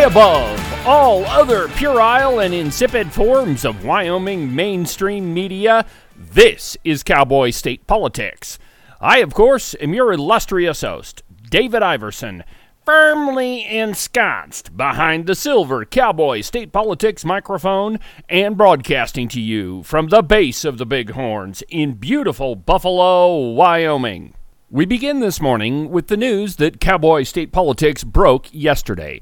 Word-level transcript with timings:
high 0.00 0.06
above 0.06 0.86
all 0.86 1.24
other 1.26 1.68
puerile 1.68 2.40
and 2.40 2.54
insipid 2.54 3.12
forms 3.12 3.66
of 3.66 3.84
Wyoming 3.84 4.54
mainstream 4.54 5.34
media, 5.34 5.84
this 6.16 6.76
is 6.84 7.02
Cowboy 7.02 7.50
State 7.50 7.86
Politics. 7.86 8.58
I, 8.98 9.18
of 9.18 9.34
course, 9.34 9.74
am 9.78 9.92
your 9.92 10.12
illustrious 10.12 10.80
host, 10.80 11.22
David 11.50 11.82
Iverson, 11.82 12.44
firmly 12.86 13.66
ensconced 13.66 14.74
behind 14.74 15.26
the 15.26 15.34
silver 15.34 15.84
Cowboy 15.84 16.40
State 16.40 16.72
Politics 16.72 17.22
microphone 17.22 17.98
and 18.28 18.56
broadcasting 18.56 19.28
to 19.28 19.40
you 19.40 19.82
from 19.82 20.08
the 20.08 20.22
base 20.22 20.64
of 20.64 20.78
the 20.78 20.86
Bighorns 20.86 21.62
in 21.68 21.92
beautiful 21.92 22.56
Buffalo, 22.56 23.50
Wyoming. 23.50 24.32
We 24.70 24.86
begin 24.86 25.20
this 25.20 25.42
morning 25.42 25.90
with 25.90 26.06
the 26.06 26.16
news 26.16 26.56
that 26.56 26.80
Cowboy 26.80 27.24
State 27.24 27.52
Politics 27.52 28.02
broke 28.02 28.48
yesterday. 28.50 29.20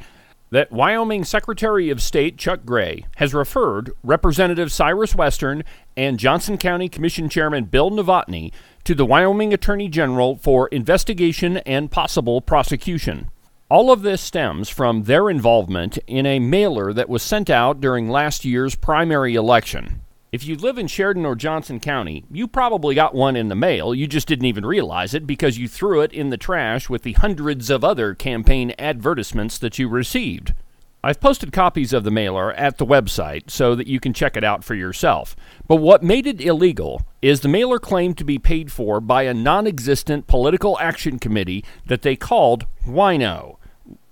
That 0.51 0.73
Wyoming 0.73 1.25
Secretary 1.25 1.91
of 1.91 2.01
State 2.01 2.39
Chuck 2.39 2.65
Gray 2.65 3.05
has 3.17 3.35
referred 3.35 3.93
Representative 4.03 4.73
Cyrus 4.73 5.15
Western 5.15 5.63
and 5.95 6.19
Johnson 6.19 6.57
County 6.57 6.89
Commission 6.89 7.29
Chairman 7.29 7.65
Bill 7.65 7.91
Novotny 7.91 8.51
to 8.85 8.95
the 8.95 9.05
Wyoming 9.05 9.53
Attorney 9.53 9.89
General 9.89 10.37
for 10.37 10.69
investigation 10.69 11.59
and 11.59 11.91
possible 11.91 12.41
prosecution. 12.41 13.31
All 13.69 13.93
of 13.93 14.01
this 14.01 14.23
stems 14.23 14.71
from 14.71 15.03
their 15.03 15.29
involvement 15.29 15.99
in 16.07 16.25
a 16.25 16.39
mailer 16.39 16.95
that 16.95 17.11
was 17.11 17.23
sent 17.23 17.51
out 17.51 17.83
during 17.83 18.09
last 18.09 18.47
year's 18.47 18.75
primary 18.75 19.35
election. 19.35 20.01
If 20.31 20.45
you 20.47 20.57
live 20.57 20.77
in 20.77 20.89
Sheridan 20.89 21.25
or 21.25 21.35
Johnson 21.35 21.81
County, 21.81 22.23
you 22.31 22.47
probably 22.47 22.95
got 22.95 23.15
one 23.15 23.35
in 23.35 23.49
the 23.49 23.55
mail. 23.55 23.95
You 23.95 24.07
just 24.07 24.29
didn't 24.29 24.45
even 24.45 24.67
realize 24.67 25.15
it 25.15 25.27
because 25.27 25.57
you 25.57 25.67
threw 25.67 26.03
it 26.03 26.13
in 26.13 26.29
the 26.29 26.37
trash 26.37 26.91
with 26.91 27.03
the 27.03 27.15
hundreds 27.15 27.71
of 27.71 27.83
other 27.83 28.15
campaign 28.15 28.75
advertisements 28.79 29.57
that 29.59 29.79
you 29.79 29.89
received. 29.89 30.53
I've 31.03 31.21
posted 31.21 31.51
copies 31.51 31.95
of 31.95 32.05
the 32.05 32.11
mailer 32.11 32.53
at 32.53 32.77
the 32.77 32.85
website 32.85 33.51
so 33.51 33.75
that 33.75 33.87
you 33.87 34.01
can 34.01 34.13
check 34.13 34.37
it 34.37 34.45
out 34.45 34.65
for 34.65 34.75
yourself. 34.75 35.35
But 35.67 35.77
what 35.77 36.03
made 36.03 36.27
it 36.27 36.43
illegal 36.43 37.01
is 37.23 37.41
the 37.41 37.49
mailer 37.49 37.79
claimed 37.79 38.19
to 38.19 38.25
be 38.25 38.39
paid 38.39 38.71
for 38.71 39.01
by 39.01 39.23
a 39.23 39.33
non 39.33 39.67
existent 39.67 40.27
political 40.27 40.79
action 40.79 41.19
committee 41.19 41.65
that 41.87 42.03
they 42.03 42.17
called 42.17 42.67
WINO, 42.87 43.57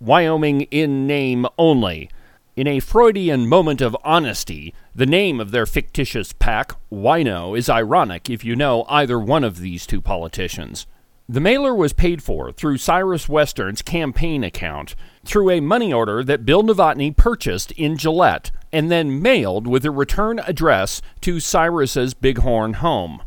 Wyoming 0.01 0.63
in 0.71 1.07
name 1.07 1.47
only. 1.59 2.09
In 2.57 2.67
a 2.67 2.81
Freudian 2.81 3.47
moment 3.47 3.83
of 3.83 3.95
honesty, 4.03 4.73
the 4.95 5.05
name 5.05 5.41
of 5.41 5.51
their 5.51 5.67
fictitious 5.67 6.33
PAC, 6.33 6.75
Wino, 6.91 7.57
is 7.57 7.69
ironic 7.69 8.31
if 8.31 8.47
you 8.47 8.57
know 8.57 8.87
either 8.89 9.21
one 9.21 9.45
of 9.45 9.61
these 9.61 9.87
two 9.87 10.01
politicians. 10.01 10.87
The 11.29 11.39
mailer 11.39 11.75
was 11.75 11.93
paid 11.93 12.23
for 12.23 12.51
through 12.51 12.79
Cyrus 12.79 13.29
Western's 13.29 13.83
campaign 13.83 14.43
account 14.43 14.95
through 15.23 15.51
a 15.51 15.61
money 15.61 15.93
order 15.93 16.25
that 16.25 16.47
Bill 16.47 16.63
Novotny 16.63 17.15
purchased 17.15 17.73
in 17.73 17.99
Gillette 17.99 18.51
and 18.73 18.91
then 18.91 19.21
mailed 19.21 19.67
with 19.67 19.85
a 19.85 19.91
return 19.91 20.39
address 20.39 21.03
to 21.21 21.41
Cyrus's 21.41 22.15
Bighorn 22.15 22.75
home. 22.75 23.23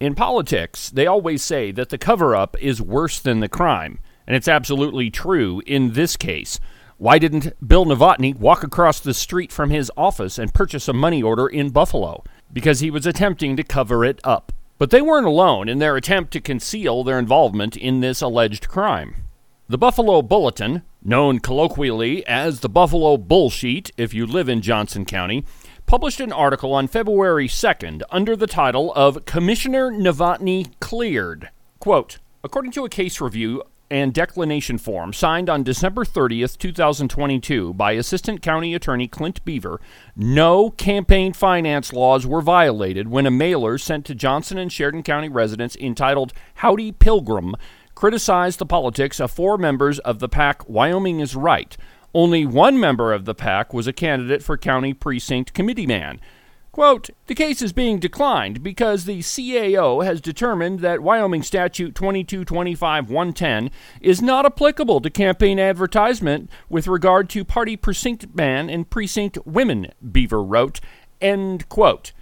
In 0.00 0.14
politics, 0.14 0.90
they 0.90 1.06
always 1.06 1.42
say 1.42 1.72
that 1.72 1.88
the 1.88 1.96
cover 1.96 2.36
up 2.36 2.58
is 2.60 2.82
worse 2.82 3.20
than 3.20 3.40
the 3.40 3.48
crime, 3.48 4.00
and 4.26 4.36
it's 4.36 4.48
absolutely 4.48 5.08
true 5.08 5.62
in 5.64 5.94
this 5.94 6.14
case. 6.18 6.60
Why 6.98 7.18
didn't 7.18 7.52
Bill 7.66 7.84
Novotny 7.84 8.34
walk 8.34 8.64
across 8.64 9.00
the 9.00 9.12
street 9.12 9.52
from 9.52 9.68
his 9.68 9.92
office 9.98 10.38
and 10.38 10.54
purchase 10.54 10.88
a 10.88 10.94
money 10.94 11.22
order 11.22 11.46
in 11.46 11.68
Buffalo? 11.68 12.24
Because 12.50 12.80
he 12.80 12.90
was 12.90 13.04
attempting 13.04 13.54
to 13.56 13.62
cover 13.62 14.02
it 14.02 14.18
up. 14.24 14.50
But 14.78 14.88
they 14.88 15.02
weren't 15.02 15.26
alone 15.26 15.68
in 15.68 15.78
their 15.78 15.96
attempt 15.96 16.32
to 16.32 16.40
conceal 16.40 17.04
their 17.04 17.18
involvement 17.18 17.76
in 17.76 18.00
this 18.00 18.22
alleged 18.22 18.68
crime. 18.68 19.14
The 19.68 19.76
Buffalo 19.76 20.22
Bulletin, 20.22 20.84
known 21.02 21.40
colloquially 21.40 22.26
as 22.26 22.60
the 22.60 22.68
Buffalo 22.70 23.18
Bullsheet 23.18 23.90
if 23.98 24.14
you 24.14 24.26
live 24.26 24.48
in 24.48 24.62
Johnson 24.62 25.04
County, 25.04 25.44
published 25.84 26.20
an 26.20 26.32
article 26.32 26.72
on 26.72 26.88
February 26.88 27.46
2nd 27.46 28.04
under 28.10 28.34
the 28.34 28.46
title 28.46 28.94
of 28.94 29.26
Commissioner 29.26 29.90
Novotny 29.90 30.72
Cleared. 30.80 31.50
Quote, 31.78 32.18
According 32.42 32.72
to 32.72 32.84
a 32.84 32.88
case 32.88 33.20
review 33.20 33.62
and 33.90 34.12
declination 34.12 34.78
form 34.78 35.12
signed 35.12 35.48
on 35.48 35.62
December 35.62 36.04
30th, 36.04 36.58
2022 36.58 37.74
by 37.74 37.92
Assistant 37.92 38.42
County 38.42 38.74
Attorney 38.74 39.08
Clint 39.08 39.44
Beaver, 39.44 39.80
no 40.14 40.70
campaign 40.70 41.32
finance 41.32 41.92
laws 41.92 42.26
were 42.26 42.42
violated 42.42 43.08
when 43.08 43.26
a 43.26 43.30
mailer 43.30 43.78
sent 43.78 44.04
to 44.06 44.14
Johnson 44.14 44.58
and 44.58 44.72
Sheridan 44.72 45.02
County 45.02 45.28
residents 45.28 45.76
entitled 45.76 46.32
Howdy 46.56 46.92
Pilgrim 46.92 47.54
criticized 47.94 48.58
the 48.58 48.66
politics 48.66 49.18
of 49.20 49.30
four 49.30 49.56
members 49.56 49.98
of 50.00 50.18
the 50.18 50.28
PAC 50.28 50.68
Wyoming 50.68 51.20
is 51.20 51.34
Right. 51.34 51.76
Only 52.14 52.46
one 52.46 52.80
member 52.80 53.12
of 53.12 53.24
the 53.24 53.34
PAC 53.34 53.74
was 53.74 53.86
a 53.86 53.92
candidate 53.92 54.42
for 54.42 54.56
county 54.56 54.94
precinct 54.94 55.52
committeeman. 55.52 56.20
Quote, 56.76 57.08
the 57.26 57.34
case 57.34 57.62
is 57.62 57.72
being 57.72 57.98
declined 57.98 58.62
because 58.62 59.06
the 59.06 59.20
CAO 59.20 60.04
has 60.04 60.20
determined 60.20 60.80
that 60.80 61.00
Wyoming 61.00 61.42
Statute 61.42 61.94
2225-110 61.94 63.70
is 64.02 64.20
not 64.20 64.44
applicable 64.44 65.00
to 65.00 65.08
campaign 65.08 65.58
advertisement 65.58 66.50
with 66.68 66.86
regard 66.86 67.30
to 67.30 67.46
party 67.46 67.78
precinct 67.78 68.34
man 68.34 68.68
and 68.68 68.90
precinct 68.90 69.38
women, 69.46 69.90
Beaver 70.12 70.42
wrote. 70.42 70.80
End 71.18 71.66
quote. 71.70 72.12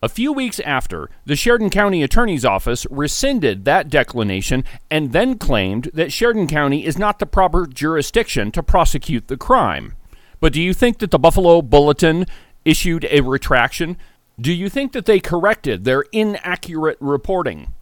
A 0.00 0.08
few 0.08 0.32
weeks 0.32 0.60
after, 0.60 1.10
the 1.26 1.34
Sheridan 1.34 1.70
County 1.70 2.00
Attorney's 2.04 2.44
Office 2.44 2.86
rescinded 2.92 3.64
that 3.64 3.88
declination 3.88 4.62
and 4.92 5.10
then 5.12 5.38
claimed 5.38 5.90
that 5.92 6.12
Sheridan 6.12 6.46
County 6.46 6.86
is 6.86 6.96
not 6.96 7.18
the 7.18 7.26
proper 7.26 7.66
jurisdiction 7.66 8.52
to 8.52 8.62
prosecute 8.62 9.26
the 9.26 9.36
crime. 9.36 9.94
But 10.38 10.52
do 10.52 10.62
you 10.62 10.72
think 10.72 10.98
that 10.98 11.10
the 11.10 11.18
Buffalo 11.18 11.62
Bulletin 11.62 12.26
issued 12.64 13.06
a 13.10 13.20
retraction. 13.20 13.96
Do 14.40 14.52
you 14.52 14.68
think 14.68 14.92
that 14.92 15.06
they 15.06 15.20
corrected 15.20 15.84
their 15.84 16.02
inaccurate 16.12 16.98
reporting? 17.00 17.72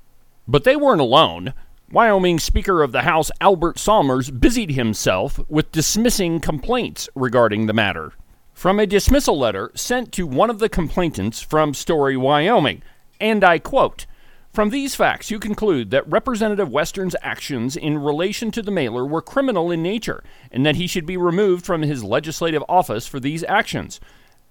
But 0.47 0.65
they 0.65 0.77
weren't 0.77 1.01
alone. 1.01 1.55
Wyoming 1.91 2.39
Speaker 2.39 2.83
of 2.83 2.93
the 2.93 3.03
House 3.03 3.31
Albert 3.41 3.79
Sommers 3.79 4.31
busied 4.31 4.73
himself 4.73 5.39
with 5.49 5.73
dismissing 5.73 6.41
complaints 6.41 7.09
regarding 7.15 7.67
the 7.67 7.75
matter. 7.75 8.13
From 8.55 8.79
a 8.79 8.87
dismissal 8.87 9.39
letter 9.39 9.73
sent 9.75 10.13
to 10.13 10.27
one 10.27 10.51
of 10.51 10.59
the 10.59 10.69
complainants 10.69 11.41
from 11.43 11.75
Story, 11.75 12.17
Wyoming, 12.17 12.83
and 13.21 13.45
I 13.45 13.59
quote 13.59 14.07
From 14.53 14.71
these 14.71 14.95
facts, 14.95 15.31
you 15.31 15.39
conclude 15.39 15.91
that 15.91 16.11
Representative 16.11 16.71
Western's 16.71 17.17
actions 17.23 17.77
in 17.77 17.99
relation 17.99 18.51
to 18.53 18.63
the 18.63 18.71
mailer 18.71 19.05
were 19.05 19.23
criminal 19.23 19.71
in 19.71 19.83
nature, 19.83 20.23
and 20.51 20.65
that 20.65 20.77
he 20.77 20.87
should 20.87 21.07
be 21.07 21.17
removed 21.17 21.65
from 21.65 21.83
his 21.83 22.05
legislative 22.05 22.65
office 22.69 23.07
for 23.07 23.21
these 23.21 23.45
actions. 23.45 24.01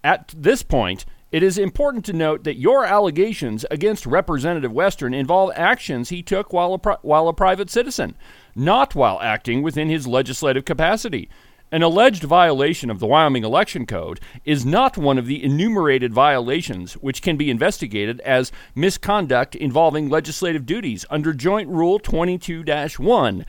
At 0.03 0.33
this 0.35 0.63
point, 0.63 1.05
it 1.31 1.43
is 1.43 1.57
important 1.57 2.03
to 2.05 2.13
note 2.13 2.43
that 2.43 2.57
your 2.57 2.85
allegations 2.85 3.65
against 3.71 4.05
Representative 4.05 4.71
Western 4.71 5.13
involve 5.13 5.51
actions 5.55 6.09
he 6.09 6.21
took 6.21 6.51
while 6.51 6.73
a, 6.73 6.79
pri- 6.79 6.97
while 7.03 7.27
a 7.27 7.33
private 7.33 7.69
citizen, 7.69 8.17
not 8.53 8.95
while 8.95 9.19
acting 9.21 9.61
within 9.61 9.89
his 9.89 10.07
legislative 10.07 10.65
capacity. 10.65 11.29
An 11.71 11.83
alleged 11.83 12.23
violation 12.23 12.89
of 12.89 12.99
the 12.99 13.07
Wyoming 13.07 13.45
Election 13.45 13.85
Code 13.85 14.19
is 14.43 14.65
not 14.65 14.97
one 14.97 15.17
of 15.17 15.25
the 15.25 15.41
enumerated 15.41 16.13
violations 16.13 16.95
which 16.95 17.21
can 17.21 17.37
be 17.37 17.49
investigated 17.49 18.19
as 18.21 18.51
misconduct 18.75 19.55
involving 19.55 20.09
legislative 20.09 20.65
duties 20.65 21.05
under 21.09 21.31
Joint 21.31 21.69
Rule 21.69 21.97
22 21.97 22.65
1. 22.97 23.45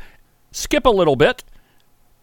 Skip 0.52 0.86
a 0.86 0.90
little 0.90 1.16
bit 1.16 1.42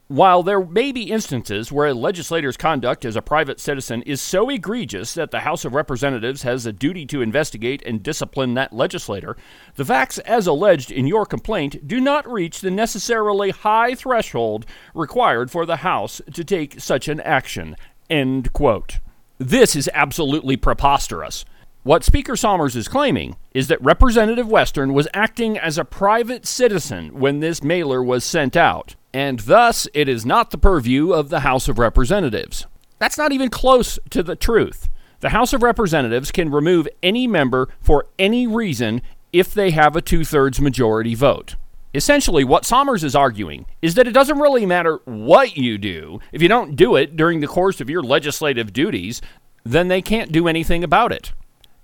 while 0.09 0.41
there 0.41 0.65
may 0.65 0.91
be 0.91 1.11
instances 1.11 1.71
where 1.71 1.85
a 1.85 1.93
legislator's 1.93 2.57
conduct 2.57 3.05
as 3.05 3.15
a 3.15 3.21
private 3.21 3.59
citizen 3.59 4.01
is 4.01 4.19
so 4.19 4.49
egregious 4.49 5.13
that 5.13 5.29
the 5.29 5.41
House 5.41 5.65
of 5.65 5.75
Representatives 5.75 6.41
has 6.41 6.65
a 6.65 6.73
duty 6.73 7.05
to 7.05 7.21
investigate 7.21 7.83
and 7.85 8.01
discipline 8.01 8.55
that 8.55 8.73
legislator, 8.73 9.37
the 9.75 9.85
facts 9.85 10.17
as 10.19 10.47
alleged 10.47 10.89
in 10.89 11.05
your 11.05 11.27
complaint 11.27 11.87
do 11.87 12.01
not 12.01 12.27
reach 12.27 12.59
the 12.59 12.71
necessarily 12.71 13.51
high 13.51 13.93
threshold 13.93 14.65
required 14.95 15.51
for 15.51 15.63
the 15.63 15.77
House 15.77 16.23
to 16.33 16.43
take 16.43 16.81
such 16.81 17.07
an 17.07 17.19
action. 17.19 17.75
End 18.09 18.51
quote. 18.51 18.97
This 19.37 19.75
is 19.75 19.91
absolutely 19.93 20.57
preposterous. 20.57 21.45
What 21.83 22.03
Speaker 22.03 22.33
Sommers 22.33 22.75
is 22.75 22.87
claiming 22.87 23.35
is 23.53 23.67
that 23.67 23.81
Representative 23.83 24.49
Western 24.49 24.91
was 24.91 25.07
acting 25.13 25.55
as 25.55 25.77
a 25.77 25.85
private 25.85 26.47
citizen 26.47 27.19
when 27.19 27.41
this 27.41 27.61
mailer 27.61 28.01
was 28.03 28.23
sent 28.23 28.57
out 28.57 28.95
and 29.13 29.39
thus 29.39 29.87
it 29.93 30.07
is 30.07 30.25
not 30.25 30.51
the 30.51 30.57
purview 30.57 31.11
of 31.11 31.29
the 31.29 31.41
House 31.41 31.67
of 31.67 31.79
Representatives. 31.79 32.65
That's 32.99 33.17
not 33.17 33.31
even 33.31 33.49
close 33.49 33.97
to 34.09 34.21
the 34.21 34.35
truth. 34.35 34.89
The 35.21 35.29
House 35.29 35.53
of 35.53 35.63
Representatives 35.63 36.31
can 36.31 36.51
remove 36.51 36.87
any 37.01 37.27
member 37.27 37.69
for 37.81 38.07
any 38.17 38.47
reason 38.47 39.01
if 39.33 39.53
they 39.53 39.71
have 39.71 39.95
a 39.95 40.01
two 40.01 40.23
thirds 40.23 40.61
majority 40.61 41.15
vote. 41.15 41.55
Essentially, 41.93 42.43
what 42.43 42.63
Sommers 42.63 43.03
is 43.03 43.15
arguing 43.15 43.65
is 43.81 43.95
that 43.95 44.07
it 44.07 44.13
doesn't 44.13 44.39
really 44.39 44.65
matter 44.65 44.99
what 45.05 45.57
you 45.57 45.77
do. 45.77 46.19
If 46.31 46.41
you 46.41 46.47
don't 46.47 46.75
do 46.75 46.95
it 46.95 47.15
during 47.15 47.39
the 47.39 47.47
course 47.47 47.81
of 47.81 47.89
your 47.89 48.03
legislative 48.03 48.71
duties, 48.71 49.21
then 49.63 49.87
they 49.87 50.01
can't 50.01 50.31
do 50.31 50.47
anything 50.47 50.83
about 50.83 51.11
it. 51.11 51.33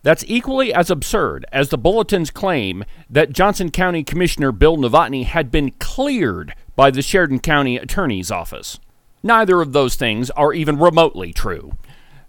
That's 0.04 0.24
equally 0.28 0.72
as 0.72 0.92
absurd 0.92 1.46
as 1.52 1.70
the 1.70 1.80
bulletin's 1.80 2.30
claim 2.30 2.86
that 3.10 3.34
Johnson 3.34 3.72
County 3.72 4.04
Commissioner 4.04 4.52
Bill 4.52 4.78
Novotny 4.78 5.26
had 5.26 5.50
been 5.50 5.72
cleared 5.72 6.54
by 6.76 6.92
the 6.92 7.02
Sheridan 7.02 7.40
County 7.40 7.78
Attorney's 7.78 8.32
Office. 8.32 8.80
Neither 9.24 9.62
of 9.62 9.74
those 9.74 9.96
things 9.96 10.30
are 10.32 10.54
even 10.54 10.78
remotely 10.78 11.34
true. 11.34 11.74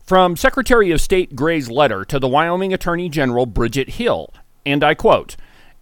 From 0.04 0.37
Secretary 0.37 0.90
of 0.93 1.00
State 1.00 1.34
Gray's 1.34 1.69
letter 1.69 2.04
to 2.04 2.19
the 2.19 2.28
Wyoming 2.28 2.72
Attorney 2.72 3.08
General 3.08 3.44
Bridget 3.44 3.90
Hill, 3.90 4.32
and 4.64 4.84
I 4.84 4.94
quote, 4.94 5.37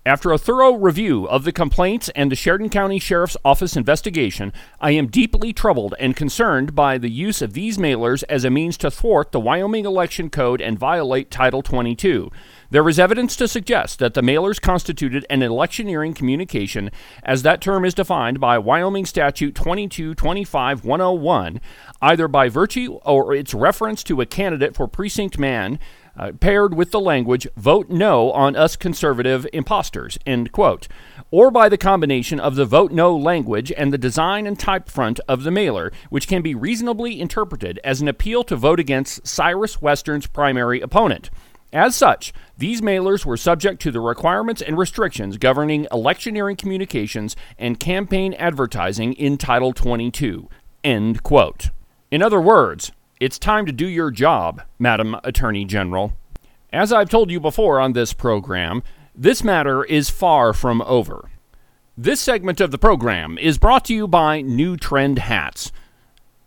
after 0.06 0.33
a 0.33 0.39
thorough 0.39 0.75
review 0.75 1.27
of 1.29 1.45
the 1.45 1.53
complaints 1.53 2.11
and 2.11 2.31
the 2.31 2.37
Sheridan 2.37 2.69
County 2.69 2.99
Sheriff's 2.99 3.39
Office 3.43 3.75
investigation, 3.75 4.53
I 4.79 4.91
am 4.91 5.06
deeply 5.06 5.55
troubled 5.55 5.95
and 5.99 6.15
concerned 6.15 6.75
by 6.75 6.99
the 6.99 7.09
use 7.09 7.41
of 7.41 7.55
these 7.55 7.79
mailers 7.79 8.23
as 8.29 8.45
a 8.45 8.51
means 8.51 8.77
to 8.79 8.91
thwart 8.91 9.33
the 9.33 9.41
Wyoming 9.41 9.87
Election 9.87 10.29
Code 10.29 10.61
and 10.61 10.79
violate 10.79 11.31
Title 11.31 11.62
22. 11.62 12.31
There 12.69 12.87
is 12.87 12.99
evidence 12.99 13.35
to 13.37 13.49
suggest 13.49 13.99
that 14.01 14.12
the 14.12 14.21
mailers 14.21 14.61
constituted 14.61 15.25
an 15.31 15.43
electioneering 15.43 16.12
communication, 16.12 16.91
as 17.23 17.41
that 17.43 17.62
term 17.62 17.87
is 17.87 17.95
defined 17.95 18.41
by 18.41 18.59
Wyoming 18.59 19.06
Statute 19.06 19.55
2225-101, 19.55 21.61
either 22.03 22.29
by 22.29 22.51
virtue 22.51 22.99
or 23.06 23.35
its 23.35 23.55
reference 23.55 24.05
to 24.05 24.21
a 24.21 24.27
candidate 24.27 24.75
for 24.75 24.87
precinct 24.87 25.39
man 25.39 25.79
uh, 26.16 26.32
paired 26.32 26.75
with 26.75 26.90
the 26.90 27.00
language, 27.00 27.46
vote 27.56 27.90
no 27.90 28.31
on 28.32 28.56
us 28.56 28.76
conservative 28.76 29.46
imposters, 29.52 30.19
end 30.26 30.52
quote, 30.52 30.88
or 31.31 31.50
by 31.50 31.69
the 31.69 31.78
combination 31.78 32.38
of 32.38 32.55
the 32.55 32.64
vote 32.64 32.93
no 32.93 33.16
language 33.16 33.72
and 33.76 33.93
the 33.93 33.99
design 33.99 34.46
and 34.46 34.58
type 34.58 34.88
front 34.88 35.20
of 35.28 35.43
the 35.43 35.50
mailer, 35.50 35.93
which 36.11 36.28
can 36.28 36.43
be 36.43 36.55
reasonably 36.55 37.20
interpreted 37.20 37.81
as 37.82 38.00
an 38.00 38.08
appeal 38.08 38.44
to 38.44 38.56
vote 38.56 38.81
against 38.81 39.26
Cyrus 39.26 39.82
Western's 39.82 40.26
primary 40.26 40.81
opponent. 40.81 41.31
As 41.72 41.96
such, 41.96 42.32
these 42.56 42.81
mailers 42.81 43.25
were 43.25 43.37
subject 43.37 43.82
to 43.82 43.90
the 43.90 44.00
requirements 44.00 44.62
and 44.62 44.78
restrictions 44.78 45.38
governing 45.38 45.88
electioneering 45.90 46.55
communications 46.55 47.34
and 47.58 47.81
campaign 47.81 48.32
advertising 48.34 49.12
in 49.14 49.37
Title 49.37 49.72
22. 49.72 50.49
End 50.84 51.25
quote. 51.25 51.70
In 52.12 52.22
other 52.22 52.40
words, 52.40 52.93
it's 53.25 53.38
time 53.38 53.65
to 53.65 53.73
do 53.73 53.87
your 53.87 54.11
job, 54.11 54.61
Madam 54.79 55.17
Attorney 55.25 55.65
General. 55.65 56.12
As 56.71 56.93
I've 56.93 57.09
told 57.09 57.31
you 57.31 57.41
before 57.41 57.81
on 57.81 57.94
this 57.94 58.12
program, 58.12 58.82
this 59.15 59.43
matter 59.43 59.82
is 59.82 60.11
far 60.11 60.53
from 60.53 60.82
over. 60.82 61.31
This 61.97 62.21
segment 62.21 62.61
of 62.61 62.71
the 62.71 62.76
program 62.76 63.38
is 63.38 63.56
brought 63.56 63.87
to 63.87 63.94
you 63.94 64.06
by 64.06 64.43
New 64.43 64.76
Trend 64.76 65.21
Hats. 65.21 65.73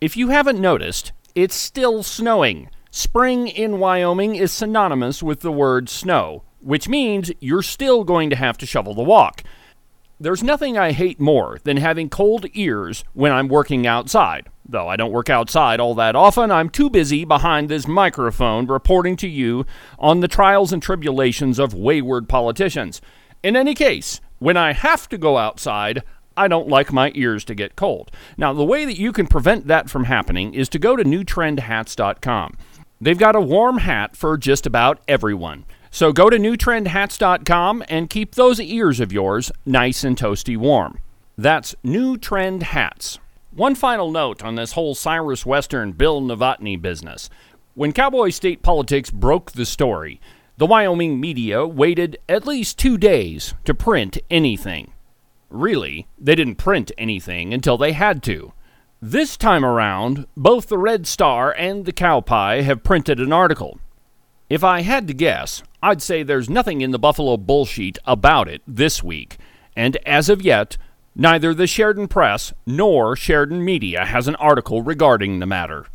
If 0.00 0.16
you 0.16 0.28
haven't 0.28 0.60
noticed, 0.60 1.10
it's 1.34 1.56
still 1.56 2.04
snowing. 2.04 2.70
Spring 2.92 3.48
in 3.48 3.80
Wyoming 3.80 4.36
is 4.36 4.52
synonymous 4.52 5.20
with 5.20 5.40
the 5.40 5.50
word 5.50 5.88
snow, 5.88 6.44
which 6.60 6.88
means 6.88 7.32
you're 7.40 7.60
still 7.60 8.04
going 8.04 8.30
to 8.30 8.36
have 8.36 8.56
to 8.56 8.66
shovel 8.66 8.94
the 8.94 9.02
walk. 9.02 9.42
There's 10.20 10.44
nothing 10.44 10.78
I 10.78 10.92
hate 10.92 11.18
more 11.18 11.58
than 11.64 11.78
having 11.78 12.08
cold 12.08 12.46
ears 12.54 13.02
when 13.14 13.32
I'm 13.32 13.48
working 13.48 13.84
outside. 13.84 14.48
Though 14.70 14.86
I 14.86 14.96
don't 14.96 15.12
work 15.12 15.30
outside 15.30 15.80
all 15.80 15.94
that 15.94 16.14
often, 16.14 16.50
I'm 16.50 16.68
too 16.68 16.90
busy 16.90 17.24
behind 17.24 17.68
this 17.68 17.88
microphone 17.88 18.66
reporting 18.66 19.16
to 19.16 19.28
you 19.28 19.64
on 19.98 20.20
the 20.20 20.28
trials 20.28 20.74
and 20.74 20.82
tribulations 20.82 21.58
of 21.58 21.72
wayward 21.72 22.28
politicians. 22.28 23.00
In 23.42 23.56
any 23.56 23.74
case, 23.74 24.20
when 24.38 24.58
I 24.58 24.74
have 24.74 25.08
to 25.08 25.16
go 25.16 25.38
outside, 25.38 26.02
I 26.36 26.48
don't 26.48 26.68
like 26.68 26.92
my 26.92 27.12
ears 27.14 27.44
to 27.46 27.54
get 27.54 27.76
cold. 27.76 28.10
Now, 28.36 28.52
the 28.52 28.64
way 28.64 28.84
that 28.84 28.98
you 28.98 29.10
can 29.10 29.26
prevent 29.26 29.66
that 29.68 29.88
from 29.88 30.04
happening 30.04 30.52
is 30.52 30.68
to 30.68 30.78
go 30.78 30.96
to 30.96 31.02
newtrendhats.com. 31.02 32.56
They've 33.00 33.18
got 33.18 33.36
a 33.36 33.40
warm 33.40 33.78
hat 33.78 34.16
for 34.16 34.36
just 34.36 34.66
about 34.66 35.00
everyone. 35.08 35.64
So 35.90 36.12
go 36.12 36.28
to 36.28 36.36
newtrendhats.com 36.36 37.84
and 37.88 38.10
keep 38.10 38.34
those 38.34 38.60
ears 38.60 39.00
of 39.00 39.12
yours 39.12 39.50
nice 39.64 40.04
and 40.04 40.16
toasty 40.16 40.58
warm. 40.58 40.98
That's 41.38 41.74
New 41.82 42.18
Trend 42.18 42.64
Hats. 42.64 43.18
One 43.58 43.74
final 43.74 44.12
note 44.12 44.44
on 44.44 44.54
this 44.54 44.74
whole 44.74 44.94
Cyrus 44.94 45.44
Western 45.44 45.90
Bill 45.90 46.22
Novotny 46.22 46.80
business. 46.80 47.28
When 47.74 47.90
Cowboy 47.90 48.30
State 48.30 48.62
Politics 48.62 49.10
broke 49.10 49.50
the 49.50 49.66
story, 49.66 50.20
the 50.58 50.66
Wyoming 50.66 51.18
media 51.18 51.66
waited 51.66 52.18
at 52.28 52.46
least 52.46 52.78
two 52.78 52.96
days 52.96 53.54
to 53.64 53.74
print 53.74 54.16
anything. 54.30 54.92
Really, 55.50 56.06
they 56.16 56.36
didn't 56.36 56.54
print 56.54 56.92
anything 56.96 57.52
until 57.52 57.76
they 57.76 57.90
had 57.90 58.22
to. 58.22 58.52
This 59.02 59.36
time 59.36 59.64
around, 59.64 60.28
both 60.36 60.68
the 60.68 60.78
Red 60.78 61.08
Star 61.08 61.52
and 61.52 61.84
the 61.84 61.92
Cowpie 61.92 62.62
have 62.62 62.84
printed 62.84 63.18
an 63.18 63.32
article. 63.32 63.80
If 64.48 64.62
I 64.62 64.82
had 64.82 65.08
to 65.08 65.14
guess, 65.14 65.64
I'd 65.82 66.00
say 66.00 66.22
there's 66.22 66.48
nothing 66.48 66.80
in 66.80 66.92
the 66.92 66.98
Buffalo 67.00 67.36
bullshit 67.36 67.98
about 68.04 68.46
it 68.46 68.62
this 68.68 69.02
week, 69.02 69.36
and 69.74 69.96
as 70.06 70.28
of 70.28 70.42
yet, 70.42 70.76
neither 71.18 71.52
the 71.52 71.66
Sheridan 71.66 72.08
Press 72.08 72.54
nor 72.64 73.14
Sheridan 73.16 73.62
Media 73.62 74.06
has 74.06 74.28
an 74.28 74.36
article 74.36 74.80
regarding 74.80 75.40
the 75.40 75.46
matter. 75.46 75.86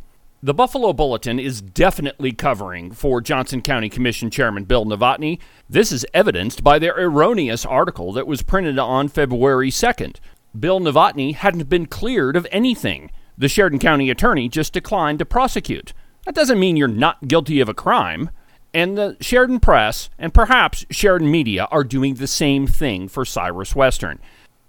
The 0.42 0.52
Buffalo 0.52 0.92
Bulletin 0.92 1.40
is 1.40 1.62
definitely 1.62 2.32
covering 2.32 2.92
for 2.92 3.22
Johnson 3.22 3.62
County 3.62 3.88
Commission 3.88 4.30
Chairman 4.30 4.64
Bill 4.64 4.84
Novotny. 4.84 5.38
This 5.70 5.90
is 5.90 6.04
evidenced 6.12 6.62
by 6.62 6.78
their 6.78 6.94
erroneous 6.96 7.64
article 7.64 8.12
that 8.12 8.26
was 8.26 8.42
printed 8.42 8.78
on 8.78 9.08
February 9.08 9.70
2nd. 9.70 10.16
Bill 10.56 10.80
Novotny 10.80 11.34
hadn't 11.34 11.70
been 11.70 11.86
cleared 11.86 12.36
of 12.36 12.46
anything. 12.52 13.10
The 13.38 13.48
Sheridan 13.48 13.78
County 13.78 14.10
attorney 14.10 14.50
just 14.50 14.74
declined 14.74 15.18
to 15.20 15.24
prosecute. 15.24 15.94
That 16.26 16.34
doesn't 16.34 16.60
mean 16.60 16.76
you're 16.76 16.88
not 16.88 17.26
guilty 17.26 17.60
of 17.60 17.70
a 17.70 17.74
crime. 17.74 18.28
And 18.74 18.98
the 18.98 19.16
Sheridan 19.20 19.60
Press 19.60 20.10
and 20.18 20.34
perhaps 20.34 20.84
Sheridan 20.90 21.30
Media 21.30 21.68
are 21.70 21.84
doing 21.84 22.14
the 22.14 22.26
same 22.26 22.66
thing 22.66 23.08
for 23.08 23.24
Cyrus 23.24 23.74
Western. 23.74 24.20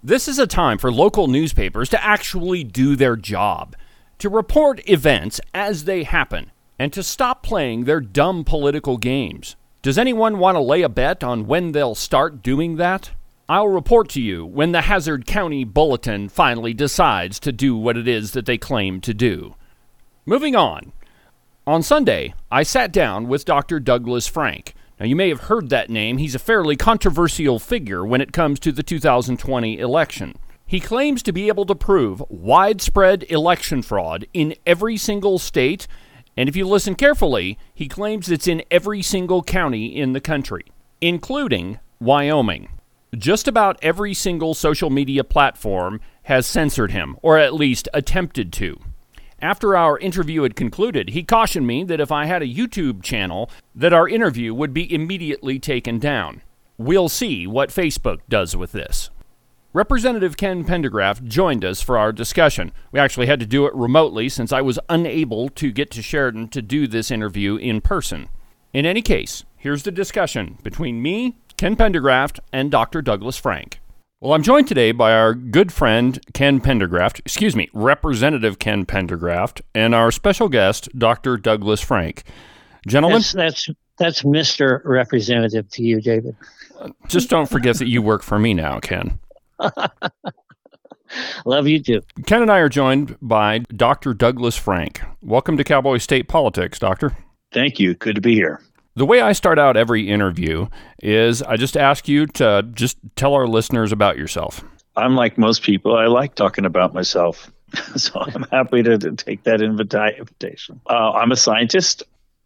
This 0.06 0.28
is 0.28 0.38
a 0.38 0.46
time 0.46 0.78
for 0.78 0.92
local 0.92 1.26
newspapers 1.26 1.90
to 1.90 2.06
actually 2.06 2.64
do 2.64 2.96
their 2.96 3.16
job, 3.16 3.76
to 4.20 4.30
report 4.30 4.88
events 4.88 5.42
as 5.52 5.86
they 5.86 6.04
happen, 6.04 6.52
and 6.78 6.94
to 6.94 7.02
stop 7.02 7.42
playing 7.42 7.86
their 7.86 8.02
dumb 8.02 8.44
political 8.44 8.98
games. 8.98 9.56
Does 9.82 9.98
anyone 9.98 10.38
want 10.38 10.58
to 10.58 10.62
lay 10.62 10.84
a 10.84 10.90
bet 10.90 11.24
on 11.24 11.48
when 11.48 11.72
they'll 11.72 11.96
start 11.96 12.44
doing 12.44 12.76
that? 12.76 13.10
I'll 13.50 13.68
report 13.68 14.10
to 14.10 14.22
you 14.22 14.46
when 14.46 14.74
the 14.74 14.82
Hazard 14.82 15.26
County 15.26 15.64
Bulletin 15.64 16.30
finally 16.30 16.76
decides 16.76 17.40
to 17.40 17.52
do 17.52 17.76
what 17.76 17.98
it 17.98 18.08
is 18.08 18.34
that 18.34 18.46
they 18.46 18.60
claim 18.60 19.02
to 19.02 19.14
do. 19.16 19.56
Moving 20.24 20.56
on, 20.56 20.92
on 21.66 21.82
Sunday, 21.82 22.36
I 22.52 22.62
sat 22.62 22.92
down 22.92 23.28
with 23.28 23.44
Dr. 23.44 23.80
Douglas 23.80 24.28
Frank. 24.28 24.76
Now, 25.00 25.06
you 25.06 25.16
may 25.16 25.28
have 25.28 25.42
heard 25.42 25.70
that 25.70 25.90
name. 25.90 26.18
He's 26.20 26.36
a 26.36 26.40
fairly 26.40 26.78
controversial 26.78 27.60
figure 27.60 28.06
when 28.06 28.22
it 28.22 28.32
comes 28.32 28.62
to 28.62 28.72
the 28.72 28.84
2020 28.84 29.78
election. 29.78 30.36
He 30.66 30.80
claims 30.80 31.22
to 31.24 31.34
be 31.34 31.50
able 31.50 31.66
to 31.66 31.76
prove 31.76 32.24
widespread 32.30 33.24
election 33.30 33.82
fraud 33.82 34.26
in 34.34 34.56
every 34.66 34.96
single 34.96 35.38
state, 35.38 35.86
and 36.38 36.48
if 36.48 36.56
you 36.56 36.66
listen 36.66 36.96
carefully, 36.96 37.60
he 37.74 37.88
claims 37.90 38.32
it's 38.32 38.48
in 38.48 38.64
every 38.72 39.02
single 39.02 39.44
county 39.44 39.88
in 39.88 40.14
the 40.14 40.22
country, 40.22 40.64
including 41.02 41.80
Wyoming. 42.00 42.70
Just 43.16 43.48
about 43.48 43.78
every 43.82 44.14
single 44.14 44.54
social 44.54 44.90
media 44.90 45.24
platform 45.24 46.00
has 46.24 46.48
censored 46.48 46.92
him, 46.92 47.18
or 47.22 47.38
at 47.38 47.54
least 47.54 47.88
attempted 47.94 48.52
to. 48.54 48.80
After 49.42 49.76
our 49.76 50.00
interview 50.00 50.44
had 50.44 50.56
concluded, 50.56 51.10
he 51.10 51.24
cautioned 51.24 51.68
me 51.68 51.84
that 51.84 52.00
if 52.00 52.12
I 52.12 52.26
had 52.26 52.42
a 52.42 52.48
YouTube 52.48 53.04
channel, 53.04 53.50
that 53.76 53.94
our 53.94 54.08
interview 54.08 54.54
would 54.54 54.74
be 54.74 54.94
immediately 54.94 55.60
taken 55.60 56.00
down. 56.00 56.42
We'll 56.78 57.10
see 57.10 57.46
what 57.46 57.70
Facebook 57.70 58.20
does 58.30 58.56
with 58.56 58.72
this. 58.72 59.10
Representative 59.74 60.38
Ken 60.38 60.64
Pendergraft 60.64 61.26
joined 61.26 61.66
us 61.66 61.82
for 61.82 61.98
our 61.98 62.14
discussion. 62.14 62.72
We 62.94 63.00
actually 63.00 63.28
had 63.28 63.42
to 63.42 63.46
do 63.46 63.66
it 63.66 63.76
remotely 63.76 64.30
since 64.30 64.54
I 64.54 64.62
was 64.62 64.80
unable 64.88 65.50
to 65.50 65.72
get 65.72 65.92
to 65.92 66.02
Sheridan 66.02 66.48
to 66.50 66.62
do 66.62 66.88
this 66.88 67.12
interview 67.12 67.58
in 67.58 67.82
person. 67.82 68.30
In 68.72 68.86
any 68.86 69.02
case, 69.02 69.44
here's 69.58 69.84
the 69.84 69.92
discussion 69.92 70.60
between 70.64 71.02
me, 71.02 71.36
Ken 71.58 71.76
Pendergraft, 71.76 72.40
and 72.54 72.72
Dr. 72.72 73.02
Douglas 73.02 73.38
Frank. 73.38 73.82
Well, 74.26 74.34
I'm 74.34 74.42
joined 74.42 74.68
today 74.68 74.92
by 74.92 75.14
our 75.14 75.36
good 75.36 75.72
friend 75.72 76.20
Ken 76.34 76.60
Pendergraft, 76.60 77.20
excuse 77.20 77.56
me, 77.56 77.70
Representative 77.74 78.58
Ken 78.58 78.84
Pendergraft, 78.84 79.62
and 79.76 79.94
our 79.94 80.10
special 80.10 80.50
guest, 80.50 80.90
Dr. 80.98 81.38
Douglas 81.38 81.80
Frank. 81.80 82.24
Gentlemen, 82.88 83.18
that's 83.20 83.34
that's, 83.34 83.70
that's 84.00 84.24
Mr. 84.24 84.82
Representative 84.84 85.70
to 85.70 85.84
you, 85.84 86.02
David. 86.02 86.36
Uh, 86.80 86.90
just 87.08 87.30
don't 87.30 87.48
forget 87.48 87.78
that 87.78 87.88
you 87.88 88.02
work 88.02 88.24
for 88.24 88.40
me 88.40 88.56
now, 88.56 88.80
Ken. 88.80 89.20
Love 91.46 91.68
you 91.68 91.84
too. 91.84 92.02
Ken 92.26 92.42
and 92.42 92.52
I 92.52 92.58
are 92.58 92.70
joined 92.70 93.18
by 93.22 93.60
Dr. 93.60 94.16
Douglas 94.16 94.58
Frank. 94.58 95.02
Welcome 95.22 95.56
to 95.58 95.64
Cowboy 95.64 96.00
State 96.00 96.28
Politics, 96.28 96.80
Doctor. 96.80 97.16
Thank 97.52 97.80
you. 97.80 97.94
Good 97.94 98.16
to 98.16 98.22
be 98.22 98.34
here. 98.34 98.60
The 98.98 99.06
way 99.06 99.20
I 99.20 99.34
start 99.34 99.60
out 99.60 99.76
every 99.76 100.10
interview 100.10 100.68
is 101.04 101.42
I 101.44 101.58
just 101.58 101.76
ask 101.76 102.08
you 102.08 102.28
to 102.28 102.66
just 102.74 102.98
tell 103.18 103.34
our 103.34 103.46
listeners 103.46 103.92
about 103.92 104.18
yourself. 104.18 104.64
I'm 104.96 105.16
like 105.16 105.38
most 105.38 105.64
people. 105.64 105.98
I 105.98 106.06
like 106.06 106.36
talking 106.36 106.64
about 106.64 106.94
myself. 106.94 107.52
so 107.98 108.22
I'm 108.22 108.44
happy 108.52 108.84
to, 108.84 108.98
to 108.98 109.12
take 109.12 109.44
that 109.44 109.62
invitation. 109.62 110.80
Uh, 110.90 111.12
I'm 111.12 111.34
a 111.34 111.36
scientist. 111.36 112.04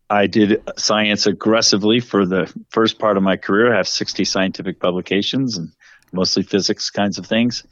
I 0.09 0.25
did 0.25 0.63
science 0.75 1.27
aggressively 1.27 1.99
for 1.99 2.25
the 2.25 2.51
first 2.69 2.97
part 2.97 3.15
of 3.15 3.21
my 3.21 3.37
career. 3.37 3.71
I 3.71 3.77
have 3.77 3.87
60 3.87 4.25
scientific 4.25 4.79
publications 4.79 5.55
and 5.55 5.71
mostly 6.11 6.41
physics 6.41 6.89
kinds 6.89 7.19
of 7.19 7.27
things. 7.27 7.63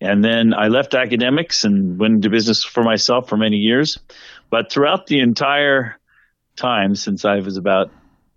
And 0.00 0.24
then 0.24 0.54
I 0.54 0.68
left 0.68 0.94
academics 0.94 1.64
and 1.64 1.98
went 1.98 2.14
into 2.14 2.30
business 2.30 2.62
for 2.62 2.84
myself 2.84 3.28
for 3.28 3.36
many 3.36 3.56
years. 3.56 3.98
But 4.50 4.70
throughout 4.70 5.08
the 5.08 5.18
entire 5.18 5.96
time 6.54 6.94
since 6.94 7.24
I 7.24 7.40
was 7.40 7.56
about 7.56 7.90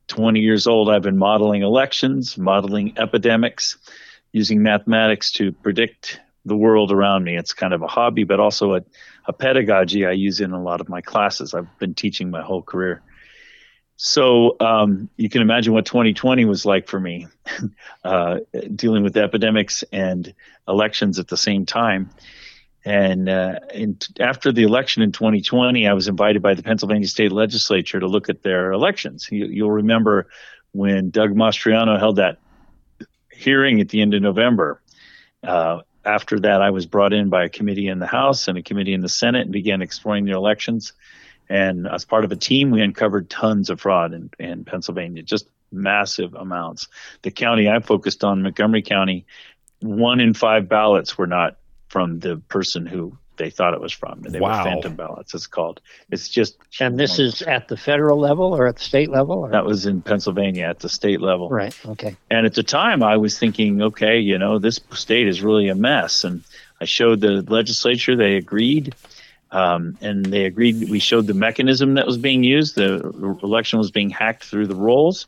20 0.08 0.40
years 0.40 0.68
old, 0.68 0.90
I've 0.90 1.02
been 1.02 1.18
modeling 1.18 1.64
elections, 1.64 2.38
modeling 2.38 2.94
epidemics, 2.98 3.78
using 4.32 4.62
mathematics 4.62 5.32
to 5.34 5.52
predict 5.52 6.20
the 6.46 6.56
world 6.56 6.92
around 6.92 7.24
me. 7.24 7.38
It's 7.38 7.54
kind 7.54 7.74
of 7.74 7.82
a 7.82 7.88
hobby, 7.88 8.24
but 8.24 8.40
also 8.40 8.76
a, 8.76 8.82
a 9.26 9.34
pedagogy 9.34 10.06
I 10.06 10.12
use 10.12 10.42
in 10.42 10.52
a 10.52 10.62
lot 10.62 10.82
of 10.82 10.90
my 10.90 11.02
classes. 11.02 11.54
I've 11.54 11.78
been 11.80 11.94
teaching 11.94 12.30
my 12.32 12.42
whole 12.42 12.62
career. 12.62 13.02
So 13.96 14.58
um, 14.60 15.10
you 15.18 15.30
can 15.30 15.42
imagine 15.42 15.72
what 15.74 15.86
2020 15.86 16.46
was 16.46 16.66
like 16.66 16.88
for 16.88 17.00
me, 17.00 17.28
uh, 18.04 18.40
dealing 18.76 19.04
with 19.04 19.16
epidemics 19.16 19.84
and 19.92 20.34
elections 20.68 21.20
at 21.20 21.28
the 21.28 21.38
same 21.38 21.66
time. 21.66 22.10
And 22.86 23.30
uh, 23.30 23.60
in, 23.74 23.98
after 24.20 24.52
the 24.52 24.64
election 24.64 25.04
in 25.04 25.12
2020, 25.12 25.88
I 25.88 25.94
was 25.94 26.08
invited 26.08 26.42
by 26.42 26.54
the 26.54 26.64
Pennsylvania 26.64 27.08
State 27.08 27.32
Legislature 27.32 28.00
to 28.00 28.08
look 28.08 28.30
at 28.30 28.44
their 28.44 28.72
elections. 28.72 29.28
You, 29.32 29.64
will 29.64 29.72
remember 29.72 30.28
when 30.74 31.10
Doug 31.10 31.34
Mastriano 31.34 31.98
held 31.98 32.18
that 32.18 32.40
hearing 33.32 33.80
at 33.80 33.90
the 33.90 34.02
end 34.02 34.14
of 34.14 34.22
November. 34.22 34.82
Uh, 35.42 35.82
after 36.06 36.40
that, 36.42 36.62
I 36.62 36.72
was 36.72 36.86
brought 36.86 37.14
in 37.14 37.30
by 37.30 37.46
a 37.46 37.50
committee 37.50 37.88
in 37.88 38.00
the 38.00 38.08
House 38.08 38.48
and 38.48 38.58
a 38.58 38.62
committee 38.62 38.94
in 38.94 39.02
the 39.02 39.10
Senate 39.10 39.44
and 39.44 39.52
began 39.52 39.82
exploring 39.82 40.26
their 40.26 40.36
elections. 40.36 40.94
And 41.50 41.88
as 41.88 42.04
part 42.04 42.26
of 42.26 42.32
a 42.32 42.36
team, 42.36 42.72
we 42.72 42.82
uncovered 42.82 43.30
tons 43.30 43.70
of 43.70 43.80
fraud 43.80 44.14
in, 44.14 44.30
in 44.40 44.66
Pennsylvania, 44.66 45.24
just 45.24 45.48
massive 45.72 46.34
amounts. 46.34 46.88
The 47.22 47.32
county 47.32 47.70
I 47.70 47.80
focused 47.80 48.24
on, 48.24 48.44
Montgomery 48.44 48.82
County, 48.82 49.26
one 49.80 50.20
in 50.20 50.34
five 50.34 50.68
ballots 50.68 51.18
were 51.18 51.28
not 51.28 51.58
from 51.94 52.20
the 52.20 52.38
person 52.50 52.88
who 52.88 53.16
they 53.38 53.52
thought 53.52 53.76
it 53.76 53.82
was 53.82 53.92
from. 53.92 54.24
And 54.26 54.34
they 54.34 54.40
wow. 54.40 54.58
were 54.58 54.72
phantom 54.72 54.96
ballots. 54.96 55.36
It's 55.36 55.46
called. 55.46 55.80
It's 56.10 56.28
just. 56.28 56.58
And 56.80 57.00
this 57.00 57.20
is 57.20 57.44
at 57.44 57.68
the 57.68 57.78
federal 57.78 58.20
level 58.20 58.56
or 58.56 58.66
at 58.66 58.78
the 58.78 58.82
state 58.82 59.10
level? 59.10 59.38
Or? 59.38 59.52
That 59.52 59.64
was 59.64 59.86
in 59.86 60.02
Pennsylvania 60.02 60.66
at 60.66 60.80
the 60.80 60.90
state 60.90 61.22
level. 61.22 61.50
Right. 61.50 61.78
Okay. 61.86 62.16
And 62.32 62.48
at 62.48 62.56
the 62.56 62.64
time, 62.64 63.04
I 63.04 63.18
was 63.18 63.38
thinking, 63.38 63.80
okay, 63.84 64.20
you 64.20 64.40
know, 64.40 64.58
this 64.58 64.80
state 64.94 65.28
is 65.28 65.44
really 65.44 65.70
a 65.70 65.76
mess. 65.76 66.24
And 66.24 66.44
I 66.82 66.86
showed 66.86 67.22
the 67.22 67.44
legislature. 67.44 68.16
They 68.16 68.38
agreed. 68.38 68.96
Um, 69.52 70.00
and 70.02 70.26
they 70.26 70.46
agreed. 70.46 70.90
We 70.90 70.98
showed 70.98 71.28
the 71.28 71.36
mechanism 71.36 71.94
that 71.94 72.08
was 72.08 72.18
being 72.18 72.44
used. 72.44 72.76
The 72.76 73.38
election 73.44 73.78
was 73.78 73.92
being 73.92 74.10
hacked 74.10 74.46
through 74.46 74.66
the 74.66 74.76
rolls. 74.76 75.28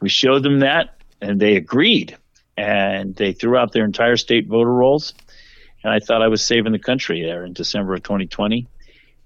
We 0.00 0.08
showed 0.08 0.44
them 0.44 0.60
that, 0.60 0.94
and 1.20 1.40
they 1.40 1.56
agreed. 1.56 2.16
And 2.56 3.16
they 3.16 3.32
threw 3.32 3.56
out 3.56 3.72
their 3.72 3.84
entire 3.84 4.16
state 4.16 4.46
voter 4.46 4.72
rolls 4.72 5.12
and 5.88 5.94
I 5.94 6.04
thought 6.04 6.20
I 6.20 6.28
was 6.28 6.44
saving 6.44 6.72
the 6.72 6.78
country 6.78 7.22
there 7.22 7.46
in 7.46 7.54
December 7.54 7.94
of 7.94 8.02
2020. 8.02 8.68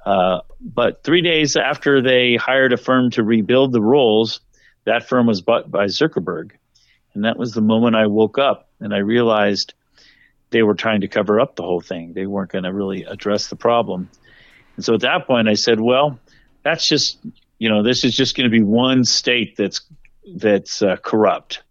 Uh, 0.06 0.40
but 0.60 1.02
three 1.02 1.20
days 1.20 1.56
after 1.56 2.00
they 2.00 2.36
hired 2.36 2.72
a 2.72 2.76
firm 2.76 3.10
to 3.10 3.24
rebuild 3.24 3.72
the 3.72 3.80
rolls, 3.80 4.40
that 4.84 5.08
firm 5.08 5.26
was 5.26 5.40
bought 5.40 5.72
by 5.72 5.86
Zuckerberg. 5.86 6.52
And 7.14 7.24
that 7.24 7.36
was 7.36 7.52
the 7.52 7.60
moment 7.60 7.96
I 7.96 8.06
woke 8.06 8.38
up 8.38 8.68
and 8.78 8.94
I 8.94 8.98
realized 8.98 9.74
they 10.50 10.62
were 10.62 10.74
trying 10.74 11.00
to 11.00 11.08
cover 11.08 11.40
up 11.40 11.56
the 11.56 11.64
whole 11.64 11.80
thing. 11.80 12.12
They 12.12 12.26
weren't 12.26 12.52
going 12.52 12.64
to 12.64 12.72
really 12.72 13.02
address 13.02 13.48
the 13.48 13.56
problem. 13.56 14.08
And 14.76 14.84
so 14.84 14.94
at 14.94 15.00
that 15.00 15.26
point, 15.26 15.48
I 15.48 15.54
said, 15.54 15.80
well, 15.80 16.20
that's 16.62 16.88
just, 16.88 17.18
you 17.58 17.70
know, 17.70 17.82
this 17.82 18.04
is 18.04 18.16
just 18.16 18.36
going 18.36 18.48
to 18.48 18.56
be 18.56 18.62
one 18.62 19.04
state 19.04 19.56
that's 19.56 19.80
that's 20.36 20.80
uh, 20.80 20.94
corrupt 21.02 21.64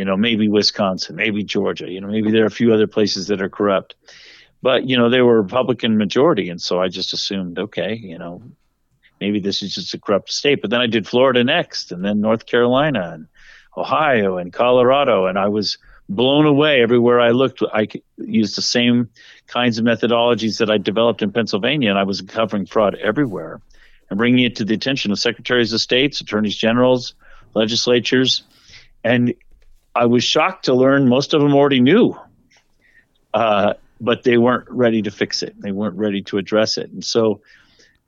you 0.00 0.06
know, 0.06 0.16
maybe 0.16 0.48
Wisconsin, 0.48 1.14
maybe 1.14 1.44
Georgia, 1.44 1.86
you 1.90 2.00
know, 2.00 2.06
maybe 2.06 2.30
there 2.30 2.44
are 2.44 2.46
a 2.46 2.50
few 2.50 2.72
other 2.72 2.86
places 2.86 3.26
that 3.26 3.42
are 3.42 3.50
corrupt. 3.50 3.96
But, 4.62 4.88
you 4.88 4.96
know, 4.96 5.10
they 5.10 5.20
were 5.20 5.42
Republican 5.42 5.98
majority. 5.98 6.48
And 6.48 6.58
so 6.58 6.80
I 6.80 6.88
just 6.88 7.12
assumed, 7.12 7.58
okay, 7.58 7.96
you 7.96 8.16
know, 8.16 8.42
maybe 9.20 9.40
this 9.40 9.62
is 9.62 9.74
just 9.74 9.92
a 9.92 9.98
corrupt 9.98 10.32
state. 10.32 10.62
But 10.62 10.70
then 10.70 10.80
I 10.80 10.86
did 10.86 11.06
Florida 11.06 11.44
next, 11.44 11.92
and 11.92 12.02
then 12.02 12.22
North 12.22 12.46
Carolina, 12.46 13.10
and 13.12 13.26
Ohio, 13.76 14.38
and 14.38 14.54
Colorado. 14.54 15.26
And 15.26 15.38
I 15.38 15.48
was 15.48 15.76
blown 16.08 16.46
away 16.46 16.80
everywhere 16.80 17.20
I 17.20 17.32
looked. 17.32 17.62
I 17.70 17.86
used 18.16 18.56
the 18.56 18.62
same 18.62 19.10
kinds 19.48 19.78
of 19.78 19.84
methodologies 19.84 20.60
that 20.60 20.70
I 20.70 20.78
developed 20.78 21.20
in 21.20 21.30
Pennsylvania, 21.30 21.90
and 21.90 21.98
I 21.98 22.04
was 22.04 22.20
uncovering 22.20 22.64
fraud 22.64 22.94
everywhere 22.94 23.60
and 24.08 24.16
bringing 24.16 24.46
it 24.46 24.56
to 24.56 24.64
the 24.64 24.72
attention 24.72 25.12
of 25.12 25.18
secretaries 25.18 25.74
of 25.74 25.80
states, 25.82 26.22
attorneys 26.22 26.56
generals, 26.56 27.12
legislatures. 27.52 28.44
And 29.04 29.34
I 29.94 30.06
was 30.06 30.24
shocked 30.24 30.66
to 30.66 30.74
learn 30.74 31.08
most 31.08 31.34
of 31.34 31.42
them 31.42 31.54
already 31.54 31.80
knew, 31.80 32.18
uh, 33.34 33.74
but 34.00 34.22
they 34.22 34.38
weren't 34.38 34.68
ready 34.70 35.02
to 35.02 35.10
fix 35.10 35.42
it. 35.42 35.54
They 35.60 35.72
weren't 35.72 35.96
ready 35.96 36.22
to 36.22 36.38
address 36.38 36.78
it. 36.78 36.90
And 36.90 37.04
so, 37.04 37.40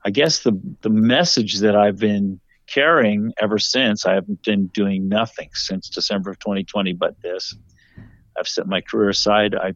I 0.05 0.11
guess 0.11 0.43
the 0.43 0.59
the 0.81 0.91
message 0.91 1.59
that 1.61 1.77
I've 1.77 1.99
been 1.99 2.41
carrying 2.67 3.33
ever 3.41 3.59
since 3.59 4.07
I 4.07 4.15
haven't 4.15 4.43
been 4.43 4.69
doing 4.69 5.09
nothing 5.09 5.51
since 5.55 5.89
December 5.89 6.31
of 6.31 6.39
2020, 6.39 6.93
but 6.95 7.21
this. 7.21 7.55
I've 8.39 8.49
set 8.49 8.67
my 8.67 8.81
career 8.81 9.11
aside. 9.11 9.55
I 9.55 9.75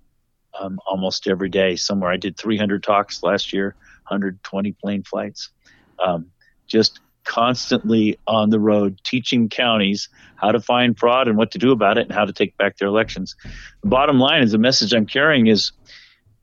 um, 0.59 0.79
almost 0.87 1.29
every 1.29 1.49
day 1.49 1.77
somewhere. 1.77 2.11
I 2.11 2.17
did 2.17 2.37
300 2.37 2.83
talks 2.83 3.23
last 3.23 3.53
year, 3.53 3.75
120 4.09 4.73
plane 4.73 5.03
flights. 5.03 5.51
Um, 5.99 6.31
just 6.67 7.01
constantly 7.26 8.18
on 8.26 8.49
the 8.50 8.59
road 8.59 8.99
teaching 9.04 9.49
counties 9.50 10.09
how 10.37 10.52
to 10.52 10.61
find 10.61 10.99
fraud 10.99 11.28
and 11.28 11.37
what 11.37 11.50
to 11.50 11.59
do 11.59 11.73
about 11.73 11.99
it 11.99 12.06
and 12.06 12.12
how 12.12 12.25
to 12.25 12.33
take 12.33 12.56
back 12.56 12.78
their 12.78 12.88
elections. 12.88 13.37
The 13.83 13.88
bottom 13.88 14.18
line 14.18 14.42
is 14.42 14.52
the 14.52 14.59
message 14.59 14.95
I'm 14.95 15.06
carrying 15.06 15.49
is 15.49 15.73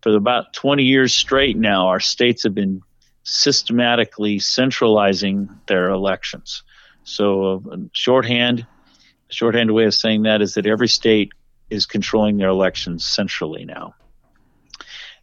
for 0.02 0.16
about 0.16 0.54
20 0.54 0.84
years 0.84 1.16
straight 1.16 1.58
now, 1.58 1.88
our 1.88 2.02
states 2.02 2.44
have 2.44 2.54
been 2.54 2.82
systematically 3.24 4.38
centralizing 4.40 5.50
their 5.68 5.90
elections. 5.90 6.64
So, 7.06 7.64
uh, 7.72 7.78
shorthand, 7.94 8.68
a 9.30 9.34
shorthand 9.34 9.72
way 9.72 9.86
of 9.86 9.94
saying 9.94 10.24
that 10.24 10.42
is 10.42 10.56
that 10.56 10.66
every 10.66 10.90
state 10.90 11.32
is 11.70 11.86
controlling 11.86 12.38
their 12.38 12.50
elections 12.50 13.06
centrally 13.06 13.64
now. 13.64 13.96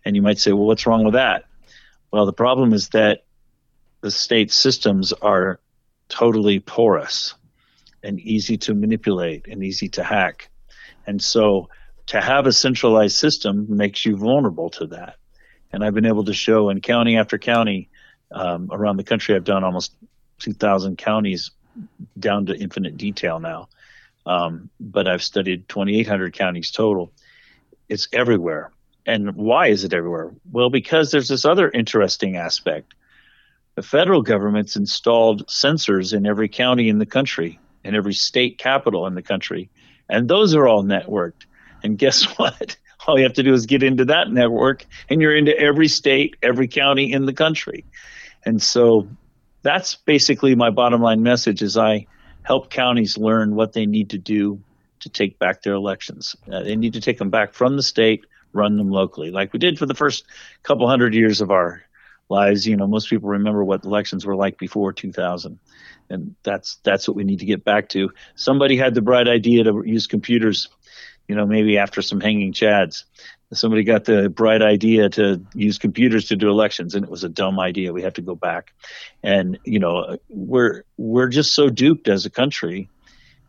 And 0.05 0.17
you 0.17 0.23
might 0.23 0.39
say, 0.39 0.53
well, 0.53 0.67
what's 0.67 0.87
wrong 0.87 1.05
with 1.05 1.15
that? 1.15 1.45
Well, 2.11 2.25
the 2.25 2.33
problem 2.33 2.73
is 2.73 2.89
that 2.89 3.25
the 4.01 4.11
state 4.11 4.53
systems 4.53 5.13
are 5.13 5.61
totally 6.09 6.61
porous 6.61 7.35
and 8.03 8.19
easy 8.21 8.57
to 8.57 8.75
manipulate 8.75 9.47
and 9.47 9.63
easy 9.63 9.89
to 9.91 10.03
hack. 10.03 10.51
And 11.07 11.23
so 11.23 11.69
to 12.07 12.21
have 12.21 12.47
a 12.47 12.53
centralized 12.53 13.17
system 13.17 13.67
makes 13.77 14.05
you 14.05 14.17
vulnerable 14.17 14.71
to 14.71 14.87
that. 14.89 15.17
And 15.73 15.85
I've 15.85 15.95
been 15.95 16.07
able 16.07 16.25
to 16.25 16.35
show 16.35 16.71
in 16.71 16.81
county 16.81 17.17
after 17.17 17.39
county 17.39 17.89
um, 18.33 18.69
around 18.73 18.97
the 18.97 19.05
country, 19.05 19.35
I've 19.35 19.45
done 19.45 19.65
almost 19.65 19.95
2,000 20.41 20.99
counties 20.99 21.51
down 22.19 22.47
to 22.47 22.57
infinite 22.57 22.97
detail 22.97 23.39
now. 23.39 23.69
Um, 24.27 24.71
but 24.79 25.07
I've 25.07 25.23
studied 25.23 25.69
2,800 25.69 26.33
counties 26.33 26.71
total. 26.71 27.13
It's 27.89 28.09
everywhere. 28.13 28.73
And 29.07 29.35
why 29.35 29.69
is 29.69 29.85
it 29.85 29.93
everywhere? 29.93 30.33
Well, 30.51 30.71
because 30.71 31.11
there's 31.11 31.29
this 31.29 31.45
other 31.45 31.71
interesting 31.71 32.37
aspect 32.37 32.95
the 33.81 33.87
federal 33.87 34.21
government's 34.21 34.77
installed 34.77 35.47
sensors 35.47 36.13
in 36.13 36.27
every 36.27 36.51
county 36.51 36.91
in 36.91 36.99
the 36.99 37.07
country, 37.07 37.59
in 37.83 37.95
every 37.95 38.13
state 38.13 38.59
capital 38.59 39.07
in 39.07 39.15
the 39.15 39.23
country, 39.23 39.71
and 40.07 40.29
those 40.29 40.55
are 40.55 40.69
all 40.69 40.85
networked. 40.85 41.47
And 41.83 41.97
guess 41.97 42.25
what? 42.39 42.77
All 43.07 43.17
you 43.17 43.25
have 43.25 43.33
to 43.33 43.43
do 43.43 43.55
is 43.55 43.65
get 43.65 43.83
into 43.83 44.05
that 44.05 44.31
network, 44.31 44.85
and 45.09 45.23
you're 45.23 45.35
into 45.35 45.59
every 45.59 45.89
state, 45.89 46.37
every 46.43 46.69
county 46.69 47.11
in 47.11 47.25
the 47.25 47.33
country. 47.33 47.87
And 48.45 48.61
so 48.61 49.09
that's 49.63 49.95
basically 49.95 50.55
my 50.55 50.69
bottom 50.69 51.01
line 51.01 51.23
message 51.23 51.63
is 51.63 51.79
I 51.79 52.07
help 52.43 52.69
counties 52.69 53.17
learn 53.17 53.55
what 53.55 53.73
they 53.73 53.87
need 53.87 54.11
to 54.11 54.19
do 54.19 54.61
to 54.99 55.09
take 55.09 55.39
back 55.39 55.63
their 55.63 55.73
elections. 55.73 56.37
Uh, 56.53 56.65
they 56.65 56.77
need 56.77 56.93
to 56.93 57.01
take 57.01 57.17
them 57.17 57.31
back 57.31 57.55
from 57.55 57.77
the 57.77 57.83
state, 57.83 58.27
run 58.53 58.77
them 58.77 58.91
locally, 58.91 59.31
like 59.31 59.55
we 59.55 59.59
did 59.59 59.79
for 59.79 59.87
the 59.87 59.95
first 59.95 60.27
couple 60.65 60.87
hundred 60.87 61.15
years 61.15 61.41
of 61.41 61.51
our 61.51 61.83
lives. 62.31 62.67
You 62.67 62.77
know, 62.77 62.87
most 62.87 63.11
people 63.11 63.29
remember 63.29 63.65
what 63.65 63.85
elections 63.85 64.25
were 64.25 64.37
like 64.37 64.59
before 64.59 64.93
2000, 64.93 65.59
and 66.09 66.35
that's 66.43 66.77
that's 66.83 67.07
what 67.09 67.17
we 67.17 67.25
need 67.25 67.41
to 67.41 67.47
get 67.47 67.65
back 67.65 67.89
to. 67.91 68.11
Somebody 68.35 68.77
had 68.77 68.95
the 68.95 69.03
bright 69.03 69.29
idea 69.29 69.65
to 69.65 69.83
use 69.85 70.07
computers. 70.07 70.69
You 71.29 71.37
know, 71.37 71.47
maybe 71.47 71.79
after 71.79 72.03
some 72.03 72.21
hanging 72.21 72.53
chads, 72.53 73.05
somebody 73.53 73.85
got 73.85 74.05
the 74.05 74.29
bright 74.29 74.63
idea 74.63 75.09
to 75.11 75.45
use 75.55 75.79
computers 75.79 76.27
to 76.27 76.37
do 76.37 76.49
elections, 76.49 76.95
and 76.95 77.05
it 77.05 77.11
was 77.11 77.23
a 77.23 77.29
dumb 77.29 77.61
idea. 77.61 77.93
We 77.93 78.03
have 78.03 78.15
to 78.15 78.23
go 78.23 78.35
back, 78.35 78.73
and 79.23 79.59
you 79.65 79.79
know, 79.79 80.19
we're 80.29 80.85
we're 80.97 81.29
just 81.29 81.55
so 81.55 81.69
duped 81.69 82.09
as 82.09 82.27
a 82.27 82.31
country 82.31 82.89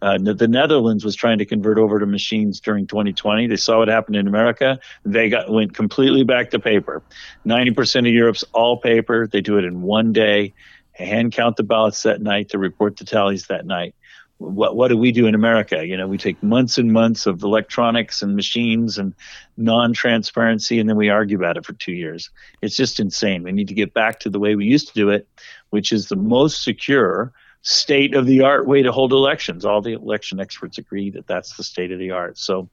uh, 0.01 0.17
the 0.17 0.47
Netherlands 0.47 1.05
was 1.05 1.15
trying 1.15 1.37
to 1.37 1.45
convert 1.45 1.77
over 1.77 1.99
to 1.99 2.05
machines 2.07 2.59
during 2.59 2.87
2020. 2.87 3.47
They 3.47 3.55
saw 3.55 3.79
what 3.79 3.87
happened 3.87 4.15
in 4.15 4.27
America. 4.27 4.79
They 5.05 5.29
got 5.29 5.51
went 5.51 5.75
completely 5.75 6.23
back 6.23 6.49
to 6.51 6.59
paper. 6.59 7.03
90% 7.45 7.99
of 7.99 8.13
Europe's 8.13 8.43
all 8.53 8.77
paper. 8.77 9.27
They 9.27 9.41
do 9.41 9.57
it 9.59 9.65
in 9.65 9.83
one 9.83 10.11
day. 10.11 10.53
Hand 10.93 11.33
count 11.33 11.55
the 11.55 11.63
ballots 11.63 12.03
that 12.03 12.21
night 12.21 12.49
to 12.49 12.57
report 12.57 12.97
the 12.97 13.05
tallies 13.05 13.47
that 13.47 13.65
night. 13.65 13.93
what 14.41 14.75
what 14.75 14.87
do 14.87 14.97
we 14.97 15.11
do 15.11 15.27
in 15.27 15.35
America? 15.35 15.85
You 15.85 15.95
know, 15.95 16.07
we 16.07 16.17
take 16.17 16.41
months 16.41 16.77
and 16.79 16.91
months 16.91 17.27
of 17.27 17.43
electronics 17.43 18.21
and 18.23 18.35
machines 18.35 18.97
and 18.97 19.13
non-transparency, 19.57 20.79
and 20.79 20.89
then 20.89 20.97
we 20.97 21.09
argue 21.09 21.37
about 21.37 21.57
it 21.57 21.65
for 21.65 21.73
two 21.73 21.93
years. 21.93 22.31
It's 22.61 22.75
just 22.75 22.99
insane. 22.99 23.43
We 23.43 23.51
need 23.51 23.67
to 23.67 23.75
get 23.75 23.93
back 23.93 24.19
to 24.21 24.29
the 24.29 24.39
way 24.39 24.55
we 24.55 24.65
used 24.65 24.87
to 24.87 24.93
do 24.93 25.09
it, 25.09 25.27
which 25.69 25.91
is 25.91 26.09
the 26.09 26.15
most 26.15 26.63
secure, 26.63 27.31
state 27.61 28.15
of 28.15 28.25
the 28.25 28.41
art 28.41 28.67
way 28.67 28.81
to 28.81 28.91
hold 28.91 29.11
elections. 29.11 29.65
All 29.65 29.81
the 29.81 29.93
election 29.93 30.39
experts 30.39 30.77
agree 30.77 31.09
that 31.11 31.27
that's 31.27 31.57
the 31.57 31.63
state 31.63 31.91
of 31.91 31.99
the 31.99 32.11
art. 32.11 32.37
So, 32.37 32.69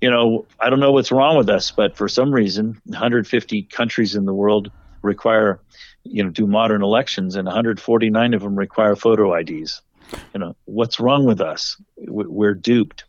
you 0.00 0.10
know, 0.10 0.46
I 0.58 0.70
don't 0.70 0.80
know 0.80 0.92
what's 0.92 1.12
wrong 1.12 1.36
with 1.36 1.48
us, 1.48 1.70
but 1.70 1.96
for 1.96 2.08
some 2.08 2.32
reason, 2.32 2.80
150 2.84 3.62
countries 3.64 4.16
in 4.16 4.24
the 4.24 4.34
world 4.34 4.70
require, 5.02 5.60
you 6.04 6.24
know, 6.24 6.30
do 6.30 6.46
modern 6.46 6.82
elections, 6.82 7.36
and 7.36 7.46
149 7.46 8.34
of 8.34 8.42
them 8.42 8.56
require 8.56 8.96
photo 8.96 9.34
IDs 9.34 9.82
you 10.34 10.40
know 10.40 10.56
what's 10.64 11.00
wrong 11.00 11.24
with 11.24 11.40
us? 11.40 11.80
We're 11.96 12.54
duped. 12.54 13.04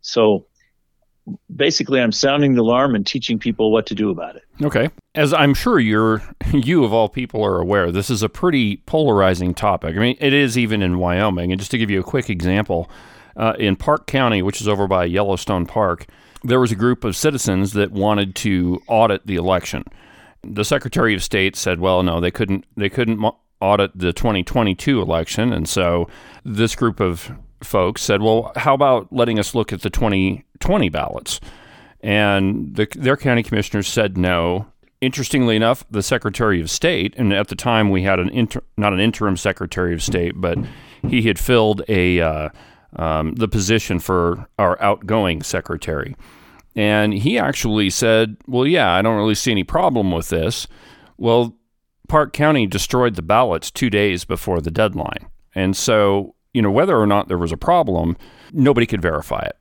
So 0.00 0.46
basically 1.54 2.00
i'm 2.00 2.10
sounding 2.10 2.54
the 2.54 2.62
alarm 2.62 2.96
and 2.96 3.06
teaching 3.06 3.38
people 3.38 3.70
what 3.70 3.86
to 3.86 3.94
do 3.94 4.10
about 4.10 4.34
it. 4.34 4.42
Okay 4.60 4.90
as 5.14 5.32
i'm 5.32 5.54
sure 5.54 5.78
you're 5.78 6.22
you 6.52 6.84
of 6.84 6.92
all 6.92 7.08
people 7.08 7.44
are 7.44 7.58
aware 7.58 7.90
this 7.90 8.10
is 8.10 8.22
a 8.22 8.28
pretty 8.28 8.78
polarizing 8.78 9.54
topic 9.54 9.96
i 9.96 9.98
mean 9.98 10.16
it 10.20 10.32
is 10.32 10.56
even 10.58 10.82
in 10.82 10.98
wyoming 10.98 11.52
and 11.52 11.60
just 11.60 11.70
to 11.70 11.78
give 11.78 11.90
you 11.90 12.00
a 12.00 12.04
quick 12.04 12.30
example 12.30 12.90
uh, 13.36 13.54
in 13.58 13.76
park 13.76 14.06
county 14.06 14.42
which 14.42 14.60
is 14.60 14.68
over 14.68 14.86
by 14.86 15.04
yellowstone 15.04 15.66
park 15.66 16.06
there 16.44 16.60
was 16.60 16.72
a 16.72 16.76
group 16.76 17.04
of 17.04 17.16
citizens 17.16 17.72
that 17.72 17.92
wanted 17.92 18.34
to 18.34 18.80
audit 18.88 19.26
the 19.26 19.36
election 19.36 19.84
the 20.42 20.64
secretary 20.64 21.14
of 21.14 21.22
state 21.22 21.56
said 21.56 21.80
well 21.80 22.02
no 22.02 22.20
they 22.20 22.30
couldn't 22.30 22.64
they 22.76 22.88
couldn't 22.88 23.18
audit 23.62 23.96
the 23.96 24.12
2022 24.12 25.00
election. 25.00 25.52
And 25.52 25.68
so 25.68 26.08
this 26.44 26.74
group 26.74 27.00
of 27.00 27.32
folks 27.62 28.02
said, 28.02 28.20
well, 28.20 28.52
how 28.56 28.74
about 28.74 29.10
letting 29.12 29.38
us 29.38 29.54
look 29.54 29.72
at 29.72 29.82
the 29.82 29.90
2020 29.90 30.88
ballots? 30.88 31.40
And 32.00 32.74
the, 32.74 32.88
their 32.96 33.16
county 33.16 33.44
commissioners 33.44 33.86
said 33.86 34.18
no. 34.18 34.66
Interestingly 35.02 35.56
enough, 35.56 35.84
the 35.90 36.00
Secretary 36.00 36.60
of 36.60 36.70
State, 36.70 37.12
and 37.18 37.32
at 37.32 37.48
the 37.48 37.56
time 37.56 37.90
we 37.90 38.04
had 38.04 38.20
an 38.20 38.28
inter, 38.28 38.62
not 38.76 38.92
an 38.92 39.00
interim 39.00 39.36
Secretary 39.36 39.92
of 39.92 40.00
State, 40.00 40.34
but 40.36 40.56
he 41.08 41.22
had 41.22 41.40
filled 41.40 41.82
a 41.88 42.20
uh, 42.20 42.48
um, 42.94 43.34
the 43.34 43.48
position 43.48 43.98
for 43.98 44.46
our 44.60 44.80
outgoing 44.80 45.42
secretary, 45.42 46.14
and 46.76 47.12
he 47.12 47.36
actually 47.36 47.90
said, 47.90 48.36
"Well, 48.46 48.64
yeah, 48.64 48.92
I 48.92 49.02
don't 49.02 49.16
really 49.16 49.34
see 49.34 49.50
any 49.50 49.64
problem 49.64 50.12
with 50.12 50.28
this." 50.28 50.68
Well, 51.18 51.56
Park 52.08 52.32
County 52.32 52.68
destroyed 52.68 53.16
the 53.16 53.22
ballots 53.22 53.72
two 53.72 53.90
days 53.90 54.24
before 54.24 54.60
the 54.60 54.70
deadline. 54.70 55.26
And 55.52 55.76
so, 55.76 56.36
you 56.54 56.62
know, 56.62 56.70
whether 56.70 56.96
or 56.96 57.08
not 57.08 57.26
there 57.26 57.38
was 57.38 57.50
a 57.50 57.56
problem, 57.56 58.16
nobody 58.52 58.86
could 58.86 59.02
verify 59.02 59.40
it. 59.40 59.58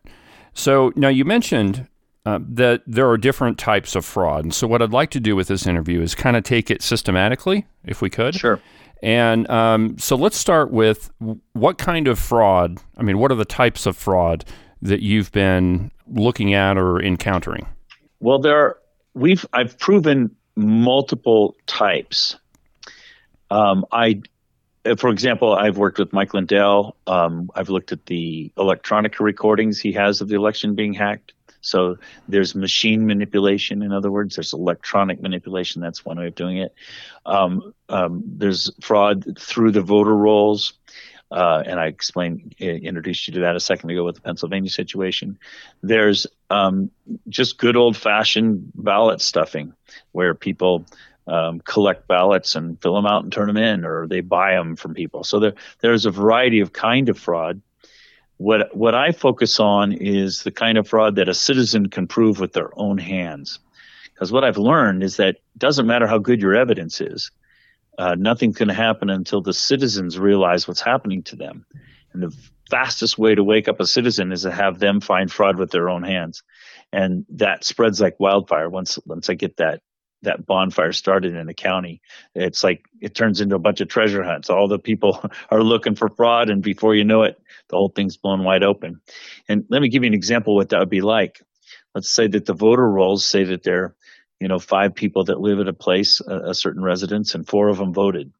So 0.53 0.91
now 0.95 1.07
you 1.07 1.25
mentioned 1.25 1.87
uh, 2.25 2.39
that 2.47 2.83
there 2.85 3.09
are 3.09 3.17
different 3.17 3.57
types 3.57 3.95
of 3.95 4.05
fraud. 4.05 4.43
And 4.43 4.53
so, 4.53 4.67
what 4.67 4.81
I'd 4.81 4.91
like 4.91 5.09
to 5.11 5.19
do 5.19 5.35
with 5.35 5.47
this 5.47 5.65
interview 5.65 6.01
is 6.01 6.15
kind 6.15 6.35
of 6.35 6.43
take 6.43 6.69
it 6.69 6.81
systematically, 6.81 7.65
if 7.83 8.01
we 8.01 8.09
could. 8.09 8.35
Sure. 8.35 8.61
And 9.01 9.49
um, 9.49 9.97
so, 9.97 10.15
let's 10.15 10.37
start 10.37 10.71
with 10.71 11.11
what 11.53 11.77
kind 11.77 12.07
of 12.07 12.19
fraud, 12.19 12.79
I 12.97 13.03
mean, 13.03 13.17
what 13.17 13.31
are 13.31 13.35
the 13.35 13.45
types 13.45 13.85
of 13.85 13.97
fraud 13.97 14.45
that 14.81 15.01
you've 15.01 15.31
been 15.31 15.91
looking 16.07 16.53
at 16.53 16.77
or 16.77 17.01
encountering? 17.01 17.67
Well, 18.19 18.39
there 18.39 18.57
are, 18.57 18.77
we've, 19.13 19.45
I've 19.53 19.77
proven 19.79 20.35
multiple 20.55 21.55
types. 21.65 22.37
Um, 23.49 23.85
I, 23.91 24.21
uh, 24.85 24.95
for 24.95 25.09
example, 25.09 25.53
I've 25.53 25.77
worked 25.77 25.99
with 25.99 26.13
Mike 26.13 26.33
Lindell. 26.33 26.95
Um, 27.07 27.49
I've 27.55 27.69
looked 27.69 27.91
at 27.91 28.05
the 28.05 28.51
electronic 28.57 29.19
recordings 29.19 29.79
he 29.79 29.91
has 29.93 30.21
of 30.21 30.27
the 30.27 30.35
election 30.35 30.75
being 30.75 30.93
hacked. 30.93 31.33
So 31.61 31.97
there's 32.27 32.55
machine 32.55 33.05
manipulation. 33.05 33.81
In 33.81 33.91
other 33.91 34.11
words, 34.11 34.35
there's 34.35 34.53
electronic 34.53 35.21
manipulation. 35.21 35.81
That's 35.81 36.03
one 36.03 36.17
way 36.17 36.27
of 36.27 36.35
doing 36.35 36.57
it. 36.57 36.73
Um, 37.25 37.73
um 37.87 38.23
there's 38.25 38.71
fraud 38.81 39.37
through 39.39 39.71
the 39.71 39.81
voter 39.81 40.15
rolls. 40.15 40.73
Uh, 41.31 41.63
and 41.65 41.79
I 41.79 41.85
explained, 41.85 42.55
introduced 42.59 43.25
you 43.27 43.35
to 43.35 43.39
that 43.41 43.55
a 43.55 43.59
second 43.61 43.89
ago 43.89 44.03
with 44.03 44.15
the 44.15 44.21
Pennsylvania 44.21 44.69
situation. 44.69 45.39
There's 45.81 46.27
um, 46.49 46.91
just 47.29 47.57
good 47.57 47.77
old 47.77 47.95
fashioned 47.95 48.73
ballot 48.75 49.21
stuffing 49.21 49.73
where 50.11 50.35
people 50.35 50.85
um, 51.27 51.61
collect 51.61 52.07
ballots 52.07 52.55
and 52.55 52.81
fill 52.81 52.95
them 52.95 53.05
out 53.05 53.23
and 53.23 53.31
turn 53.31 53.47
them 53.47 53.55
in, 53.55 53.85
or 53.85 54.07
they 54.07 54.19
buy 54.19 54.55
them 54.55 54.75
from 54.75 54.93
people. 54.93 55.23
So 55.23 55.39
there, 55.39 55.53
there's 55.79 56.05
a 56.05 56.11
variety 56.11 56.59
of 56.59 56.73
kind 56.73 57.07
of 57.07 57.17
fraud. 57.17 57.61
What 58.41 58.75
what 58.75 58.95
I 58.95 59.11
focus 59.11 59.59
on 59.59 59.93
is 59.93 60.41
the 60.41 60.49
kind 60.49 60.79
of 60.79 60.87
fraud 60.87 61.17
that 61.17 61.29
a 61.29 61.33
citizen 61.33 61.89
can 61.89 62.07
prove 62.07 62.39
with 62.39 62.53
their 62.53 62.71
own 62.75 62.97
hands. 62.97 63.59
Because 64.11 64.31
what 64.31 64.43
I've 64.43 64.57
learned 64.57 65.03
is 65.03 65.17
that 65.17 65.35
it 65.35 65.41
doesn't 65.59 65.85
matter 65.85 66.07
how 66.07 66.17
good 66.17 66.41
your 66.41 66.55
evidence 66.55 67.01
is, 67.01 67.29
uh, 67.99 68.15
nothing's 68.17 68.57
going 68.57 68.69
to 68.69 68.73
happen 68.73 69.11
until 69.11 69.41
the 69.41 69.53
citizens 69.53 70.17
realize 70.17 70.67
what's 70.67 70.81
happening 70.81 71.21
to 71.23 71.35
them. 71.35 71.67
And 72.13 72.23
the 72.23 72.35
fastest 72.67 73.19
way 73.19 73.35
to 73.35 73.43
wake 73.43 73.67
up 73.67 73.79
a 73.79 73.85
citizen 73.85 74.31
is 74.31 74.41
to 74.41 74.51
have 74.51 74.79
them 74.79 75.01
find 75.01 75.31
fraud 75.31 75.57
with 75.57 75.69
their 75.69 75.87
own 75.87 76.01
hands, 76.01 76.41
and 76.91 77.27
that 77.29 77.63
spreads 77.63 78.01
like 78.01 78.19
wildfire. 78.19 78.69
Once 78.71 78.97
once 79.05 79.29
I 79.29 79.35
get 79.35 79.57
that 79.57 79.83
that 80.23 80.45
bonfire 80.45 80.91
started 80.93 81.35
in 81.35 81.47
the 81.47 81.53
county, 81.53 82.01
it's 82.35 82.63
like 82.63 82.85
it 83.01 83.15
turns 83.15 83.41
into 83.41 83.55
a 83.55 83.59
bunch 83.59 83.81
of 83.81 83.87
treasure 83.87 84.23
hunts. 84.23 84.49
All 84.49 84.67
the 84.67 84.79
people 84.79 85.23
are 85.49 85.63
looking 85.63 85.95
for 85.95 86.09
fraud, 86.09 86.49
and 86.49 86.61
before 86.61 86.95
you 86.95 87.03
know 87.03 87.23
it, 87.23 87.41
the 87.69 87.77
whole 87.77 87.89
thing's 87.89 88.17
blown 88.17 88.43
wide 88.43 88.63
open. 88.63 89.01
And 89.47 89.65
let 89.69 89.81
me 89.81 89.89
give 89.89 90.03
you 90.03 90.07
an 90.07 90.13
example 90.13 90.53
of 90.53 90.57
what 90.57 90.69
that 90.69 90.79
would 90.79 90.89
be 90.89 91.01
like. 91.01 91.41
Let's 91.95 92.09
say 92.09 92.27
that 92.27 92.45
the 92.45 92.53
voter 92.53 92.87
rolls 92.89 93.25
say 93.25 93.43
that 93.45 93.63
there 93.63 93.83
are, 93.83 93.95
you 94.39 94.47
know 94.47 94.59
five 94.59 94.95
people 94.95 95.25
that 95.25 95.39
live 95.39 95.59
at 95.59 95.67
a 95.67 95.73
place, 95.73 96.19
a, 96.21 96.49
a 96.49 96.55
certain 96.55 96.83
residence, 96.83 97.35
and 97.35 97.47
four 97.47 97.69
of 97.69 97.77
them 97.77 97.93
voted. 97.93 98.31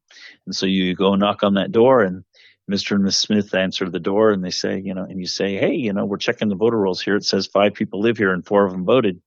And 0.46 0.54
so 0.54 0.66
you 0.66 0.94
go 0.94 1.14
knock 1.14 1.42
on 1.44 1.54
that 1.54 1.70
door, 1.70 2.02
and 2.02 2.24
Mr. 2.70 2.96
and 2.96 3.04
Miss 3.04 3.18
Smith 3.18 3.54
answer 3.54 3.88
the 3.88 4.00
door, 4.00 4.30
and 4.30 4.44
they 4.44 4.50
say, 4.50 4.80
you 4.80 4.94
know, 4.94 5.04
and 5.04 5.20
you 5.20 5.26
say, 5.26 5.56
hey, 5.56 5.74
you 5.74 5.92
know, 5.92 6.04
we're 6.04 6.16
checking 6.16 6.48
the 6.48 6.56
voter 6.56 6.78
rolls 6.78 7.00
here. 7.00 7.16
It 7.16 7.24
says 7.24 7.46
five 7.46 7.74
people 7.74 8.00
live 8.00 8.18
here, 8.18 8.32
and 8.32 8.44
four 8.44 8.64
of 8.64 8.72
them 8.72 8.84
voted. 8.84 9.20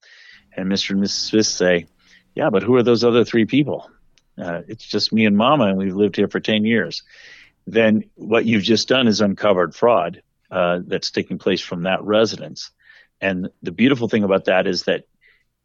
And 0.55 0.69
Mr. 0.71 0.91
and 0.91 1.01
Miss 1.01 1.13
Smith 1.13 1.45
say, 1.45 1.87
yeah, 2.35 2.49
but 2.49 2.63
who 2.63 2.75
are 2.75 2.83
those 2.83 3.03
other 3.03 3.23
three 3.23 3.45
people? 3.45 3.89
Uh, 4.37 4.61
it's 4.67 4.85
just 4.85 5.13
me 5.13 5.25
and 5.25 5.37
mama, 5.37 5.65
and 5.65 5.77
we've 5.77 5.95
lived 5.95 6.17
here 6.17 6.27
for 6.27 6.39
10 6.39 6.65
years. 6.65 7.03
Then 7.65 8.03
what 8.15 8.45
you've 8.45 8.63
just 8.63 8.87
done 8.87 9.07
is 9.07 9.21
uncovered 9.21 9.73
fraud 9.73 10.21
uh, 10.51 10.81
that's 10.85 11.11
taking 11.11 11.37
place 11.37 11.61
from 11.61 11.83
that 11.83 12.03
residence. 12.03 12.71
And 13.21 13.49
the 13.63 13.71
beautiful 13.71 14.09
thing 14.09 14.23
about 14.23 14.45
that 14.45 14.67
is 14.67 14.83
that 14.83 15.05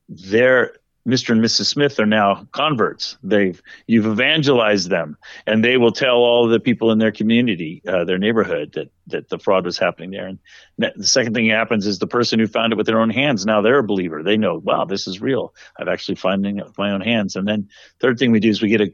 their 0.09 0.74
Mr. 1.09 1.31
and 1.31 1.43
Mrs. 1.43 1.67
Smith 1.67 1.99
are 1.99 2.07
now 2.07 2.47
converts. 2.53 3.17
They've 3.23 3.61
you've 3.87 4.07
evangelized 4.07 4.91
them, 4.91 5.17
and 5.47 5.65
they 5.65 5.79
will 5.79 5.93
tell 5.93 6.17
all 6.17 6.47
the 6.47 6.61
people 6.61 6.91
in 6.93 6.99
their 6.99 7.13
community, 7.13 7.83
uh, 7.89 8.05
their 8.05 8.19
neighborhood, 8.19 8.73
that 8.75 8.91
that 9.07 9.29
the 9.31 9.39
fraud 9.39 9.65
was 9.65 9.79
happening 9.79 10.11
there. 10.11 10.27
And 10.27 10.39
the 10.77 11.07
second 11.07 11.35
thing 11.35 11.49
that 11.49 11.57
happens 11.57 11.87
is 11.87 11.99
the 11.99 12.07
person 12.07 12.39
who 12.39 12.47
found 12.47 12.73
it 12.73 12.77
with 12.77 12.87
their 12.87 13.01
own 13.01 13.11
hands 13.11 13.47
now 13.47 13.63
they're 13.63 13.79
a 13.79 13.83
believer. 13.83 14.23
They 14.23 14.37
know, 14.37 14.59
wow, 14.59 14.85
this 14.85 15.07
is 15.07 15.21
real. 15.21 15.55
I've 15.79 15.89
actually 15.89 16.17
finding 16.17 16.59
it 16.59 16.67
with 16.67 16.79
my 16.79 16.93
own 16.93 17.01
hands. 17.01 17.35
And 17.35 17.49
then 17.49 17.71
third 17.99 18.19
thing 18.19 18.31
we 18.31 18.41
do 18.41 18.51
is 18.51 18.61
we 18.61 18.69
get 18.69 18.83
a, 18.83 18.93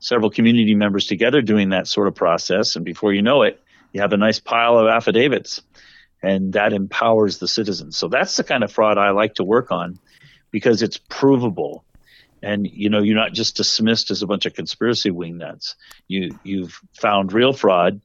several 0.00 0.30
community 0.30 0.74
members 0.74 1.06
together 1.06 1.40
doing 1.40 1.70
that 1.70 1.88
sort 1.88 2.08
of 2.08 2.14
process, 2.14 2.76
and 2.76 2.84
before 2.84 3.14
you 3.14 3.22
know 3.22 3.42
it, 3.42 3.60
you 3.92 4.02
have 4.02 4.12
a 4.12 4.18
nice 4.18 4.38
pile 4.38 4.78
of 4.78 4.86
affidavits, 4.86 5.62
and 6.22 6.52
that 6.52 6.74
empowers 6.74 7.38
the 7.38 7.48
citizens. 7.48 7.96
So 7.96 8.08
that's 8.08 8.36
the 8.36 8.44
kind 8.44 8.62
of 8.62 8.70
fraud 8.70 8.98
I 8.98 9.10
like 9.10 9.36
to 9.36 9.44
work 9.44 9.72
on 9.72 9.98
because 10.50 10.82
it's 10.82 10.98
provable. 11.08 11.84
And 12.42 12.68
you 12.70 12.88
know 12.88 13.02
you're 13.02 13.16
not 13.16 13.32
just 13.32 13.56
dismissed 13.56 14.10
as 14.10 14.22
a 14.22 14.26
bunch 14.26 14.46
of 14.46 14.54
conspiracy 14.54 15.10
wingnuts. 15.10 15.74
You 16.06 16.38
you've 16.44 16.80
found 16.92 17.32
real 17.32 17.52
fraud. 17.52 18.00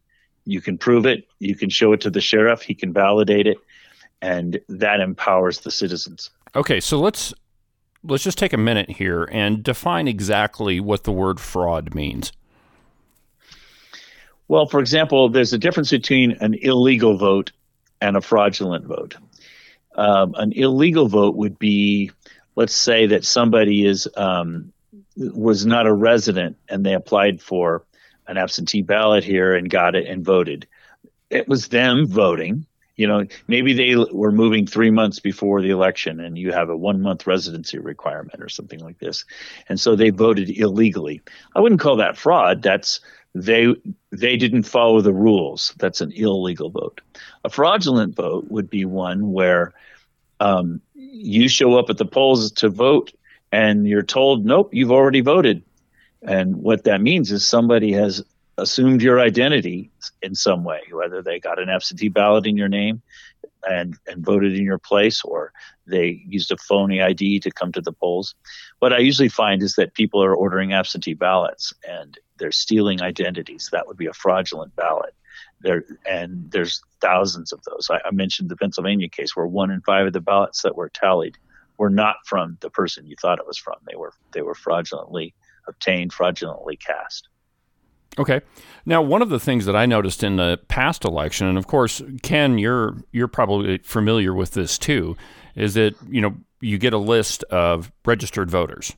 You 0.45 0.59
can 0.59 0.77
prove 0.77 1.05
it. 1.05 1.27
You 1.39 1.55
can 1.55 1.69
show 1.69 1.93
it 1.93 2.01
to 2.01 2.09
the 2.09 2.19
sheriff. 2.21 2.61
He 2.61 2.73
can 2.73 2.93
validate 2.93 3.47
it. 3.47 3.57
And 4.21 4.59
that 4.69 5.01
empowers 5.01 5.59
the 5.59 5.71
citizens. 5.71 6.31
Okay 6.55 6.79
so 6.79 6.99
let's 6.99 7.33
let's 8.03 8.23
just 8.23 8.39
take 8.39 8.53
a 8.53 8.57
minute 8.57 8.89
here 8.89 9.29
and 9.31 9.63
define 9.63 10.07
exactly 10.07 10.79
what 10.79 11.03
the 11.03 11.11
word 11.11 11.39
fraud 11.39 11.93
means. 11.93 12.31
Well 14.47 14.65
for 14.65 14.79
example 14.79 15.29
there's 15.29 15.53
a 15.53 15.59
difference 15.59 15.91
between 15.91 16.31
an 16.41 16.55
illegal 16.55 17.17
vote 17.17 17.51
and 18.01 18.17
a 18.17 18.21
fraudulent 18.21 18.85
vote. 18.85 19.15
Um, 19.95 20.33
an 20.37 20.51
illegal 20.53 21.07
vote 21.07 21.35
would 21.35 21.59
be 21.59 22.11
let's 22.55 22.75
say 22.75 23.07
that 23.07 23.25
somebody 23.25 23.85
is 23.85 24.07
um, 24.15 24.73
was 25.15 25.65
not 25.65 25.87
a 25.87 25.93
resident 25.93 26.57
and 26.69 26.85
they 26.85 26.93
applied 26.93 27.41
for 27.41 27.85
an 28.27 28.37
absentee 28.37 28.81
ballot 28.81 29.23
here 29.23 29.55
and 29.55 29.69
got 29.69 29.95
it 29.95 30.07
and 30.07 30.23
voted. 30.23 30.67
It 31.29 31.47
was 31.47 31.67
them 31.67 32.07
voting. 32.07 32.65
You 32.95 33.07
know, 33.07 33.25
maybe 33.47 33.73
they 33.73 33.95
were 33.95 34.31
moving 34.31 34.67
three 34.67 34.91
months 34.91 35.19
before 35.19 35.61
the 35.61 35.71
election 35.71 36.19
and 36.19 36.37
you 36.37 36.51
have 36.51 36.69
a 36.69 36.77
one 36.77 37.01
month 37.01 37.25
residency 37.25 37.79
requirement 37.79 38.41
or 38.41 38.49
something 38.49 38.79
like 38.79 38.99
this. 38.99 39.25
And 39.67 39.79
so 39.79 39.95
they 39.95 40.11
voted 40.11 40.49
illegally. 40.49 41.21
I 41.55 41.59
wouldn't 41.59 41.81
call 41.81 41.97
that 41.97 42.17
fraud. 42.17 42.61
That's 42.61 43.01
they 43.33 43.75
they 44.11 44.37
didn't 44.37 44.63
follow 44.63 45.01
the 45.01 45.13
rules. 45.13 45.73
That's 45.77 46.01
an 46.01 46.11
illegal 46.11 46.69
vote. 46.69 47.01
A 47.43 47.49
fraudulent 47.49 48.15
vote 48.15 48.45
would 48.49 48.69
be 48.69 48.85
one 48.85 49.31
where 49.31 49.73
um, 50.39 50.81
you 51.23 51.47
show 51.47 51.77
up 51.79 51.89
at 51.89 51.97
the 51.97 52.05
polls 52.05 52.51
to 52.51 52.69
vote 52.69 53.13
and 53.51 53.87
you're 53.87 54.03
told, 54.03 54.45
nope, 54.45 54.73
you've 54.73 54.91
already 54.91 55.21
voted. 55.21 55.63
And 56.21 56.57
what 56.57 56.83
that 56.83 57.01
means 57.01 57.31
is 57.31 57.45
somebody 57.45 57.93
has 57.93 58.23
assumed 58.57 59.01
your 59.01 59.19
identity 59.19 59.89
in 60.21 60.35
some 60.35 60.63
way, 60.63 60.81
whether 60.91 61.21
they 61.21 61.39
got 61.39 61.59
an 61.59 61.69
absentee 61.69 62.09
ballot 62.09 62.45
in 62.45 62.57
your 62.57 62.67
name 62.67 63.01
and, 63.67 63.97
and 64.07 64.23
voted 64.23 64.57
in 64.57 64.63
your 64.63 64.77
place 64.77 65.23
or 65.23 65.53
they 65.87 66.23
used 66.27 66.51
a 66.51 66.57
phony 66.57 67.01
ID 67.01 67.39
to 67.39 67.51
come 67.51 67.71
to 67.71 67.81
the 67.81 67.93
polls. 67.93 68.35
What 68.79 68.93
I 68.93 68.99
usually 68.99 69.29
find 69.29 69.63
is 69.63 69.75
that 69.75 69.93
people 69.93 70.23
are 70.23 70.35
ordering 70.35 70.73
absentee 70.73 71.13
ballots 71.13 71.73
and 71.87 72.17
they're 72.37 72.51
stealing 72.51 73.01
identities. 73.01 73.69
That 73.71 73.87
would 73.87 73.97
be 73.97 74.07
a 74.07 74.13
fraudulent 74.13 74.75
ballot. 74.75 75.13
There 75.63 75.83
and 76.05 76.51
there's 76.51 76.81
thousands 77.01 77.51
of 77.51 77.63
those. 77.63 77.89
I, 77.89 77.99
I 78.05 78.11
mentioned 78.11 78.49
the 78.49 78.55
Pennsylvania 78.55 79.09
case 79.09 79.35
where 79.35 79.47
one 79.47 79.71
in 79.71 79.81
five 79.81 80.05
of 80.07 80.13
the 80.13 80.21
ballots 80.21 80.61
that 80.61 80.75
were 80.75 80.89
tallied 80.89 81.37
were 81.77 81.89
not 81.89 82.17
from 82.25 82.57
the 82.61 82.69
person 82.69 83.07
you 83.07 83.15
thought 83.19 83.39
it 83.39 83.47
was 83.47 83.57
from. 83.57 83.75
They 83.87 83.95
were 83.95 84.13
they 84.33 84.41
were 84.41 84.55
fraudulently 84.55 85.33
obtained, 85.67 86.13
fraudulently 86.13 86.77
cast. 86.77 87.29
Okay. 88.19 88.41
Now, 88.85 89.01
one 89.01 89.21
of 89.21 89.29
the 89.29 89.39
things 89.39 89.65
that 89.65 89.75
I 89.75 89.85
noticed 89.85 90.23
in 90.23 90.35
the 90.35 90.59
past 90.67 91.03
election, 91.03 91.47
and 91.47 91.57
of 91.57 91.67
course, 91.67 92.01
Ken, 92.21 92.57
you're 92.57 92.97
you're 93.11 93.27
probably 93.27 93.79
familiar 93.79 94.33
with 94.33 94.51
this 94.51 94.77
too, 94.77 95.17
is 95.55 95.73
that 95.73 95.95
you 96.09 96.21
know 96.21 96.35
you 96.61 96.77
get 96.77 96.93
a 96.93 96.97
list 96.97 97.43
of 97.45 97.91
registered 98.05 98.51
voters, 98.51 98.93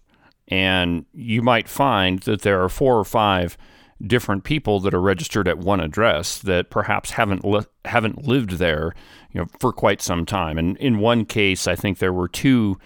and 0.48 1.06
you 1.14 1.42
might 1.42 1.70
find 1.70 2.20
that 2.22 2.42
there 2.42 2.62
are 2.64 2.70
four 2.70 2.98
or 2.98 3.06
five 3.06 3.58
different 4.06 4.44
people 4.44 4.80
that 4.82 4.94
are 4.94 5.02
registered 5.02 5.48
at 5.48 5.58
one 5.58 5.80
address 5.80 6.38
that 6.40 6.70
perhaps 6.70 7.12
haven't 7.12 7.46
li- 7.46 7.66
haven't 7.86 8.28
lived 8.28 8.52
there, 8.52 8.94
you 9.32 9.40
know, 9.40 9.48
for 9.60 9.72
quite 9.72 10.02
some 10.02 10.26
time. 10.26 10.58
And 10.58 10.78
in 10.78 11.00
one 11.00 11.26
case, 11.26 11.68
I 11.68 11.76
think 11.76 11.98
there 11.98 12.14
were 12.14 12.28
two 12.28 12.78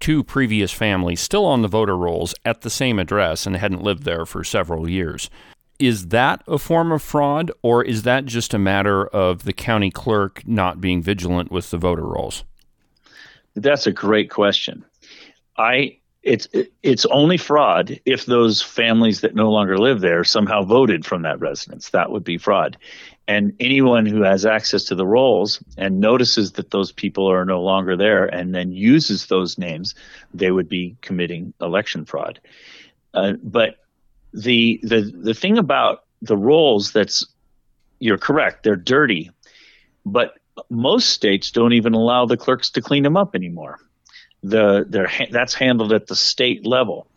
two 0.00 0.24
previous 0.24 0.72
families 0.72 1.20
still 1.20 1.46
on 1.46 1.62
the 1.62 1.68
voter 1.68 1.96
rolls 1.96 2.34
at 2.44 2.62
the 2.62 2.70
same 2.70 2.98
address 2.98 3.46
and 3.46 3.56
hadn't 3.56 3.82
lived 3.82 4.02
there 4.02 4.26
for 4.26 4.44
several 4.44 4.88
years. 4.88 5.30
Is 5.78 6.08
that 6.08 6.42
a 6.46 6.58
form 6.58 6.92
of 6.92 7.02
fraud, 7.02 7.50
or 7.62 7.82
is 7.82 8.02
that 8.02 8.26
just 8.26 8.54
a 8.54 8.58
matter 8.58 9.06
of 9.06 9.44
the 9.44 9.52
county 9.52 9.90
clerk 9.90 10.42
not 10.46 10.80
being 10.80 11.02
vigilant 11.02 11.50
with 11.50 11.70
the 11.70 11.78
voter 11.78 12.06
rolls? 12.06 12.44
That's 13.54 13.86
a 13.86 13.92
great 13.92 14.30
question. 14.30 14.84
I 15.56 15.98
it's 16.24 16.48
it's 16.82 17.04
only 17.06 17.36
fraud 17.36 18.00
if 18.06 18.24
those 18.24 18.62
families 18.62 19.20
that 19.20 19.34
no 19.34 19.50
longer 19.50 19.76
live 19.76 20.00
there 20.00 20.24
somehow 20.24 20.62
voted 20.62 21.04
from 21.04 21.22
that 21.22 21.38
residence. 21.38 21.90
That 21.90 22.10
would 22.10 22.24
be 22.24 22.38
fraud. 22.38 22.78
And 23.28 23.54
anyone 23.60 24.06
who 24.06 24.22
has 24.22 24.46
access 24.46 24.84
to 24.84 24.94
the 24.94 25.06
rolls 25.06 25.62
and 25.76 26.00
notices 26.00 26.52
that 26.52 26.70
those 26.70 26.92
people 26.92 27.30
are 27.30 27.44
no 27.44 27.62
longer 27.62 27.96
there 27.96 28.24
and 28.24 28.54
then 28.54 28.72
uses 28.72 29.26
those 29.26 29.58
names, 29.58 29.94
they 30.32 30.50
would 30.50 30.68
be 30.68 30.96
committing 31.02 31.52
election 31.60 32.06
fraud. 32.06 32.40
Uh, 33.12 33.34
but 33.42 33.76
the 34.32 34.80
the 34.82 35.12
the 35.14 35.34
thing 35.34 35.58
about 35.58 36.04
the 36.22 36.38
rolls 36.38 36.92
that's 36.92 37.24
you're 37.98 38.18
correct, 38.18 38.62
they're 38.62 38.76
dirty, 38.76 39.30
but 40.06 40.38
most 40.70 41.10
states 41.10 41.50
don't 41.50 41.74
even 41.74 41.92
allow 41.92 42.24
the 42.24 42.36
clerks 42.36 42.70
to 42.70 42.80
clean 42.80 43.02
them 43.02 43.16
up 43.16 43.34
anymore 43.34 43.78
the 44.44 45.26
that's 45.30 45.54
handled 45.54 45.92
at 45.92 46.06
the 46.06 46.16
state 46.16 46.66
level. 46.66 47.08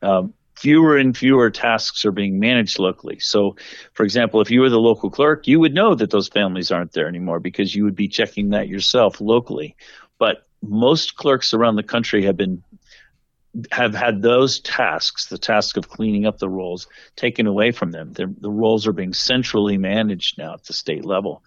Um, 0.00 0.34
fewer 0.54 0.96
and 0.96 1.16
fewer 1.16 1.50
tasks 1.50 2.04
are 2.04 2.12
being 2.12 2.40
managed 2.40 2.78
locally. 2.78 3.18
So, 3.20 3.56
for 3.92 4.04
example, 4.04 4.40
if 4.40 4.50
you 4.50 4.60
were 4.60 4.70
the 4.70 4.80
local 4.80 5.10
clerk, 5.10 5.46
you 5.46 5.60
would 5.60 5.74
know 5.74 5.94
that 5.94 6.10
those 6.10 6.28
families 6.28 6.70
aren't 6.70 6.92
there 6.92 7.08
anymore 7.08 7.40
because 7.40 7.74
you 7.74 7.84
would 7.84 7.96
be 7.96 8.08
checking 8.08 8.50
that 8.50 8.68
yourself 8.68 9.20
locally. 9.20 9.76
But 10.18 10.46
most 10.62 11.16
clerks 11.16 11.54
around 11.54 11.76
the 11.76 11.82
country 11.82 12.24
have 12.24 12.36
been 12.36 12.62
have 13.72 13.94
had 13.94 14.22
those 14.22 14.60
tasks, 14.60 15.26
the 15.26 15.38
task 15.38 15.76
of 15.78 15.88
cleaning 15.88 16.26
up 16.26 16.38
the 16.38 16.48
rolls, 16.48 16.86
taken 17.16 17.46
away 17.46 17.72
from 17.72 17.90
them. 17.90 18.12
The, 18.12 18.32
the 18.40 18.50
rolls 18.50 18.86
are 18.86 18.92
being 18.92 19.14
centrally 19.14 19.78
managed 19.78 20.38
now 20.38 20.54
at 20.54 20.64
the 20.64 20.74
state 20.74 21.04
level, 21.04 21.42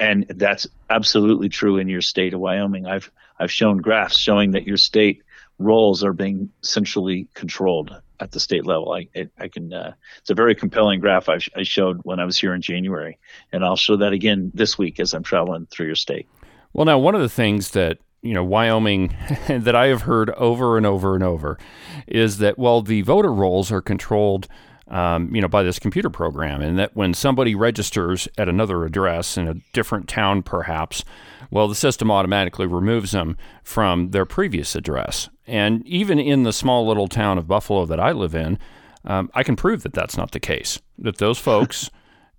and 0.00 0.26
that's 0.28 0.66
absolutely 0.88 1.50
true 1.50 1.76
in 1.78 1.88
your 1.88 2.00
state 2.00 2.34
of 2.34 2.40
Wyoming. 2.40 2.86
I've 2.86 3.10
I've 3.38 3.52
shown 3.52 3.78
graphs 3.78 4.18
showing 4.18 4.52
that 4.52 4.66
your 4.66 4.76
state 4.76 5.22
rolls 5.58 6.02
are 6.02 6.12
being 6.12 6.50
centrally 6.62 7.28
controlled 7.34 7.94
at 8.20 8.32
the 8.32 8.40
state 8.40 8.66
level. 8.66 8.92
I 8.92 9.28
I 9.38 9.48
can 9.48 9.72
uh, 9.72 9.94
it's 10.18 10.30
a 10.30 10.34
very 10.34 10.54
compelling 10.54 11.00
graph 11.00 11.28
I, 11.28 11.38
I 11.56 11.62
showed 11.62 12.00
when 12.04 12.20
I 12.20 12.24
was 12.24 12.38
here 12.38 12.54
in 12.54 12.62
January, 12.62 13.18
and 13.52 13.64
I'll 13.64 13.76
show 13.76 13.96
that 13.96 14.12
again 14.12 14.50
this 14.54 14.78
week 14.78 15.00
as 15.00 15.14
I'm 15.14 15.22
traveling 15.22 15.66
through 15.70 15.86
your 15.86 15.96
state. 15.96 16.28
Well, 16.72 16.86
now 16.86 16.98
one 16.98 17.14
of 17.14 17.20
the 17.20 17.28
things 17.28 17.70
that 17.70 17.98
you 18.22 18.34
know, 18.34 18.44
Wyoming 18.44 19.14
that 19.48 19.74
I 19.74 19.88
have 19.88 20.02
heard 20.02 20.30
over 20.30 20.76
and 20.76 20.86
over 20.86 21.14
and 21.14 21.24
over 21.24 21.58
is 22.06 22.38
that, 22.38 22.58
well, 22.58 22.80
the 22.80 23.02
voter 23.02 23.32
rolls 23.32 23.70
are 23.72 23.82
controlled, 23.82 24.46
um, 24.88 25.34
you 25.34 25.42
know, 25.42 25.48
by 25.48 25.62
this 25.62 25.78
computer 25.78 26.08
program, 26.08 26.62
and 26.62 26.78
that 26.78 26.96
when 26.96 27.14
somebody 27.14 27.54
registers 27.54 28.28
at 28.38 28.48
another 28.48 28.84
address 28.84 29.36
in 29.36 29.48
a 29.48 29.54
different 29.72 30.08
town, 30.08 30.42
perhaps, 30.42 31.04
well, 31.52 31.68
the 31.68 31.74
system 31.74 32.10
automatically 32.10 32.66
removes 32.66 33.10
them 33.10 33.36
from 33.62 34.10
their 34.12 34.24
previous 34.24 34.74
address. 34.74 35.28
And 35.46 35.86
even 35.86 36.18
in 36.18 36.44
the 36.44 36.52
small 36.52 36.88
little 36.88 37.08
town 37.08 37.36
of 37.36 37.46
Buffalo 37.46 37.84
that 37.84 38.00
I 38.00 38.12
live 38.12 38.34
in, 38.34 38.58
um, 39.04 39.30
I 39.34 39.42
can 39.42 39.54
prove 39.54 39.82
that 39.82 39.92
that's 39.92 40.16
not 40.16 40.30
the 40.30 40.40
case. 40.40 40.80
That 40.98 41.18
those 41.18 41.38
folks. 41.50 41.90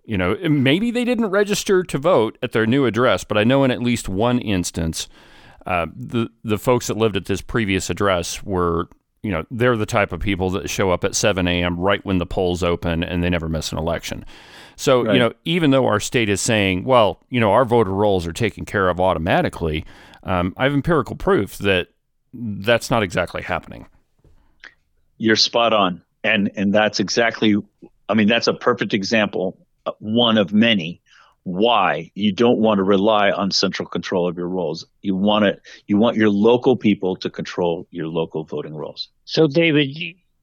You 0.06 0.18
know, 0.18 0.36
maybe 0.50 0.92
they 0.92 1.06
didn't 1.06 1.28
register 1.28 1.82
to 1.82 1.98
vote 1.98 2.38
at 2.44 2.52
their 2.52 2.66
new 2.66 2.86
address, 2.86 3.24
but 3.24 3.38
I 3.38 3.46
know 3.46 3.64
in 3.64 3.72
at 3.72 3.82
least 3.82 4.10
one 4.10 4.38
instance, 4.38 5.08
uh, 5.66 5.86
the 5.96 6.28
the 6.44 6.58
folks 6.58 6.88
that 6.88 6.98
lived 6.98 7.16
at 7.16 7.24
this 7.24 7.40
previous 7.40 7.90
address 7.90 8.44
were 8.44 8.90
you 9.22 9.32
know 9.32 9.46
they're 9.50 9.78
the 9.78 9.86
type 9.86 10.12
of 10.12 10.20
people 10.20 10.50
that 10.50 10.70
show 10.70 10.92
up 10.92 11.06
at 11.06 11.16
7 11.16 11.48
a.m. 11.48 11.80
right 11.80 12.04
when 12.04 12.18
the 12.18 12.26
polls 12.26 12.64
open 12.64 13.02
and 13.02 13.24
they 13.24 13.30
never 13.30 13.48
miss 13.48 13.72
an 13.72 13.78
election. 13.78 14.26
So 14.76 15.04
right. 15.04 15.14
you 15.14 15.20
know 15.20 15.34
even 15.46 15.72
though 15.72 15.86
our 15.86 16.00
state 16.00 16.30
is 16.30 16.42
saying 16.42 16.84
well 16.84 17.22
you 17.30 17.40
know 17.40 17.52
our 17.52 17.66
voter 17.66 17.92
rolls 17.92 18.26
are 18.28 18.34
taken 18.34 18.66
care 18.66 18.90
of 18.90 19.00
automatically, 19.00 19.86
um, 20.24 20.54
I 20.58 20.64
have 20.64 20.74
empirical 20.74 21.16
proof 21.16 21.58
that 21.60 21.90
that's 22.34 22.90
not 22.90 23.04
exactly 23.04 23.42
happening. 23.42 23.88
You're 25.18 25.36
spot 25.36 25.74
on, 25.74 26.02
and 26.24 26.52
and 26.56 26.74
that's 26.74 27.00
exactly 27.00 27.56
I 28.10 28.14
mean 28.14 28.28
that's 28.28 28.48
a 28.48 28.54
perfect 28.54 28.94
example, 28.94 29.58
uh, 29.86 29.92
one 30.00 30.38
of 30.38 30.54
many 30.54 31.02
why 31.44 32.10
you 32.16 32.32
don't 32.32 32.60
want 32.60 32.78
to 32.78 32.84
rely 32.84 33.30
on 33.30 33.52
central 33.52 33.88
control 33.88 34.28
of 34.28 34.38
your 34.38 34.48
rolls. 34.48 34.86
You 35.02 35.16
want 35.16 35.46
it. 35.46 35.62
You 35.88 35.98
want 35.98 36.16
your 36.16 36.30
local 36.30 36.76
people 36.76 37.16
to 37.18 37.30
control 37.30 37.88
your 37.92 38.08
local 38.08 38.46
voting 38.46 38.76
rolls. 38.76 39.10
So, 39.26 39.48
David, 39.48 39.90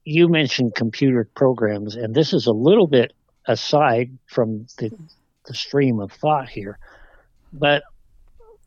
you 0.03 0.27
mentioned 0.27 0.75
computer 0.75 1.27
programs, 1.35 1.95
and 1.95 2.15
this 2.15 2.33
is 2.33 2.45
a 2.45 2.51
little 2.51 2.87
bit 2.87 3.13
aside 3.47 4.17
from 4.27 4.67
the, 4.77 4.91
the 5.45 5.53
stream 5.53 5.99
of 5.99 6.11
thought 6.11 6.49
here, 6.49 6.77
but 7.53 7.83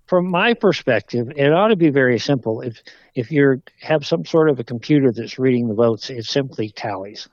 from 0.06 0.26
my 0.26 0.52
perspective, 0.52 1.32
it 1.34 1.52
ought 1.52 1.68
to 1.68 1.76
be 1.76 1.90
very 1.90 2.18
simple. 2.18 2.60
If 2.60 2.82
if 3.14 3.30
you 3.30 3.62
have 3.80 4.06
some 4.06 4.24
sort 4.24 4.50
of 4.50 4.60
a 4.60 4.64
computer 4.64 5.12
that's 5.12 5.38
reading 5.38 5.68
the 5.68 5.74
votes, 5.74 6.10
it 6.10 6.24
simply 6.26 6.70
tallies. 6.70 7.28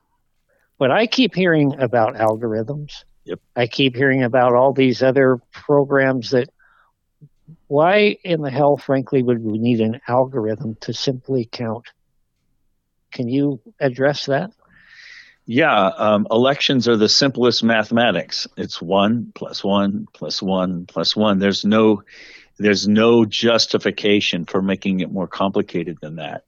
But 0.78 0.90
I 0.92 1.06
keep 1.06 1.36
hearing 1.36 1.80
about 1.80 2.16
algorithms 2.16 3.04
Yep. 3.26 3.40
I 3.56 3.68
keep 3.68 3.96
hearing 3.96 4.24
about 4.24 4.56
all 4.56 4.74
these 4.74 5.04
other 5.04 5.40
programs 5.52 6.32
that 6.32 6.50
why 7.68 8.18
in 8.24 8.42
the 8.42 8.50
hell 8.50 8.78
frankly 8.78 9.24
would 9.24 9.44
we 9.44 9.58
need 9.58 9.82
an 9.82 10.02
algorithm 10.08 10.76
to 10.82 10.94
simply 10.94 11.48
count? 11.52 11.86
Can 13.12 13.28
you 13.28 13.62
address 13.80 14.26
that? 14.26 14.52
Yeah, 15.54 15.88
um, 15.88 16.28
elections 16.32 16.88
are 16.88 16.96
the 16.96 17.10
simplest 17.10 17.62
mathematics. 17.62 18.48
It's 18.56 18.82
one 18.82 19.34
plus 19.36 19.66
one 19.66 20.08
plus 20.14 20.42
one 20.42 20.86
plus 20.86 21.14
one. 21.14 21.40
There's 21.40 21.66
no, 21.66 22.04
there's 22.58 22.88
no 22.88 23.26
justification 23.26 24.46
for 24.46 24.62
making 24.62 25.02
it 25.02 25.12
more 25.12 25.28
complicated 25.28 25.98
than 26.02 26.16
that. 26.16 26.46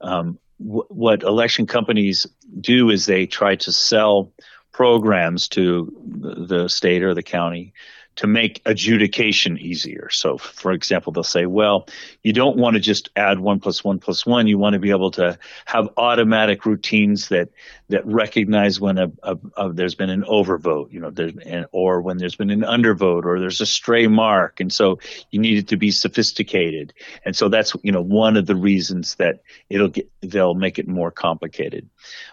Um, 0.00 0.38
w- 0.60 0.86
what 0.88 1.24
election 1.24 1.66
companies 1.66 2.28
do 2.60 2.90
is 2.90 3.06
they 3.06 3.26
try 3.26 3.56
to 3.56 3.72
sell 3.72 4.32
programs 4.70 5.48
to 5.48 5.92
the 6.06 6.68
state 6.68 7.02
or 7.02 7.12
the 7.12 7.24
county 7.24 7.74
to 8.16 8.26
make 8.26 8.62
adjudication 8.64 9.58
easier. 9.58 10.08
So, 10.10 10.38
for 10.38 10.72
example, 10.72 11.12
they'll 11.12 11.24
say, 11.24 11.46
well, 11.46 11.86
you 12.22 12.32
don't 12.32 12.56
want 12.56 12.74
to 12.74 12.80
just 12.80 13.10
add 13.16 13.40
one 13.40 13.60
plus 13.60 13.82
one 13.82 13.98
plus 13.98 14.24
one. 14.24 14.46
You 14.46 14.58
want 14.58 14.74
to 14.74 14.78
be 14.78 14.90
able 14.90 15.10
to 15.12 15.38
have 15.64 15.88
automatic 15.96 16.64
routines 16.64 17.28
that 17.28 17.50
that 17.88 18.06
recognize 18.06 18.80
when 18.80 18.98
a, 18.98 19.12
a, 19.22 19.36
a 19.56 19.72
there's 19.72 19.94
been 19.94 20.10
an 20.10 20.22
overvote, 20.22 20.92
you 20.92 21.00
know, 21.00 21.66
or 21.72 22.00
when 22.00 22.18
there's 22.18 22.36
been 22.36 22.50
an 22.50 22.62
undervote, 22.62 23.24
or 23.24 23.40
there's 23.40 23.60
a 23.60 23.66
stray 23.66 24.06
mark, 24.06 24.60
and 24.60 24.72
so 24.72 24.98
you 25.30 25.40
need 25.40 25.58
it 25.58 25.68
to 25.68 25.76
be 25.76 25.90
sophisticated. 25.90 26.94
And 27.24 27.34
so 27.34 27.48
that's 27.48 27.74
you 27.82 27.92
know 27.92 28.02
one 28.02 28.36
of 28.36 28.46
the 28.46 28.56
reasons 28.56 29.16
that 29.16 29.42
it'll 29.68 29.88
get 29.88 30.10
they'll 30.20 30.54
make 30.54 30.78
it 30.78 30.86
more 30.86 31.10
complicated. 31.10 31.88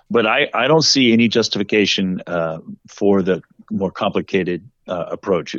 But 0.10 0.28
I 0.28 0.50
I 0.54 0.68
don't 0.68 0.84
see 0.84 1.12
any 1.12 1.28
justification 1.28 2.22
uh, 2.28 2.60
for 2.88 3.22
the 3.22 3.42
more 3.72 3.92
complicated 3.92 4.70
uh, 4.88 5.06
approach. 5.10 5.56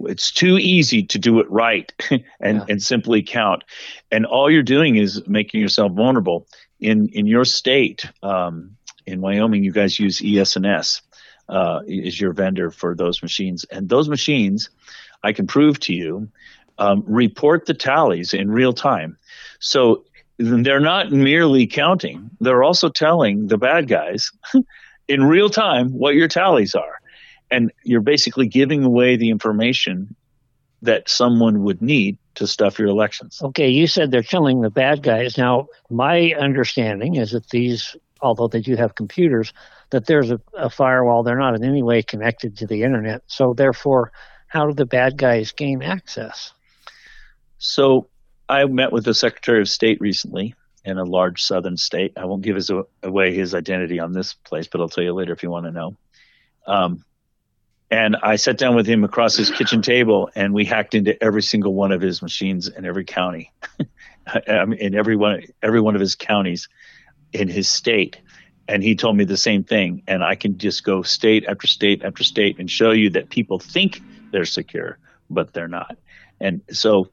It's 0.00 0.32
too 0.32 0.58
easy 0.58 1.02
to 1.04 1.18
do 1.18 1.40
it 1.40 1.50
right 1.50 1.92
and, 2.10 2.58
yeah. 2.58 2.64
and 2.68 2.82
simply 2.82 3.22
count. 3.22 3.64
And 4.10 4.24
all 4.26 4.50
you're 4.50 4.62
doing 4.62 4.96
is 4.96 5.26
making 5.26 5.60
yourself 5.60 5.92
vulnerable. 5.92 6.46
In, 6.80 7.08
in 7.08 7.26
your 7.26 7.44
state, 7.44 8.04
um, 8.22 8.76
in 9.06 9.20
Wyoming, 9.20 9.64
you 9.64 9.72
guys 9.72 9.98
use 9.98 10.22
ES&S 10.24 11.02
uh, 11.48 11.80
is 11.86 12.20
your 12.20 12.32
vendor 12.32 12.70
for 12.70 12.94
those 12.94 13.22
machines. 13.22 13.64
And 13.70 13.88
those 13.88 14.08
machines, 14.08 14.70
I 15.22 15.32
can 15.32 15.46
prove 15.46 15.80
to 15.80 15.94
you, 15.94 16.28
um, 16.78 17.02
report 17.06 17.66
the 17.66 17.74
tallies 17.74 18.34
in 18.34 18.50
real 18.50 18.72
time. 18.72 19.16
So 19.58 20.04
they're 20.38 20.80
not 20.80 21.10
merely 21.12 21.66
counting, 21.66 22.30
they're 22.40 22.62
also 22.62 22.88
telling 22.90 23.46
the 23.48 23.56
bad 23.56 23.88
guys 23.88 24.32
in 25.08 25.24
real 25.24 25.48
time 25.48 25.90
what 25.90 26.14
your 26.14 26.28
tallies 26.28 26.74
are 26.74 26.95
and 27.50 27.72
you're 27.84 28.00
basically 28.00 28.46
giving 28.46 28.84
away 28.84 29.16
the 29.16 29.30
information 29.30 30.14
that 30.82 31.08
someone 31.08 31.62
would 31.64 31.80
need 31.80 32.18
to 32.34 32.46
stuff 32.46 32.78
your 32.78 32.88
elections. 32.88 33.40
Okay, 33.42 33.68
you 33.68 33.86
said 33.86 34.10
they're 34.10 34.22
killing 34.22 34.60
the 34.60 34.70
bad 34.70 35.02
guys. 35.02 35.38
Now, 35.38 35.68
my 35.90 36.34
understanding 36.38 37.16
is 37.16 37.32
that 37.32 37.48
these, 37.50 37.96
although 38.20 38.48
they 38.48 38.60
do 38.60 38.76
have 38.76 38.94
computers, 38.94 39.52
that 39.90 40.06
there's 40.06 40.30
a, 40.30 40.40
a 40.54 40.68
firewall. 40.68 41.22
They're 41.22 41.38
not 41.38 41.54
in 41.54 41.64
any 41.64 41.82
way 41.82 42.02
connected 42.02 42.58
to 42.58 42.66
the 42.66 42.82
internet. 42.82 43.22
So, 43.26 43.54
therefore, 43.54 44.12
how 44.48 44.66
do 44.66 44.74
the 44.74 44.86
bad 44.86 45.16
guys 45.16 45.52
gain 45.52 45.82
access? 45.82 46.52
So, 47.58 48.08
I 48.48 48.64
met 48.66 48.92
with 48.92 49.04
the 49.04 49.14
Secretary 49.14 49.60
of 49.60 49.68
State 49.68 50.00
recently 50.00 50.54
in 50.84 50.98
a 50.98 51.04
large 51.04 51.42
southern 51.42 51.76
state. 51.76 52.12
I 52.16 52.26
won't 52.26 52.42
give 52.42 52.54
his, 52.54 52.70
away 53.02 53.34
his 53.34 53.54
identity 53.54 53.98
on 53.98 54.12
this 54.12 54.34
place, 54.34 54.68
but 54.68 54.80
I'll 54.80 54.88
tell 54.88 55.02
you 55.02 55.14
later 55.14 55.32
if 55.32 55.42
you 55.42 55.50
want 55.50 55.66
to 55.66 55.72
know. 55.72 55.96
Um, 56.66 57.04
and 57.90 58.16
I 58.22 58.36
sat 58.36 58.58
down 58.58 58.74
with 58.74 58.86
him 58.86 59.04
across 59.04 59.36
his 59.36 59.50
kitchen 59.50 59.80
table, 59.80 60.30
and 60.34 60.52
we 60.52 60.64
hacked 60.64 60.94
into 60.94 61.22
every 61.22 61.42
single 61.42 61.74
one 61.74 61.92
of 61.92 62.00
his 62.00 62.20
machines 62.20 62.68
in 62.68 62.84
every 62.84 63.04
county, 63.04 63.52
in 64.46 64.94
every 64.94 65.16
one, 65.16 65.44
every 65.62 65.80
one 65.80 65.94
of 65.94 66.00
his 66.00 66.16
counties 66.16 66.68
in 67.32 67.48
his 67.48 67.68
state. 67.68 68.20
And 68.68 68.82
he 68.82 68.96
told 68.96 69.16
me 69.16 69.24
the 69.24 69.36
same 69.36 69.62
thing. 69.62 70.02
And 70.08 70.24
I 70.24 70.34
can 70.34 70.58
just 70.58 70.82
go 70.82 71.02
state 71.02 71.44
after 71.46 71.68
state 71.68 72.02
after 72.02 72.24
state 72.24 72.58
and 72.58 72.68
show 72.68 72.90
you 72.90 73.10
that 73.10 73.30
people 73.30 73.60
think 73.60 74.02
they're 74.32 74.44
secure, 74.44 74.98
but 75.30 75.52
they're 75.52 75.68
not. 75.68 75.96
And 76.40 76.62
so 76.72 77.10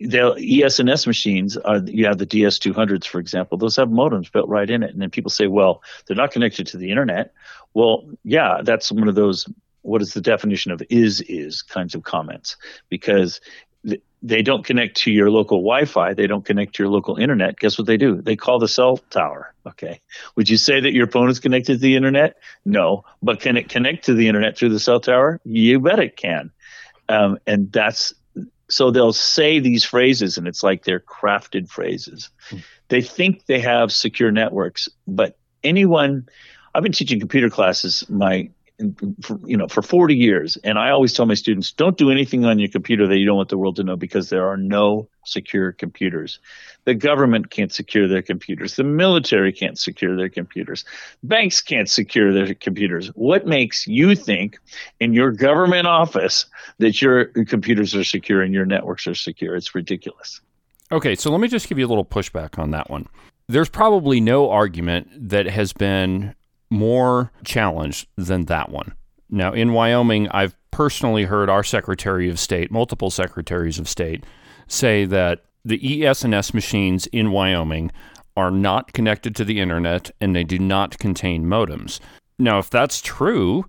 the 0.00 0.62
ES&S 0.64 1.06
machines 1.06 1.56
are 1.58 1.78
you 1.78 2.06
have 2.06 2.18
the 2.18 2.26
DS200s 2.26 3.06
for 3.06 3.20
example 3.20 3.56
those 3.56 3.76
have 3.76 3.88
modems 3.88 4.32
built 4.32 4.48
right 4.48 4.68
in 4.68 4.82
it 4.82 4.90
and 4.90 5.00
then 5.00 5.10
people 5.10 5.30
say 5.30 5.46
well 5.46 5.80
they're 6.06 6.16
not 6.16 6.32
connected 6.32 6.66
to 6.66 6.76
the 6.76 6.90
internet 6.90 7.32
well 7.72 8.04
yeah 8.24 8.62
that's 8.64 8.90
one 8.90 9.06
of 9.06 9.14
those 9.14 9.46
what 9.82 10.02
is 10.02 10.14
the 10.14 10.20
definition 10.20 10.72
of 10.72 10.82
is 10.90 11.20
is 11.22 11.62
kinds 11.62 11.94
of 11.94 12.02
comments 12.02 12.56
because 12.88 13.40
they 14.22 14.42
don't 14.42 14.64
connect 14.64 14.96
to 14.98 15.10
your 15.10 15.30
local 15.30 15.58
Wi-Fi. 15.58 16.14
They 16.14 16.28
don't 16.28 16.44
connect 16.44 16.76
to 16.76 16.84
your 16.84 16.90
local 16.90 17.16
internet. 17.16 17.58
Guess 17.58 17.76
what 17.76 17.88
they 17.88 17.96
do? 17.96 18.22
They 18.22 18.36
call 18.36 18.60
the 18.60 18.68
cell 18.68 18.98
tower. 19.10 19.52
Okay. 19.66 20.00
Would 20.36 20.48
you 20.48 20.56
say 20.56 20.78
that 20.78 20.92
your 20.92 21.08
phone 21.08 21.28
is 21.28 21.40
connected 21.40 21.74
to 21.74 21.78
the 21.78 21.96
internet? 21.96 22.36
No. 22.64 23.04
But 23.20 23.40
can 23.40 23.56
it 23.56 23.68
connect 23.68 24.04
to 24.04 24.14
the 24.14 24.28
internet 24.28 24.56
through 24.56 24.68
the 24.68 24.78
cell 24.78 25.00
tower? 25.00 25.40
You 25.44 25.80
bet 25.80 25.98
it 25.98 26.16
can. 26.16 26.52
Um, 27.08 27.38
and 27.46 27.72
that's 27.72 28.14
so 28.68 28.90
they'll 28.90 29.12
say 29.12 29.58
these 29.58 29.84
phrases, 29.84 30.38
and 30.38 30.48
it's 30.48 30.62
like 30.62 30.84
they're 30.84 31.00
crafted 31.00 31.68
phrases. 31.68 32.30
Hmm. 32.48 32.58
They 32.88 33.02
think 33.02 33.44
they 33.46 33.60
have 33.60 33.92
secure 33.92 34.30
networks, 34.30 34.88
but 35.06 35.36
anyone. 35.62 36.28
I've 36.74 36.82
been 36.82 36.92
teaching 36.92 37.20
computer 37.20 37.50
classes 37.50 38.08
my 38.08 38.48
for, 39.22 39.38
you 39.44 39.56
know 39.56 39.68
for 39.68 39.82
40 39.82 40.14
years. 40.14 40.56
And 40.64 40.78
i 40.78 40.90
always 40.90 41.12
tell 41.12 41.26
my 41.26 41.34
students 41.34 41.72
don't 41.72 41.96
do 41.96 42.10
anything 42.10 42.44
on 42.44 42.58
your 42.58 42.68
computer 42.68 43.06
that 43.06 43.18
you 43.18 43.26
don't 43.26 43.36
want 43.36 43.48
the 43.48 43.58
world 43.58 43.76
to 43.76 43.84
know 43.84 43.96
because 43.96 44.28
there 44.28 44.48
are 44.48 44.56
no 44.56 45.08
secure 45.24 45.72
computers. 45.72 46.40
The 46.84 46.94
government 46.94 47.50
can't 47.50 47.72
secure 47.72 48.08
their 48.08 48.22
computers. 48.22 48.76
The 48.76 48.84
military 48.84 49.52
can't 49.52 49.78
secure 49.78 50.16
their 50.16 50.28
computers. 50.28 50.84
Banks 51.22 51.60
can't 51.60 51.88
secure 51.88 52.32
their 52.32 52.54
computers. 52.54 53.08
What 53.08 53.46
makes 53.46 53.86
you 53.86 54.14
think 54.16 54.58
in 54.98 55.12
your 55.12 55.30
government 55.30 55.86
office 55.86 56.46
that 56.78 57.00
your 57.00 57.26
computers 57.26 57.94
are 57.94 58.04
secure 58.04 58.42
and 58.42 58.52
your 58.52 58.66
networks 58.66 59.06
are 59.06 59.14
secure? 59.14 59.54
It's 59.54 59.74
ridiculous. 59.74 60.40
Okay 60.90 61.14
so 61.14 61.30
let 61.30 61.40
me 61.40 61.48
just 61.48 61.68
give 61.68 61.78
you 61.78 61.86
a 61.86 61.88
little 61.88 62.04
pushback 62.04 62.58
on 62.58 62.70
that 62.72 62.90
one. 62.90 63.08
There's 63.48 63.68
probably 63.68 64.20
no 64.20 64.50
argument 64.50 65.28
that 65.28 65.46
has 65.46 65.72
been 65.72 66.34
more 66.72 67.30
challenged 67.44 68.08
than 68.16 68.46
that 68.46 68.70
one. 68.70 68.94
Now, 69.30 69.52
in 69.52 69.72
Wyoming, 69.72 70.28
I've 70.30 70.56
personally 70.70 71.24
heard 71.24 71.48
our 71.48 71.62
Secretary 71.62 72.28
of 72.28 72.40
State, 72.40 72.70
multiple 72.70 73.10
Secretaries 73.10 73.78
of 73.78 73.88
State, 73.88 74.24
say 74.66 75.04
that 75.04 75.44
the 75.64 76.04
ES&S 76.04 76.52
machines 76.52 77.06
in 77.08 77.30
Wyoming 77.30 77.92
are 78.36 78.50
not 78.50 78.92
connected 78.92 79.36
to 79.36 79.44
the 79.44 79.60
internet 79.60 80.10
and 80.20 80.34
they 80.34 80.44
do 80.44 80.58
not 80.58 80.98
contain 80.98 81.44
modems. 81.44 82.00
Now, 82.38 82.58
if 82.58 82.70
that's 82.70 83.00
true, 83.00 83.66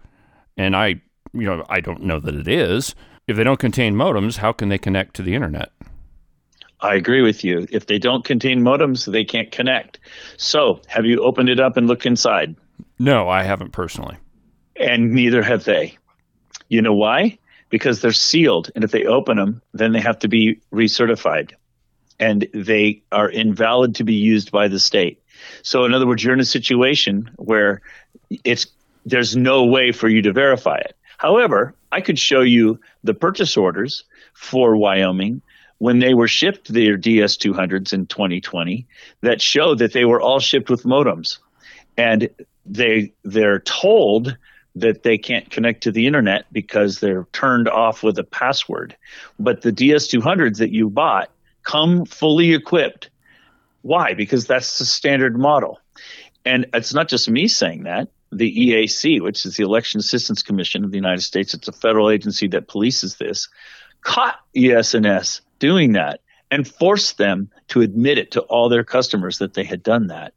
and 0.57 0.75
I, 0.75 1.01
you 1.33 1.43
know, 1.43 1.65
I 1.69 1.81
don't 1.81 2.03
know 2.03 2.19
that 2.19 2.35
it 2.35 2.47
is, 2.47 2.95
if 3.27 3.35
they 3.35 3.43
don't 3.43 3.59
contain 3.59 3.95
modems, 3.95 4.37
how 4.37 4.53
can 4.53 4.69
they 4.69 4.77
connect 4.77 5.15
to 5.17 5.21
the 5.21 5.35
internet? 5.35 5.71
I 6.79 6.95
agree 6.95 7.21
with 7.21 7.43
you. 7.43 7.67
If 7.71 7.87
they 7.87 7.97
don't 7.97 8.25
contain 8.25 8.61
modems, 8.61 9.09
they 9.09 9.23
can't 9.23 9.51
connect. 9.51 9.99
So, 10.37 10.81
have 10.87 11.05
you 11.05 11.21
opened 11.21 11.49
it 11.49 11.59
up 11.59 11.77
and 11.77 11.87
looked 11.87 12.05
inside? 12.05 12.55
No, 13.03 13.27
I 13.27 13.43
haven't 13.43 13.73
personally. 13.73 14.15
And 14.77 15.11
neither 15.11 15.43
have 15.43 15.65
they. 15.65 15.97
You 16.69 16.81
know 16.81 16.93
why? 16.93 17.37
Because 17.69 17.99
they're 17.99 18.13
sealed. 18.13 18.71
And 18.75 18.85
if 18.85 18.91
they 18.91 19.03
open 19.03 19.35
them, 19.35 19.61
then 19.73 19.91
they 19.91 19.99
have 19.99 20.19
to 20.19 20.29
be 20.29 20.61
recertified. 20.71 21.51
And 22.17 22.47
they 22.53 23.03
are 23.11 23.29
invalid 23.29 23.95
to 23.95 24.05
be 24.05 24.13
used 24.13 24.53
by 24.53 24.69
the 24.69 24.79
state. 24.79 25.21
So, 25.63 25.83
in 25.83 25.93
other 25.93 26.07
words, 26.07 26.23
you're 26.23 26.33
in 26.33 26.39
a 26.39 26.45
situation 26.45 27.29
where 27.35 27.81
it's 28.45 28.67
there's 29.05 29.35
no 29.35 29.65
way 29.65 29.91
for 29.91 30.07
you 30.07 30.21
to 30.21 30.31
verify 30.31 30.77
it. 30.77 30.95
However, 31.17 31.75
I 31.91 31.99
could 31.99 32.17
show 32.17 32.39
you 32.39 32.79
the 33.03 33.13
purchase 33.13 33.57
orders 33.57 34.05
for 34.33 34.77
Wyoming 34.77 35.41
when 35.77 35.99
they 35.99 36.13
were 36.13 36.29
shipped 36.29 36.71
their 36.71 36.97
DS200s 36.97 37.91
in 37.91 38.05
2020 38.05 38.87
that 39.19 39.41
show 39.41 39.75
that 39.75 39.91
they 39.91 40.05
were 40.05 40.21
all 40.21 40.39
shipped 40.39 40.69
with 40.69 40.83
modems. 40.83 41.39
And 41.97 42.29
they 42.65 43.13
they're 43.23 43.59
told 43.59 44.37
that 44.75 45.03
they 45.03 45.17
can't 45.17 45.49
connect 45.51 45.83
to 45.83 45.91
the 45.91 46.07
internet 46.07 46.45
because 46.51 46.99
they're 46.99 47.27
turned 47.31 47.69
off 47.69 48.01
with 48.01 48.17
a 48.17 48.23
password. 48.23 48.95
But 49.39 49.61
the 49.61 49.71
DS200s 49.71 50.57
that 50.57 50.71
you 50.71 50.89
bought 50.89 51.29
come 51.63 52.05
fully 52.05 52.53
equipped. 52.53 53.09
Why? 53.83 54.13
Because 54.13 54.47
that's 54.47 54.79
the 54.79 54.85
standard 54.85 55.37
model. 55.37 55.79
And 56.45 56.65
it's 56.73 56.93
not 56.93 57.07
just 57.07 57.29
me 57.29 57.47
saying 57.47 57.83
that. 57.83 58.09
The 58.31 58.51
EAC, 58.51 59.21
which 59.21 59.45
is 59.45 59.57
the 59.57 59.63
Election 59.63 59.99
Assistance 59.99 60.41
Commission 60.41 60.83
of 60.83 60.89
the 60.89 60.97
United 60.97 61.21
States, 61.21 61.53
it's 61.53 61.67
a 61.67 61.71
federal 61.71 62.09
agency 62.09 62.47
that 62.47 62.67
polices 62.67 63.17
this, 63.17 63.47
caught 64.01 64.39
ES&S 64.55 65.41
doing 65.59 65.93
that 65.93 66.21
and 66.49 66.67
forced 66.67 67.19
them 67.19 67.49
to 67.67 67.81
admit 67.81 68.17
it 68.17 68.31
to 68.31 68.41
all 68.41 68.69
their 68.69 68.83
customers 68.83 69.37
that 69.37 69.53
they 69.53 69.63
had 69.63 69.83
done 69.83 70.07
that 70.07 70.33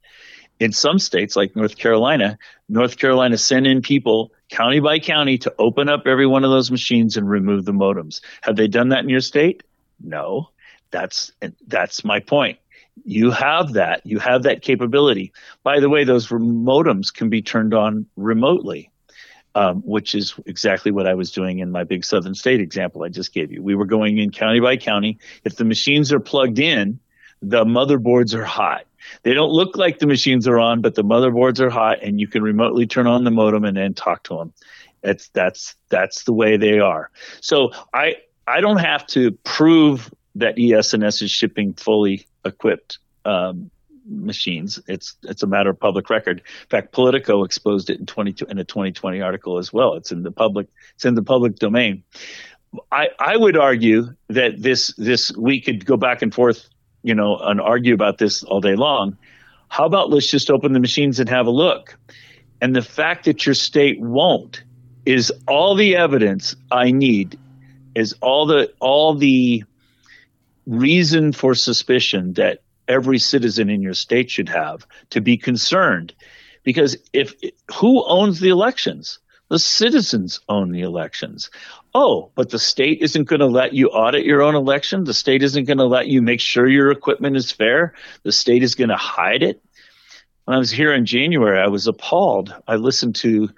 in 0.59 0.73
some 0.73 0.99
states 0.99 1.37
like 1.37 1.57
North 1.57 1.77
Carolina, 1.77 2.39
North 2.69 2.97
Carolina 2.97 3.37
sent 3.37 3.67
in 3.67 3.83
people 3.83 4.33
county 4.51 4.81
by 4.81 4.99
county 4.99 5.39
to 5.39 5.55
open 5.59 5.89
up 5.89 6.07
every 6.07 6.27
one 6.27 6.45
of 6.45 6.51
those 6.51 6.71
machines 6.71 7.17
and 7.17 7.29
remove 7.29 7.65
the 7.65 7.73
modems. 7.73 8.21
Have 8.43 8.57
they 8.57 8.69
done 8.69 8.91
that 8.91 9.03
in 9.03 9.09
your 9.09 9.21
state? 9.21 9.63
No. 10.01 10.51
That's 10.91 11.33
that's 11.67 12.05
my 12.05 12.21
point. 12.21 12.59
You 13.05 13.31
have 13.31 13.75
that. 13.75 14.07
You 14.07 14.19
have 14.19 14.45
that 14.45 14.63
capability. 14.63 15.33
By 15.63 15.81
the 15.81 15.91
way, 15.91 16.05
those 16.05 16.29
modems 16.29 17.13
can 17.13 17.29
be 17.29 17.43
turned 17.43 17.75
on 17.75 18.07
remotely, 18.17 18.91
um, 19.55 19.83
which 19.83 20.15
is 20.15 20.35
exactly 20.47 20.93
what 20.93 21.07
I 21.07 21.15
was 21.15 21.33
doing 21.33 21.59
in 21.59 21.71
my 21.71 21.85
big 21.85 22.05
southern 22.05 22.35
state 22.35 22.61
example 22.61 23.03
I 23.03 23.09
just 23.09 23.35
gave 23.35 23.53
you. 23.53 23.63
We 23.63 23.75
were 23.75 23.85
going 23.85 24.17
in 24.19 24.31
county 24.31 24.61
by 24.61 24.77
county. 24.77 25.19
If 25.45 25.57
the 25.57 25.65
machines 25.65 26.13
are 26.13 26.21
plugged 26.21 26.59
in, 26.59 27.01
the 27.43 27.65
motherboards 27.65 28.33
are 28.33 28.45
hot 28.45 28.87
they 29.23 29.35
don't 29.35 29.51
look 29.51 29.77
like 29.77 29.99
the 29.99 30.07
machines 30.07 30.47
are 30.49 30.59
on, 30.59 30.81
but 30.81 30.95
the 30.95 31.05
motherboards 31.05 31.61
are 31.61 31.71
hot, 31.71 32.03
and 32.03 32.21
you 32.21 32.29
can 32.29 32.43
remotely 32.43 32.87
turn 32.87 33.07
on 33.07 33.25
the 33.25 33.31
modem 33.31 33.65
and 33.65 33.77
then 33.77 33.95
talk 33.95 34.23
to 34.25 34.37
them. 34.37 34.53
It's 35.03 35.29
that's 35.29 35.75
that's 35.89 36.25
the 36.25 36.33
way 36.33 36.57
they 36.57 36.79
are. 36.81 37.11
So 37.41 37.71
I 37.93 38.17
I 38.47 38.61
don't 38.61 38.79
have 38.79 39.07
to 39.09 39.33
prove 39.45 40.13
that 40.37 40.59
ES&S 40.59 41.23
is 41.23 41.31
shipping 41.31 41.75
fully 41.75 42.27
equipped 42.45 42.99
um, 43.25 43.71
machines. 44.09 44.79
It's 44.87 45.17
it's 45.25 45.43
a 45.43 45.47
matter 45.47 45.71
of 45.71 45.81
public 45.81 46.11
record. 46.11 46.39
In 46.39 46.69
fact, 46.69 46.93
Politico 46.93 47.45
exposed 47.45 47.91
it 47.91 47.99
in 47.99 48.07
22 48.07 48.47
in 48.47 48.59
a 48.59 48.65
2020 48.65 49.21
article 49.21 49.59
as 49.59 49.73
well. 49.73 49.95
It's 49.95 50.13
in 50.13 50.23
the 50.23 50.31
public 50.31 50.69
it's 50.95 51.05
in 51.05 51.15
the 51.15 51.23
public 51.23 51.57
domain. 51.57 52.03
I 52.93 53.09
I 53.19 53.37
would 53.37 53.57
argue 53.57 54.15
that 54.29 54.63
this 54.63 54.95
this 54.97 55.33
we 55.37 55.61
could 55.61 55.85
go 55.85 55.97
back 55.97 56.23
and 56.23 56.33
forth, 56.33 56.69
you 57.07 57.15
know, 57.15 57.39
and 57.39 57.61
argue 57.61 57.95
about 57.95 58.19
this 58.19 58.43
all 58.43 58.61
day 58.61 58.75
long. 58.75 59.17
How 59.69 59.85
about 59.87 60.11
let's 60.11 60.27
just 60.27 60.51
open 60.51 60.73
the 60.73 60.81
machines 60.81 61.21
and 61.21 61.29
have 61.29 61.47
a 61.47 61.51
look? 61.51 61.97
And 62.61 62.75
the 62.75 62.83
fact 62.83 63.27
that 63.27 63.47
your 63.47 63.55
state 63.55 64.01
won't 64.01 64.65
is 65.05 65.33
all 65.47 65.77
the 65.77 65.95
evidence 65.95 66.57
I 66.73 66.91
need 66.91 67.39
is 67.95 68.17
all 68.21 68.45
the 68.45 68.73
all 68.81 69.15
the 69.15 69.63
reason 70.67 71.33
for 71.33 71.55
suspicion 71.55 72.33
that 72.33 72.63
every 72.89 73.21
citizen 73.21 73.71
in 73.71 73.83
your 73.83 73.95
state 73.95 74.29
should 74.29 74.49
have 74.49 74.85
to 75.11 75.21
be 75.21 75.37
concerned 75.37 76.13
because 76.65 76.97
if 77.13 77.35
who 77.73 78.05
owns 78.07 78.41
the 78.41 78.49
elections 78.49 79.21
the 79.49 79.59
citizens 79.59 80.41
own 80.49 80.73
the 80.73 80.83
elections. 80.83 81.51
Oh 81.95 82.31
but 82.35 82.51
the 82.51 82.59
state 82.59 82.99
isn't 83.01 83.25
going 83.25 83.41
to 83.41 83.47
let 83.47 83.73
you 83.73 83.89
audit 83.89 84.25
your 84.25 84.43
own 84.43 84.55
election? 84.55 85.05
The 85.05 85.15
state 85.15 85.43
isn't 85.43 85.65
going 85.65 85.79
to 85.79 85.85
let 85.85 86.09
you 86.09 86.23
make 86.23 86.41
sure 86.41 86.67
your 86.67 86.91
equipment 86.91 87.37
is 87.37 87.53
fair? 87.53 87.95
The 88.23 88.33
state 88.33 88.63
is 88.63 88.75
going 88.75 88.91
to 88.91 88.97
hide 88.97 89.43
it? 89.43 89.63
When 90.45 90.57
i 90.57 90.59
was 90.59 90.71
here 90.71 90.93
in 90.93 91.07
january 91.07 91.59
i 91.61 91.69
was 91.69 91.87
appalled. 91.87 92.55
I 92.67 92.77
listened 92.77 93.17
to 93.17 93.51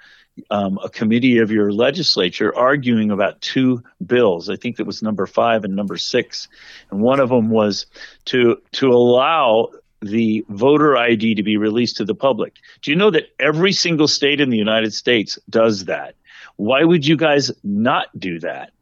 um, 0.51 0.79
a 0.83 0.89
committee 0.89 1.39
of 1.39 1.51
your 1.51 1.73
legislature 1.73 2.55
arguing 2.55 3.11
about 3.11 3.41
two 3.41 3.83
bills. 4.05 4.49
I 4.49 4.57
think 4.57 4.79
it 4.79 4.87
was 4.87 5.03
number 5.03 5.27
five 5.27 5.65
and 5.65 5.75
number 5.75 5.97
six, 5.97 6.49
and 6.91 7.01
one 7.01 7.21
of 7.21 7.29
them 7.29 7.51
was 7.51 7.87
to 8.27 8.61
to 8.73 8.89
allow 8.89 9.71
the 10.01 10.45
voter 10.49 10.97
ID 10.97 11.35
to 11.35 11.43
be 11.43 11.57
released 11.57 11.97
to 11.97 12.05
the 12.05 12.15
public. 12.15 12.55
Do 12.83 12.91
you 12.91 12.97
know 12.97 13.11
that 13.11 13.31
every 13.39 13.73
single 13.73 14.09
state 14.09 14.41
in 14.41 14.51
the 14.51 14.57
United 14.57 14.95
States 14.95 15.39
does 15.51 15.87
that? 15.87 16.15
Why 16.57 16.85
would 16.85 17.07
you 17.07 17.17
guys 17.17 17.51
not 17.63 18.07
do 18.19 18.41
that? 18.41 18.73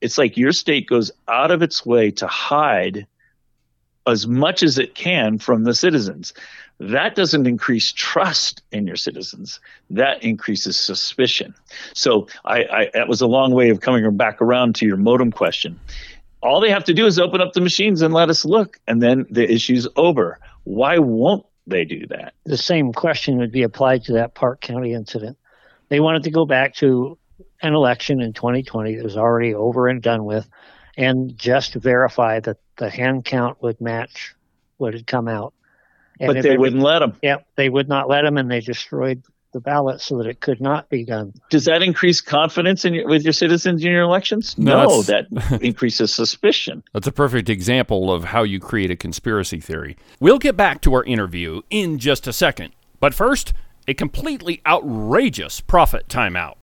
It's 0.00 0.18
like 0.18 0.36
your 0.36 0.52
state 0.52 0.88
goes 0.88 1.12
out 1.28 1.50
of 1.50 1.62
its 1.62 1.86
way 1.86 2.10
to 2.12 2.26
hide 2.26 3.06
as 4.06 4.26
much 4.26 4.62
as 4.62 4.78
it 4.78 4.94
can 4.94 5.38
from 5.38 5.64
the 5.64 5.74
citizens. 5.74 6.34
That 6.80 7.14
doesn't 7.14 7.46
increase 7.46 7.92
trust 7.92 8.62
in 8.72 8.86
your 8.86 8.96
citizens. 8.96 9.60
That 9.90 10.22
increases 10.24 10.76
suspicion. 10.76 11.54
So 11.94 12.26
I, 12.44 12.64
I, 12.64 12.90
that 12.94 13.08
was 13.08 13.20
a 13.20 13.26
long 13.26 13.52
way 13.52 13.70
of 13.70 13.80
coming 13.80 14.16
back 14.16 14.42
around 14.42 14.74
to 14.76 14.86
your 14.86 14.96
modem 14.96 15.30
question. 15.30 15.78
All 16.42 16.60
they 16.60 16.70
have 16.70 16.84
to 16.84 16.94
do 16.94 17.06
is 17.06 17.20
open 17.20 17.40
up 17.40 17.52
the 17.52 17.60
machines 17.60 18.02
and 18.02 18.12
let 18.12 18.28
us 18.28 18.44
look, 18.44 18.80
and 18.88 19.00
then 19.00 19.26
the 19.30 19.48
issue's 19.48 19.86
over. 19.94 20.40
Why 20.64 20.98
won't 20.98 21.46
they 21.66 21.84
do 21.84 22.06
that? 22.08 22.34
The 22.44 22.56
same 22.56 22.92
question 22.92 23.38
would 23.38 23.52
be 23.52 23.62
applied 23.62 24.04
to 24.04 24.14
that 24.14 24.34
Park 24.34 24.60
County 24.60 24.92
incident. 24.94 25.38
They 25.88 26.00
wanted 26.00 26.24
to 26.24 26.30
go 26.30 26.46
back 26.46 26.74
to 26.76 27.18
an 27.60 27.74
election 27.74 28.20
in 28.20 28.32
2020 28.32 28.96
that 28.96 29.04
was 29.04 29.16
already 29.16 29.54
over 29.54 29.88
and 29.88 30.02
done 30.02 30.24
with 30.24 30.48
and 30.96 31.36
just 31.36 31.74
verify 31.74 32.40
that 32.40 32.58
the 32.76 32.90
hand 32.90 33.24
count 33.24 33.62
would 33.62 33.80
match 33.80 34.34
what 34.76 34.94
had 34.94 35.06
come 35.06 35.28
out. 35.28 35.54
And 36.20 36.34
but 36.34 36.42
they 36.42 36.56
wouldn't 36.56 36.82
let 36.82 37.00
them. 37.00 37.16
Yeah, 37.22 37.38
they 37.56 37.68
would 37.68 37.88
not 37.88 38.08
let 38.08 38.22
them, 38.22 38.36
and 38.36 38.50
they 38.50 38.60
destroyed 38.60 39.22
the 39.52 39.60
ballot 39.60 40.00
so 40.00 40.18
that 40.18 40.26
it 40.26 40.40
could 40.40 40.60
not 40.60 40.88
be 40.88 41.04
done. 41.04 41.32
Does 41.50 41.64
that 41.66 41.82
increase 41.82 42.20
confidence 42.20 42.84
in 42.84 42.94
your, 42.94 43.08
with 43.08 43.22
your 43.22 43.32
citizens 43.32 43.84
in 43.84 43.90
your 43.90 44.02
elections? 44.02 44.56
No, 44.58 44.84
no 44.84 45.02
that 45.02 45.26
increases 45.62 46.14
suspicion. 46.14 46.82
That's 46.92 47.06
a 47.06 47.12
perfect 47.12 47.48
example 47.48 48.12
of 48.12 48.24
how 48.24 48.42
you 48.42 48.60
create 48.60 48.90
a 48.90 48.96
conspiracy 48.96 49.60
theory. 49.60 49.96
We'll 50.20 50.38
get 50.38 50.56
back 50.56 50.80
to 50.82 50.94
our 50.94 51.04
interview 51.04 51.62
in 51.70 51.98
just 51.98 52.26
a 52.26 52.32
second, 52.32 52.72
but 53.00 53.14
first, 53.14 53.52
a 53.88 53.94
completely 53.94 54.60
outrageous 54.66 55.60
profit 55.60 56.08
timeout. 56.08 56.56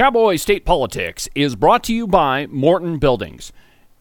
Cowboy 0.00 0.36
State 0.36 0.64
Politics 0.64 1.28
is 1.34 1.56
brought 1.56 1.84
to 1.84 1.92
you 1.92 2.06
by 2.06 2.46
Morton 2.46 2.96
Buildings. 2.96 3.52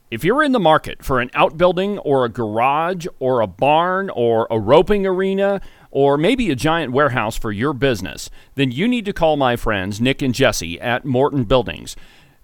If 0.10 0.24
you're 0.24 0.44
in 0.44 0.54
the 0.54 0.58
market 0.58 1.04
for 1.04 1.20
an 1.20 1.30
outbuilding 1.34 1.98
or 1.98 2.24
a 2.24 2.30
garage 2.30 3.06
or 3.20 3.42
a 3.42 3.48
barn 3.48 4.10
or 4.12 4.48
a 4.50 4.58
roping 4.58 5.06
arena 5.06 5.60
or 5.92 6.18
maybe 6.18 6.50
a 6.50 6.56
giant 6.56 6.94
warehouse 6.94 7.36
for 7.36 7.52
your 7.52 7.74
business, 7.74 8.30
then 8.56 8.72
you 8.72 8.88
need 8.88 9.04
to 9.04 9.12
call 9.12 9.36
my 9.36 9.58
friends 9.58 10.00
Nick 10.00 10.22
and 10.22 10.34
Jesse 10.34 10.80
at 10.80 11.04
Morton 11.04 11.44
Buildings. 11.44 11.98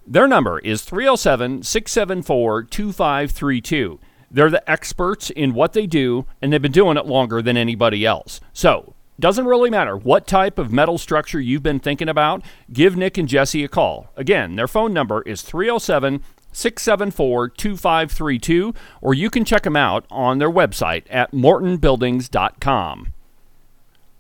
Their 0.06 0.28
number 0.28 0.60
is 0.60 0.82
307 0.82 1.64
674 1.64 2.64
2532. 2.64 4.00
They're 4.30 4.50
the 4.50 4.70
experts 4.70 5.30
in 5.30 5.54
what 5.54 5.72
they 5.72 5.88
do, 5.88 6.26
and 6.42 6.52
they've 6.52 6.62
been 6.62 6.74
doing 6.74 6.98
it 6.98 7.06
longer 7.06 7.42
than 7.42 7.56
anybody 7.56 8.06
else. 8.06 8.42
So, 8.52 8.95
doesn't 9.20 9.46
really 9.46 9.70
matter 9.70 9.96
what 9.96 10.28
type 10.28 10.60
of 10.60 10.72
metal 10.72 10.98
structure 10.98 11.40
you've 11.40 11.64
been 11.64 11.80
thinking 11.80 12.10
about, 12.10 12.44
give 12.72 12.98
Nick 12.98 13.18
and 13.18 13.28
Jesse 13.28 13.64
a 13.64 13.68
call. 13.68 14.10
Again, 14.16 14.56
their 14.56 14.68
phone 14.68 14.94
number 14.94 15.22
is 15.22 15.42
307 15.42 16.22
674 16.52 17.50
2532, 17.50 18.74
or 19.02 19.14
you 19.14 19.30
can 19.30 19.44
check 19.44 19.64
them 19.64 19.76
out 19.76 20.06
on 20.10 20.38
their 20.38 20.50
website 20.50 21.04
at 21.10 21.32
mortonbuildings.com. 21.32 23.14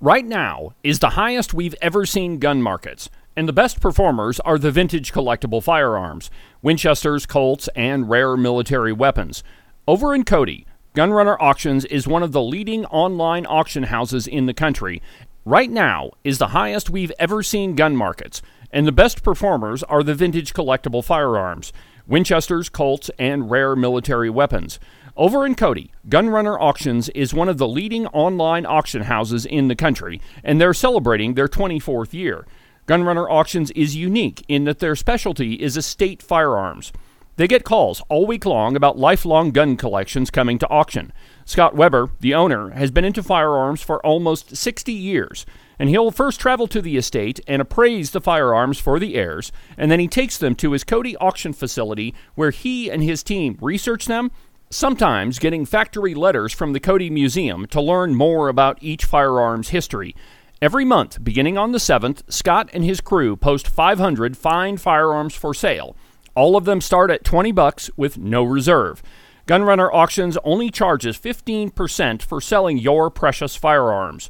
Right 0.01 0.25
now 0.25 0.73
is 0.83 0.99
the 0.99 1.11
highest 1.11 1.53
we've 1.53 1.75
ever 1.81 2.05
seen 2.05 2.39
gun 2.39 2.61
markets, 2.61 3.09
and 3.35 3.47
the 3.47 3.53
best 3.53 3.79
performers 3.79 4.39
are 4.41 4.57
the 4.57 4.71
vintage 4.71 5.13
collectible 5.13 5.63
firearms, 5.63 6.29
Winchesters, 6.61 7.25
Colts, 7.25 7.69
and 7.75 8.09
rare 8.09 8.35
military 8.35 8.91
weapons. 8.91 9.43
Over 9.87 10.13
in 10.13 10.25
Cody, 10.25 10.65
Gunrunner 10.95 11.35
Auctions 11.41 11.83
is 11.83 12.07
one 12.07 12.23
of 12.23 12.31
the 12.31 12.41
leading 12.41 12.85
online 12.85 13.45
auction 13.45 13.83
houses 13.83 14.27
in 14.27 14.45
the 14.45 14.53
country. 14.53 15.01
Right 15.43 15.69
now 15.69 16.11
is 16.23 16.37
the 16.37 16.47
highest 16.47 16.89
we've 16.89 17.11
ever 17.19 17.43
seen 17.43 17.75
gun 17.75 17.97
markets, 17.97 18.41
and 18.71 18.87
the 18.87 18.93
best 18.93 19.21
performers 19.21 19.83
are 19.83 20.03
the 20.03 20.15
vintage 20.15 20.53
collectible 20.53 21.03
firearms, 21.03 21.73
Winchesters, 22.07 22.69
Colts, 22.69 23.11
and 23.19 23.51
rare 23.51 23.75
military 23.75 24.29
weapons. 24.29 24.79
Over 25.17 25.45
in 25.45 25.55
Cody, 25.55 25.91
Gunrunner 26.07 26.57
Auctions 26.57 27.09
is 27.09 27.33
one 27.33 27.49
of 27.49 27.57
the 27.57 27.67
leading 27.67 28.07
online 28.07 28.65
auction 28.65 29.01
houses 29.01 29.45
in 29.45 29.67
the 29.67 29.75
country, 29.75 30.21
and 30.45 30.61
they're 30.61 30.73
celebrating 30.73 31.33
their 31.33 31.49
24th 31.49 32.13
year. 32.13 32.47
Gunrunner 32.87 33.29
Auctions 33.29 33.69
is 33.71 33.97
unique 33.97 34.45
in 34.47 34.63
that 34.63 34.79
their 34.79 34.95
specialty 34.95 35.55
is 35.55 35.75
estate 35.75 36.23
firearms. 36.23 36.93
They 37.37 37.47
get 37.47 37.65
calls 37.65 38.01
all 38.07 38.25
week 38.25 38.45
long 38.45 38.77
about 38.77 38.97
lifelong 38.97 39.51
gun 39.51 39.75
collections 39.75 40.31
coming 40.31 40.57
to 40.59 40.69
auction. 40.69 41.11
Scott 41.43 41.75
Weber, 41.75 42.09
the 42.21 42.33
owner, 42.33 42.69
has 42.69 42.91
been 42.91 43.03
into 43.03 43.21
firearms 43.21 43.81
for 43.81 44.03
almost 44.05 44.55
60 44.55 44.93
years, 44.93 45.45
and 45.77 45.89
he'll 45.89 46.11
first 46.11 46.39
travel 46.39 46.65
to 46.67 46.81
the 46.81 46.95
estate 46.95 47.41
and 47.45 47.61
appraise 47.61 48.11
the 48.11 48.21
firearms 48.21 48.79
for 48.79 48.99
the 48.99 49.15
heirs, 49.15 49.51
and 49.77 49.91
then 49.91 49.99
he 49.99 50.07
takes 50.07 50.37
them 50.37 50.55
to 50.55 50.71
his 50.71 50.85
Cody 50.85 51.17
auction 51.17 51.51
facility 51.51 52.15
where 52.35 52.51
he 52.51 52.89
and 52.89 53.03
his 53.03 53.21
team 53.21 53.57
research 53.59 54.05
them, 54.05 54.31
sometimes 54.69 55.37
getting 55.37 55.65
factory 55.65 56.15
letters 56.15 56.53
from 56.53 56.71
the 56.71 56.79
Cody 56.79 57.09
Museum 57.09 57.65
to 57.67 57.81
learn 57.81 58.15
more 58.15 58.47
about 58.47 58.77
each 58.81 59.03
firearm's 59.03 59.69
history. 59.69 60.15
Every 60.61 60.85
month, 60.85 61.21
beginning 61.21 61.57
on 61.57 61.73
the 61.73 61.79
7th, 61.79 62.21
Scott 62.31 62.69
and 62.71 62.85
his 62.85 63.01
crew 63.01 63.35
post 63.35 63.67
500 63.67 64.37
fine 64.37 64.77
firearms 64.77 65.35
for 65.35 65.53
sale. 65.53 65.97
All 66.35 66.55
of 66.55 66.65
them 66.65 66.81
start 66.81 67.09
at 67.09 67.23
20 67.23 67.51
bucks 67.51 67.89
with 67.95 68.17
no 68.17 68.43
reserve. 68.43 69.01
Gunrunner 69.47 69.89
Auctions 69.93 70.37
only 70.43 70.69
charges 70.69 71.17
15% 71.17 72.21
for 72.21 72.41
selling 72.41 72.77
your 72.77 73.09
precious 73.09 73.55
firearms. 73.55 74.29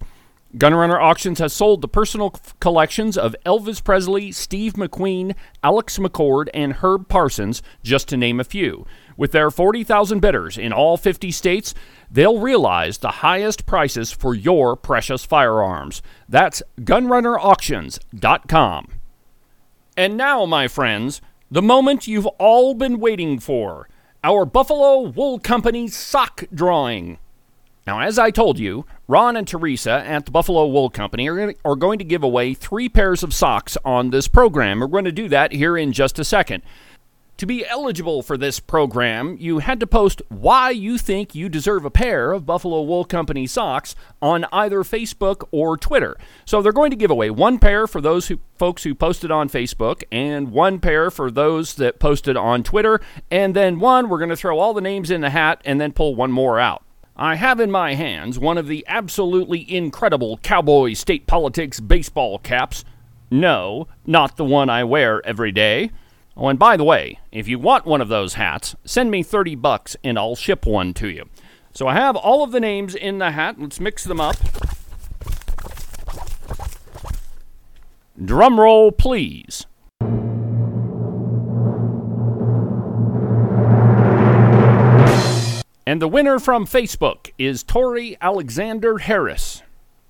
Gunrunner 0.57 1.01
Auctions 1.01 1.39
has 1.39 1.51
sold 1.51 1.81
the 1.81 1.87
personal 1.87 2.33
collections 2.61 3.17
of 3.17 3.35
Elvis 3.45 3.83
Presley, 3.83 4.31
Steve 4.31 4.73
McQueen, 4.73 5.35
Alex 5.61 5.97
McCord, 5.97 6.47
and 6.53 6.73
Herb 6.73 7.09
Parsons, 7.09 7.61
just 7.83 8.07
to 8.09 8.17
name 8.17 8.39
a 8.39 8.45
few. 8.45 8.85
With 9.17 9.33
their 9.33 9.51
40,000 9.51 10.21
bidders 10.21 10.57
in 10.57 10.71
all 10.71 10.95
50 10.95 11.29
states, 11.31 11.73
they'll 12.09 12.39
realize 12.39 12.99
the 12.99 13.09
highest 13.09 13.65
prices 13.65 14.13
for 14.13 14.33
your 14.33 14.77
precious 14.77 15.25
firearms. 15.25 16.01
That's 16.29 16.63
gunrunnerauctions.com. 16.79 18.87
And 19.97 20.17
now, 20.17 20.45
my 20.45 20.67
friends, 20.69 21.21
the 21.49 21.61
moment 21.61 22.07
you've 22.07 22.25
all 22.25 22.73
been 22.73 22.99
waiting 22.99 23.39
for 23.39 23.87
our 24.23 24.45
Buffalo 24.45 25.01
Wool 25.01 25.39
Company 25.39 25.87
sock 25.87 26.45
drawing. 26.53 27.19
Now, 27.85 27.99
as 27.99 28.17
I 28.17 28.31
told 28.31 28.57
you, 28.57 28.85
Ron 29.07 29.37
and 29.37 29.47
Teresa 29.47 29.91
at 29.91 30.25
the 30.25 30.31
Buffalo 30.31 30.65
Wool 30.65 30.89
Company 30.89 31.29
are, 31.29 31.53
are 31.63 31.75
going 31.75 31.99
to 31.99 32.05
give 32.05 32.23
away 32.23 32.55
three 32.55 32.89
pairs 32.89 33.21
of 33.21 33.33
socks 33.33 33.77
on 33.85 34.09
this 34.09 34.27
program. 34.27 34.79
We're 34.79 34.87
going 34.87 35.05
to 35.05 35.11
do 35.11 35.29
that 35.29 35.51
here 35.51 35.77
in 35.77 35.91
just 35.91 36.17
a 36.17 36.23
second. 36.23 36.63
To 37.39 37.45
be 37.45 37.65
eligible 37.67 38.21
for 38.21 38.37
this 38.37 38.61
program, 38.61 39.35
you 39.41 39.59
had 39.59 39.81
to 39.81 39.87
post 39.87 40.21
why 40.29 40.69
you 40.69 40.97
think 40.97 41.35
you 41.35 41.49
deserve 41.49 41.83
a 41.83 41.91
pair 41.91 42.31
of 42.31 42.45
Buffalo 42.45 42.81
Wool 42.81 43.03
Company 43.03 43.45
socks 43.45 43.93
on 44.21 44.45
either 44.53 44.83
Facebook 44.83 45.45
or 45.51 45.75
Twitter. 45.75 46.15
So 46.45 46.61
they're 46.61 46.71
going 46.71 46.91
to 46.91 46.95
give 46.95 47.11
away 47.11 47.29
one 47.29 47.59
pair 47.59 47.87
for 47.87 47.99
those 47.99 48.29
who, 48.29 48.39
folks 48.57 48.83
who 48.83 48.95
posted 48.95 49.31
on 49.31 49.49
Facebook, 49.49 50.03
and 50.13 50.53
one 50.53 50.79
pair 50.79 51.11
for 51.11 51.29
those 51.29 51.73
that 51.73 51.99
posted 51.99 52.37
on 52.37 52.63
Twitter, 52.63 53.01
and 53.29 53.53
then 53.53 53.81
one 53.81 54.07
we're 54.07 54.17
going 54.19 54.29
to 54.29 54.37
throw 54.37 54.57
all 54.57 54.73
the 54.73 54.79
names 54.79 55.11
in 55.11 55.19
the 55.19 55.29
hat 55.29 55.59
and 55.65 55.81
then 55.81 55.91
pull 55.91 56.15
one 56.15 56.31
more 56.31 56.57
out. 56.57 56.85
I 57.17 57.35
have 57.35 57.59
in 57.59 57.69
my 57.69 57.95
hands 57.95 58.39
one 58.39 58.57
of 58.57 58.67
the 58.67 58.85
absolutely 58.87 59.69
incredible 59.69 60.37
Cowboy 60.37 60.93
State 60.93 61.27
Politics 61.27 61.81
baseball 61.81 62.39
caps. 62.39 62.85
No, 63.29 63.89
not 64.05 64.37
the 64.37 64.45
one 64.45 64.69
I 64.69 64.85
wear 64.85 65.25
every 65.25 65.51
day. 65.51 65.91
Oh, 66.37 66.49
and 66.49 66.59
by 66.59 66.75
the 66.75 66.83
way, 66.83 67.19
if 67.31 67.47
you 67.47 67.57
want 67.57 67.85
one 67.85 68.01
of 68.01 68.09
those 68.09 68.33
hats, 68.33 68.75
send 68.83 69.09
me 69.09 69.23
30 69.23 69.55
bucks 69.55 69.95
and 70.03 70.19
I'll 70.19 70.35
ship 70.35 70.65
one 70.65 70.93
to 70.95 71.07
you. 71.07 71.29
So 71.73 71.87
I 71.87 71.93
have 71.93 72.15
all 72.15 72.43
of 72.43 72.51
the 72.51 72.59
names 72.59 72.93
in 72.93 73.19
the 73.19 73.31
hat. 73.31 73.55
Let's 73.57 73.79
mix 73.79 74.03
them 74.03 74.19
up. 74.19 74.35
Drum 78.23 78.59
roll, 78.59 78.91
please. 78.91 79.65
And 85.87 86.01
the 86.01 86.07
winner 86.07 86.39
from 86.39 86.65
Facebook 86.65 87.31
is 87.37 87.61
Tori 87.61 88.17
Alexander 88.19 88.97
Harris. 88.97 89.61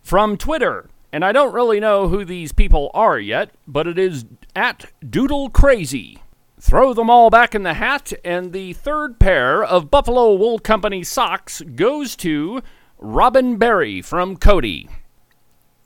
From 0.01 0.38
Twitter, 0.38 0.89
and 1.16 1.24
I 1.24 1.32
don't 1.32 1.53
really 1.53 1.80
know 1.80 2.09
who 2.09 2.26
these 2.26 2.51
people 2.51 2.91
are 2.93 3.18
yet, 3.18 3.51
but 3.66 3.88
it 3.88 3.97
is 3.97 4.26
at 4.53 4.91
Doodle 5.09 5.49
Crazy. 5.49 6.22
Throw 6.59 6.93
them 6.93 7.09
all 7.09 7.30
back 7.30 7.55
in 7.55 7.63
the 7.63 7.76
hat, 7.76 8.11
and 8.26 8.51
the 8.51 8.74
third 8.74 9.18
pair 9.18 9.63
of 9.63 9.89
Buffalo 9.89 10.34
Wool 10.34 10.59
Company 10.59 11.05
socks 11.05 11.61
goes 11.61 12.18
to 12.18 12.61
Robin 12.97 13.55
Berry 13.55 14.01
from 14.01 14.36
Cody. 14.36 14.89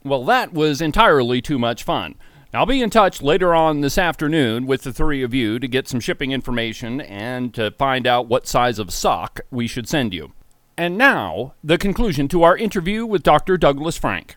Well, 0.03 0.25
that 0.25 0.51
was 0.51 0.81
entirely 0.81 1.43
too 1.43 1.59
much 1.59 1.83
fun. 1.83 2.15
I'll 2.51 2.65
be 2.65 2.81
in 2.81 2.89
touch 2.89 3.21
later 3.21 3.53
on 3.53 3.81
this 3.81 3.99
afternoon 3.99 4.65
with 4.65 4.81
the 4.81 4.91
three 4.91 5.21
of 5.21 5.35
you 5.35 5.59
to 5.59 5.67
get 5.67 5.87
some 5.87 5.99
shipping 5.99 6.31
information 6.31 7.01
and 7.01 7.53
to 7.53 7.69
find 7.69 8.07
out 8.07 8.27
what 8.27 8.47
size 8.47 8.79
of 8.79 8.91
sock 8.91 9.41
we 9.51 9.67
should 9.67 9.87
send 9.87 10.11
you. 10.11 10.33
And 10.75 10.97
now, 10.97 11.53
the 11.63 11.77
conclusion 11.77 12.27
to 12.29 12.41
our 12.41 12.57
interview 12.57 13.05
with 13.05 13.21
Dr. 13.21 13.57
Douglas 13.57 13.95
Frank. 13.95 14.35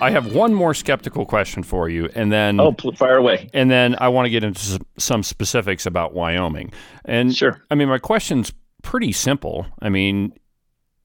I 0.00 0.10
have 0.10 0.34
one 0.34 0.54
more 0.54 0.74
skeptical 0.74 1.26
question 1.26 1.62
for 1.62 1.88
you, 1.88 2.08
and 2.14 2.32
then 2.32 2.60
oh, 2.60 2.74
fire 2.96 3.16
away. 3.16 3.48
And 3.52 3.70
then 3.70 3.96
I 3.98 4.08
want 4.08 4.26
to 4.26 4.30
get 4.30 4.44
into 4.44 4.80
some 4.98 5.22
specifics 5.22 5.86
about 5.86 6.14
Wyoming. 6.14 6.72
And 7.04 7.34
sure, 7.34 7.62
I 7.70 7.74
mean 7.74 7.88
my 7.88 7.98
question's 7.98 8.52
pretty 8.82 9.12
simple. 9.12 9.66
I 9.80 9.88
mean, 9.88 10.32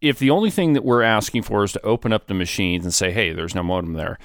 if 0.01 0.19
the 0.19 0.29
only 0.29 0.49
thing 0.49 0.73
that 0.73 0.83
we're 0.83 1.01
asking 1.01 1.43
for 1.43 1.63
is 1.63 1.73
to 1.73 1.81
open 1.85 2.13
up 2.13 2.27
the 2.27 2.33
machines 2.33 2.85
and 2.85 2.93
say, 2.93 3.11
"Hey, 3.11 3.33
there's 3.33 3.55
no 3.55 3.63
modem 3.63 3.93
there," 3.93 4.17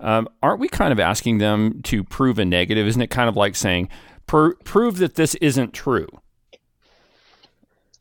um, 0.00 0.28
aren't 0.42 0.60
we 0.60 0.68
kind 0.68 0.92
of 0.92 1.00
asking 1.00 1.38
them 1.38 1.82
to 1.82 2.04
prove 2.04 2.38
a 2.38 2.44
negative? 2.44 2.86
Isn't 2.86 3.02
it 3.02 3.10
kind 3.10 3.28
of 3.28 3.36
like 3.36 3.56
saying, 3.56 3.88
"Prove 4.26 4.98
that 4.98 5.14
this 5.14 5.34
isn't 5.36 5.72
true," 5.72 6.08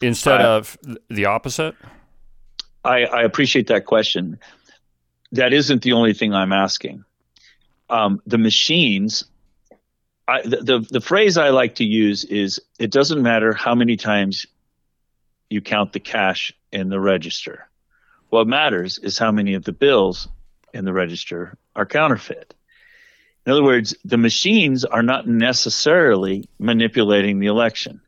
instead 0.02 0.42
uh, 0.42 0.58
of 0.58 0.78
the 1.10 1.26
opposite? 1.26 1.76
I, 2.86 3.06
I 3.06 3.24
appreciate 3.24 3.68
that 3.68 3.86
question 3.86 4.38
that 5.34 5.52
isn't 5.52 5.82
the 5.82 5.94
only 5.94 6.14
thing 6.14 6.34
I'm 6.34 6.54
asking. 6.54 7.04
Um, 7.90 8.22
the 8.26 8.38
machines, 8.38 9.26
I, 10.28 10.42
the, 10.44 10.58
the, 10.58 10.80
the 10.90 11.02
phrase 11.02 11.38
I 11.38 11.50
like 11.50 11.76
to 11.76 11.84
use 11.84 12.24
is 12.24 12.62
it 12.80 12.92
doesn't 12.92 13.22
matter 13.22 13.52
how 13.52 13.76
many 13.76 13.98
times 13.98 14.46
you 15.50 15.60
count 15.62 15.92
the 15.92 16.00
cash 16.00 16.54
in 16.72 16.90
the 16.90 17.00
register. 17.00 17.68
What 18.30 18.48
matters 18.48 19.00
is 19.00 19.18
how 19.18 19.32
many 19.32 19.56
of 19.56 19.64
the 19.64 19.74
bills 19.74 20.28
in 20.74 20.86
the 20.86 20.94
register 20.94 21.58
are 21.76 21.86
counterfeit. 21.86 22.54
In 23.46 23.52
other 23.52 23.64
words, 23.64 23.96
the 24.06 24.18
machines 24.18 24.86
are 24.86 25.04
not 25.04 25.28
necessarily 25.28 26.48
manipulating 26.60 27.40
the 27.40 27.48
election. 27.48 28.02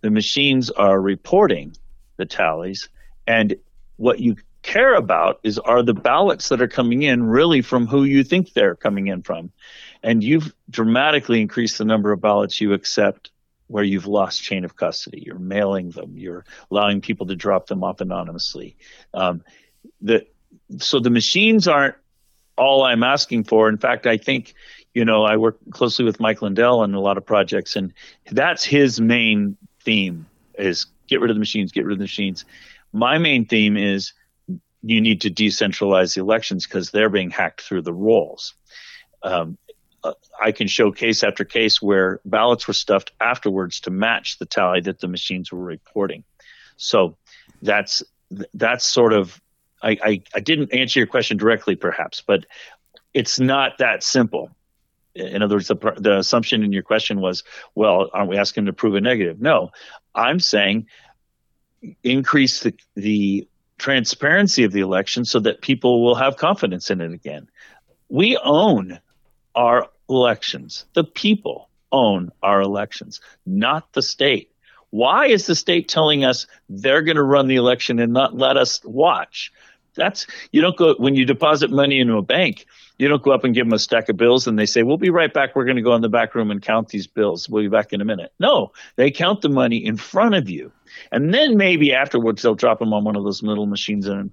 The 0.00 0.10
machines 0.10 0.70
are 0.70 1.00
reporting 1.00 1.76
the 2.16 2.26
tallies, 2.26 2.88
and 3.26 3.56
what 3.96 4.20
you 4.20 4.36
care 4.64 4.94
about 4.94 5.38
is 5.44 5.58
are 5.60 5.82
the 5.82 5.94
ballots 5.94 6.48
that 6.48 6.60
are 6.60 6.68
coming 6.68 7.02
in 7.02 7.22
really 7.22 7.62
from 7.62 7.86
who 7.86 8.02
you 8.02 8.24
think 8.24 8.52
they're 8.52 8.74
coming 8.74 9.06
in 9.06 9.22
from? 9.22 9.52
And 10.02 10.24
you've 10.24 10.52
dramatically 10.68 11.40
increased 11.40 11.78
the 11.78 11.84
number 11.84 12.10
of 12.10 12.20
ballots 12.20 12.60
you 12.60 12.72
accept 12.72 13.30
where 13.68 13.84
you've 13.84 14.06
lost 14.06 14.42
chain 14.42 14.64
of 14.64 14.76
custody. 14.76 15.22
You're 15.24 15.38
mailing 15.38 15.90
them. 15.90 16.18
You're 16.18 16.44
allowing 16.70 17.00
people 17.00 17.26
to 17.26 17.36
drop 17.36 17.66
them 17.66 17.84
off 17.84 18.00
anonymously. 18.00 18.76
Um, 19.12 19.44
the, 20.00 20.26
so 20.78 20.98
the 20.98 21.10
machines 21.10 21.68
aren't 21.68 21.94
all 22.56 22.82
I'm 22.84 23.02
asking 23.02 23.44
for. 23.44 23.68
In 23.68 23.78
fact, 23.78 24.06
I 24.06 24.16
think, 24.16 24.54
you 24.94 25.04
know, 25.04 25.24
I 25.24 25.36
work 25.36 25.58
closely 25.70 26.04
with 26.04 26.20
Mike 26.20 26.42
Lindell 26.42 26.80
on 26.80 26.94
a 26.94 27.00
lot 27.00 27.18
of 27.18 27.26
projects, 27.26 27.76
and 27.76 27.92
that's 28.30 28.64
his 28.64 29.00
main 29.00 29.56
theme 29.82 30.26
is 30.58 30.86
get 31.06 31.20
rid 31.20 31.30
of 31.30 31.36
the 31.36 31.40
machines, 31.40 31.72
get 31.72 31.84
rid 31.84 31.92
of 31.92 31.98
the 31.98 32.04
machines. 32.04 32.44
My 32.92 33.18
main 33.18 33.44
theme 33.44 33.76
is 33.76 34.12
you 34.84 35.00
need 35.00 35.22
to 35.22 35.30
decentralize 35.30 36.14
the 36.14 36.20
elections 36.20 36.66
because 36.66 36.90
they're 36.90 37.08
being 37.08 37.30
hacked 37.30 37.62
through 37.62 37.82
the 37.82 37.92
rolls. 37.92 38.54
Um, 39.22 39.56
I 40.42 40.52
can 40.52 40.68
show 40.68 40.92
case 40.92 41.24
after 41.24 41.44
case 41.44 41.80
where 41.80 42.20
ballots 42.26 42.68
were 42.68 42.74
stuffed 42.74 43.12
afterwards 43.20 43.80
to 43.80 43.90
match 43.90 44.38
the 44.38 44.44
tally 44.44 44.82
that 44.82 45.00
the 45.00 45.08
machines 45.08 45.50
were 45.50 45.64
reporting. 45.64 46.24
So 46.76 47.16
that's 47.62 48.02
that's 48.52 48.84
sort 48.84 49.14
of 49.14 49.40
I, 49.82 49.98
I, 50.02 50.22
I 50.34 50.40
didn't 50.40 50.74
answer 50.74 51.00
your 51.00 51.06
question 51.06 51.36
directly, 51.36 51.76
perhaps, 51.76 52.22
but 52.26 52.46
it's 53.12 53.38
not 53.38 53.78
that 53.78 54.02
simple. 54.02 54.50
In 55.14 55.42
other 55.42 55.56
words, 55.56 55.68
the, 55.68 55.76
the 55.96 56.18
assumption 56.18 56.64
in 56.64 56.72
your 56.72 56.82
question 56.82 57.20
was, 57.20 57.44
well, 57.74 58.10
aren't 58.12 58.28
we 58.28 58.36
asking 58.36 58.66
to 58.66 58.72
prove 58.72 58.96
a 58.96 59.00
negative? 59.00 59.40
No, 59.40 59.70
I'm 60.14 60.40
saying 60.40 60.86
increase 62.02 62.60
the, 62.60 62.74
the 62.96 63.46
transparency 63.78 64.64
of 64.64 64.72
the 64.72 64.80
election 64.80 65.24
so 65.24 65.40
that 65.40 65.60
people 65.60 66.02
will 66.02 66.14
have 66.14 66.36
confidence 66.36 66.90
in 66.90 67.00
it 67.00 67.12
again. 67.12 67.48
We 68.08 68.36
own 68.36 69.00
our 69.54 69.88
elections. 70.08 70.84
The 70.94 71.04
people 71.04 71.68
own 71.92 72.32
our 72.42 72.60
elections, 72.60 73.20
not 73.46 73.92
the 73.92 74.02
state. 74.02 74.50
Why 74.90 75.26
is 75.26 75.46
the 75.46 75.54
state 75.54 75.88
telling 75.88 76.24
us 76.24 76.46
they're 76.68 77.02
going 77.02 77.16
to 77.16 77.22
run 77.22 77.48
the 77.48 77.56
election 77.56 77.98
and 77.98 78.12
not 78.12 78.36
let 78.36 78.56
us 78.56 78.80
watch? 78.84 79.52
That's 79.96 80.26
you 80.52 80.60
don't 80.60 80.76
go 80.76 80.94
when 80.98 81.14
you 81.14 81.24
deposit 81.24 81.70
money 81.70 82.00
into 82.00 82.16
a 82.16 82.22
bank. 82.22 82.66
You 82.98 83.08
don't 83.08 83.22
go 83.22 83.32
up 83.32 83.44
and 83.44 83.54
give 83.54 83.66
them 83.66 83.72
a 83.72 83.78
stack 83.78 84.08
of 84.08 84.16
bills 84.16 84.46
and 84.46 84.58
they 84.58 84.66
say, 84.66 84.82
"We'll 84.82 84.96
be 84.96 85.10
right 85.10 85.32
back. 85.32 85.54
We're 85.54 85.64
going 85.64 85.76
to 85.76 85.82
go 85.82 85.94
in 85.94 86.02
the 86.02 86.08
back 86.08 86.34
room 86.34 86.50
and 86.50 86.62
count 86.62 86.88
these 86.88 87.06
bills. 87.06 87.48
We'll 87.48 87.62
be 87.62 87.68
back 87.68 87.92
in 87.92 88.00
a 88.00 88.04
minute." 88.04 88.32
No, 88.38 88.72
they 88.96 89.10
count 89.10 89.40
the 89.40 89.48
money 89.48 89.84
in 89.84 89.96
front 89.96 90.34
of 90.34 90.48
you, 90.48 90.72
and 91.12 91.32
then 91.32 91.56
maybe 91.56 91.92
afterwards 91.92 92.42
they'll 92.42 92.54
drop 92.54 92.78
them 92.78 92.92
on 92.92 93.04
one 93.04 93.16
of 93.16 93.24
those 93.24 93.42
little 93.42 93.66
machines 93.66 94.06
and 94.06 94.30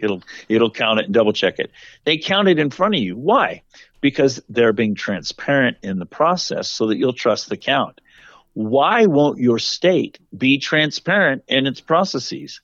it'll 0.00 0.22
it'll 0.48 0.70
count 0.70 1.00
it 1.00 1.06
and 1.06 1.14
double 1.14 1.32
check 1.32 1.58
it. 1.58 1.70
They 2.04 2.18
count 2.18 2.48
it 2.48 2.58
in 2.58 2.70
front 2.70 2.94
of 2.94 3.00
you. 3.00 3.16
Why? 3.16 3.62
Because 4.00 4.42
they're 4.48 4.72
being 4.72 4.94
transparent 4.94 5.78
in 5.82 5.98
the 5.98 6.06
process, 6.06 6.70
so 6.70 6.86
that 6.86 6.96
you'll 6.96 7.12
trust 7.12 7.48
the 7.48 7.56
count. 7.56 8.00
Why 8.54 9.06
won't 9.06 9.38
your 9.38 9.58
state 9.58 10.18
be 10.36 10.58
transparent 10.58 11.44
in 11.48 11.66
its 11.66 11.80
processes? 11.80 12.60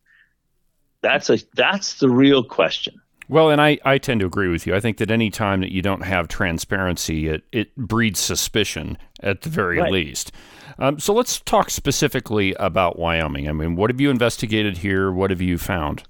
That's 1.03 1.31
a 1.31 1.39
that's 1.55 1.99
the 1.99 2.09
real 2.09 2.43
question. 2.43 3.01
Well, 3.29 3.51
and 3.51 3.61
I, 3.61 3.79
I 3.85 3.99
tend 3.99 4.21
to 4.21 4.27
agree 4.27 4.49
with 4.49 4.67
you. 4.67 4.75
I 4.75 4.81
think 4.81 4.99
that 4.99 5.11
any 5.11 5.31
time 5.31 5.61
that 5.61 5.73
you 5.73 5.81
don't 5.81 6.03
have 6.03 6.29
transparency, 6.29 7.29
it, 7.29 7.43
it 7.53 7.75
breeds 7.77 8.21
suspicion 8.21 8.99
at 9.21 9.43
the 9.43 9.49
very 9.49 9.79
right. 9.79 9.91
least. 9.91 10.33
Um, 10.79 10.99
so 10.99 11.15
let's 11.15 11.41
talk 11.41 11.71
specifically 11.71 12.55
about 12.55 12.99
Wyoming. 12.99 13.49
I 13.49 13.53
mean, 13.53 13.77
what 13.77 13.91
have 13.91 14.01
you 14.01 14.11
investigated 14.11 14.79
here? 14.79 15.11
What 15.11 15.31
have 15.31 15.41
you 15.41 15.57
found? 15.57 16.03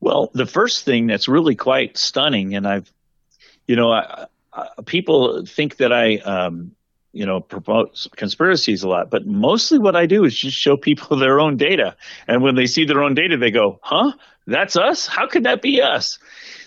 Well, 0.00 0.30
the 0.34 0.46
first 0.46 0.84
thing 0.84 1.06
that's 1.06 1.28
really 1.28 1.54
quite 1.54 1.96
stunning, 1.96 2.54
and 2.54 2.66
I've, 2.66 2.92
you 3.66 3.76
know, 3.76 3.92
I, 3.92 4.26
I, 4.52 4.68
people 4.84 5.46
think 5.46 5.76
that 5.76 5.92
I 5.92 6.16
um, 6.16 6.72
you 7.12 7.26
know, 7.26 7.40
promote 7.40 8.06
conspiracies 8.16 8.82
a 8.82 8.88
lot, 8.88 9.10
but 9.10 9.26
mostly 9.26 9.78
what 9.78 9.94
I 9.94 10.06
do 10.06 10.24
is 10.24 10.34
just 10.36 10.56
show 10.56 10.76
people 10.76 11.16
their 11.18 11.40
own 11.40 11.56
data. 11.56 11.96
And 12.26 12.42
when 12.42 12.54
they 12.54 12.66
see 12.66 12.84
their 12.84 13.02
own 13.02 13.14
data, 13.14 13.36
they 13.36 13.50
go, 13.50 13.78
huh? 13.82 14.12
That's 14.46 14.76
us? 14.76 15.06
How 15.06 15.26
could 15.26 15.44
that 15.44 15.62
be 15.62 15.80
us? 15.80 16.18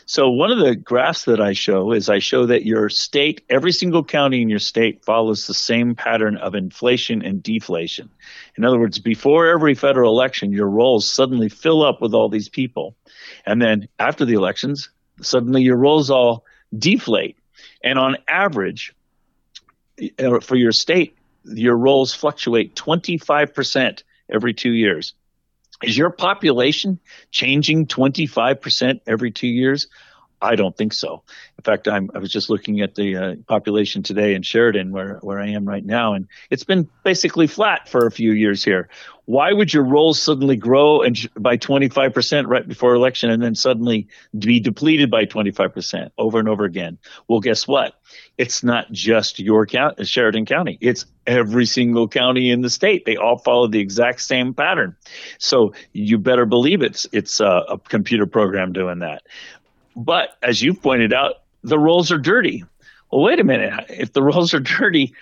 So 0.07 0.29
one 0.29 0.51
of 0.51 0.59
the 0.59 0.75
graphs 0.75 1.25
that 1.25 1.41
I 1.41 1.53
show 1.53 1.91
is 1.91 2.09
I 2.09 2.19
show 2.19 2.45
that 2.45 2.63
your 2.63 2.89
state, 2.89 3.41
every 3.49 3.71
single 3.71 4.03
county 4.03 4.41
in 4.41 4.49
your 4.49 4.59
state 4.59 5.03
follows 5.03 5.47
the 5.47 5.53
same 5.55 5.95
pattern 5.95 6.37
of 6.37 6.53
inflation 6.53 7.23
and 7.23 7.41
deflation. 7.41 8.09
In 8.55 8.63
other 8.65 8.79
words, 8.79 8.99
before 8.99 9.47
every 9.47 9.73
federal 9.73 10.11
election, 10.11 10.51
your 10.51 10.69
rolls 10.69 11.09
suddenly 11.09 11.49
fill 11.49 11.83
up 11.83 12.01
with 12.01 12.13
all 12.13 12.29
these 12.29 12.49
people. 12.49 12.95
And 13.47 13.59
then 13.59 13.87
after 13.97 14.25
the 14.25 14.35
elections, 14.35 14.89
suddenly 15.21 15.63
your 15.63 15.77
rolls 15.77 16.11
all 16.11 16.45
deflate. 16.77 17.37
And 17.83 17.97
on 17.97 18.17
average, 18.27 18.93
uh, 20.19 20.39
for 20.39 20.55
your 20.55 20.71
state, 20.71 21.17
your 21.45 21.77
rolls 21.77 22.13
fluctuate 22.13 22.75
25% 22.75 24.03
every 24.31 24.53
two 24.53 24.71
years. 24.71 25.15
Is 25.83 25.97
your 25.97 26.09
population 26.09 26.99
changing 27.31 27.87
25% 27.87 29.01
every 29.07 29.31
two 29.31 29.47
years? 29.47 29.87
I 30.41 30.55
don't 30.55 30.75
think 30.75 30.93
so. 30.93 31.23
In 31.57 31.63
fact, 31.63 31.87
I'm, 31.87 32.11
i 32.13 32.19
was 32.19 32.31
just 32.31 32.49
looking 32.49 32.81
at 32.81 32.95
the 32.95 33.15
uh, 33.15 33.35
population 33.47 34.03
today 34.03 34.35
in 34.35 34.41
Sheridan, 34.41 34.91
where, 34.91 35.17
where 35.21 35.39
I 35.39 35.49
am 35.49 35.65
right 35.65 35.85
now, 35.85 36.13
and 36.13 36.27
it's 36.49 36.63
been 36.63 36.89
basically 37.03 37.47
flat 37.47 37.89
for 37.89 38.05
a 38.05 38.11
few 38.11 38.31
years 38.31 38.63
here. 38.63 38.89
Why 39.25 39.51
would 39.51 39.73
your 39.73 39.83
rolls 39.83 40.21
suddenly 40.21 40.55
grow 40.55 41.01
and 41.01 41.17
by 41.35 41.57
25% 41.57 42.47
right 42.47 42.67
before 42.67 42.93
election 42.93 43.31
and 43.31 43.41
then 43.41 43.55
suddenly 43.55 44.07
be 44.37 44.59
depleted 44.59 45.09
by 45.09 45.25
25% 45.25 46.11
over 46.17 46.39
and 46.39 46.47
over 46.47 46.63
again? 46.63 46.99
Well, 47.27 47.39
guess 47.39 47.67
what? 47.67 47.95
It's 48.37 48.63
not 48.63 48.91
just 48.91 49.39
your 49.39 49.65
county, 49.65 50.05
Sheridan 50.05 50.45
County. 50.45 50.77
It's 50.79 51.05
every 51.25 51.65
single 51.65 52.07
county 52.07 52.51
in 52.51 52.61
the 52.61 52.69
state. 52.69 53.05
They 53.05 53.15
all 53.15 53.37
follow 53.37 53.67
the 53.67 53.79
exact 53.79 54.21
same 54.21 54.53
pattern. 54.53 54.95
So 55.39 55.73
you 55.91 56.17
better 56.17 56.45
believe 56.45 56.81
it's 56.81 57.07
it's 57.11 57.39
a, 57.39 57.63
a 57.69 57.79
computer 57.79 58.27
program 58.27 58.73
doing 58.73 58.99
that. 58.99 59.23
But 59.95 60.37
as 60.41 60.61
you 60.61 60.73
pointed 60.73 61.13
out, 61.13 61.35
the 61.63 61.79
rolls 61.79 62.11
are 62.11 62.17
dirty. 62.17 62.63
Well, 63.11 63.23
wait 63.23 63.39
a 63.39 63.43
minute. 63.43 63.85
If 63.89 64.13
the 64.13 64.23
rolls 64.23 64.53
are 64.53 64.59
dirty, 64.59 65.13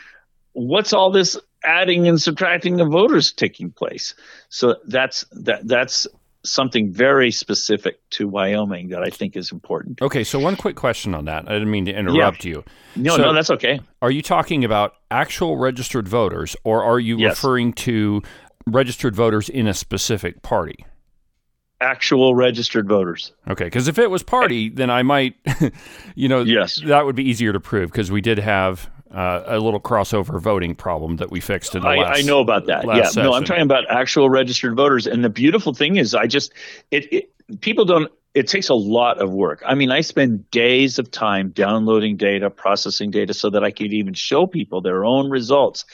what's 0.54 0.94
all 0.94 1.12
this 1.12 1.38
adding 1.64 2.08
and 2.08 2.22
subtracting 2.22 2.80
of 2.82 2.90
voters 2.90 3.32
taking 3.32 3.72
place? 3.72 4.16
So 4.50 4.78
that's 4.86 5.26
that 5.32 5.68
that's 5.68 6.08
something 6.46 6.92
very 6.92 7.32
specific 7.32 8.00
to 8.10 8.28
Wyoming 8.28 8.90
that 8.90 9.02
I 9.02 9.10
think 9.10 9.38
is 9.38 9.52
important. 9.52 10.02
Okay, 10.02 10.24
so 10.24 10.40
one 10.40 10.56
quick 10.56 10.76
question 10.76 11.16
on 11.16 11.26
that. 11.26 11.48
I 11.48 11.54
didn't 11.54 11.72
mean 11.72 11.86
to 11.86 11.94
interrupt 11.94 12.44
yeah. 12.44 12.52
you. 12.52 12.64
No, 12.96 13.16
so 13.16 13.24
no, 13.24 13.34
that's 13.34 13.50
okay. 13.52 13.80
Are 14.02 14.12
you 14.12 14.22
talking 14.22 14.66
about 14.66 14.96
actual 15.10 15.58
registered 15.58 16.08
voters 16.08 16.56
or 16.64 16.84
are 16.84 17.00
you 17.00 17.18
yes. 17.18 17.38
referring 17.38 17.74
to 17.74 18.22
registered 18.68 19.16
voters 19.16 19.48
in 19.48 19.68
a 19.68 19.74
specific 19.74 20.42
party? 20.42 20.86
Actual 21.82 22.36
registered 22.36 22.88
voters. 22.88 23.34
Okay, 23.48 23.66
because 23.66 23.88
if 23.88 24.00
it 24.00 24.10
was 24.10 24.24
party, 24.24 24.70
then 24.70 24.90
I 24.90 25.04
might, 25.04 25.36
you 26.16 26.28
know, 26.28 26.42
yes, 26.42 26.80
that 26.86 27.06
would 27.06 27.16
be 27.16 27.28
easier 27.30 27.54
to 27.54 27.60
prove 27.60 27.92
because 27.92 28.12
we 28.12 28.22
did 28.22 28.40
have 28.40 28.90
uh, 29.14 29.44
a 29.46 29.60
little 29.60 29.80
crossover 29.80 30.40
voting 30.42 30.76
problem 30.76 31.18
that 31.18 31.30
we 31.30 31.40
fixed 31.40 31.76
in 31.76 31.82
the 31.84 31.88
I, 31.88 31.96
last. 31.98 32.20
I 32.20 32.22
know 32.22 32.40
about 32.40 32.66
that. 32.66 32.86
Yeah, 32.86 33.04
session. 33.04 33.24
no, 33.24 33.34
I'm 33.34 33.44
talking 33.44 33.64
about 33.64 33.86
actual 33.90 34.30
registered 34.30 34.76
voters. 34.76 35.06
And 35.06 35.24
the 35.24 35.30
beautiful 35.30 35.74
thing 35.74 35.98
is, 35.98 36.16
I 36.16 36.28
just 36.28 36.54
it, 36.92 37.12
it 37.14 37.62
people 37.62 37.86
don't 37.86 38.12
it 38.34 38.48
takes 38.48 38.70
a 38.70 38.74
lot 38.76 39.22
of 39.22 39.32
work. 39.32 39.62
I 39.64 39.76
mean, 39.76 39.92
I 39.92 40.02
spend 40.02 40.50
days 40.50 40.98
of 40.98 41.12
time 41.12 41.50
downloading 41.50 42.18
data, 42.18 42.50
processing 42.50 43.12
data 43.12 43.34
so 43.34 43.52
that 43.52 43.64
I 43.64 43.70
can 43.70 43.94
even 43.94 44.16
show 44.16 44.48
people 44.48 44.82
their 44.82 45.06
own 45.06 45.30
results. 45.30 45.86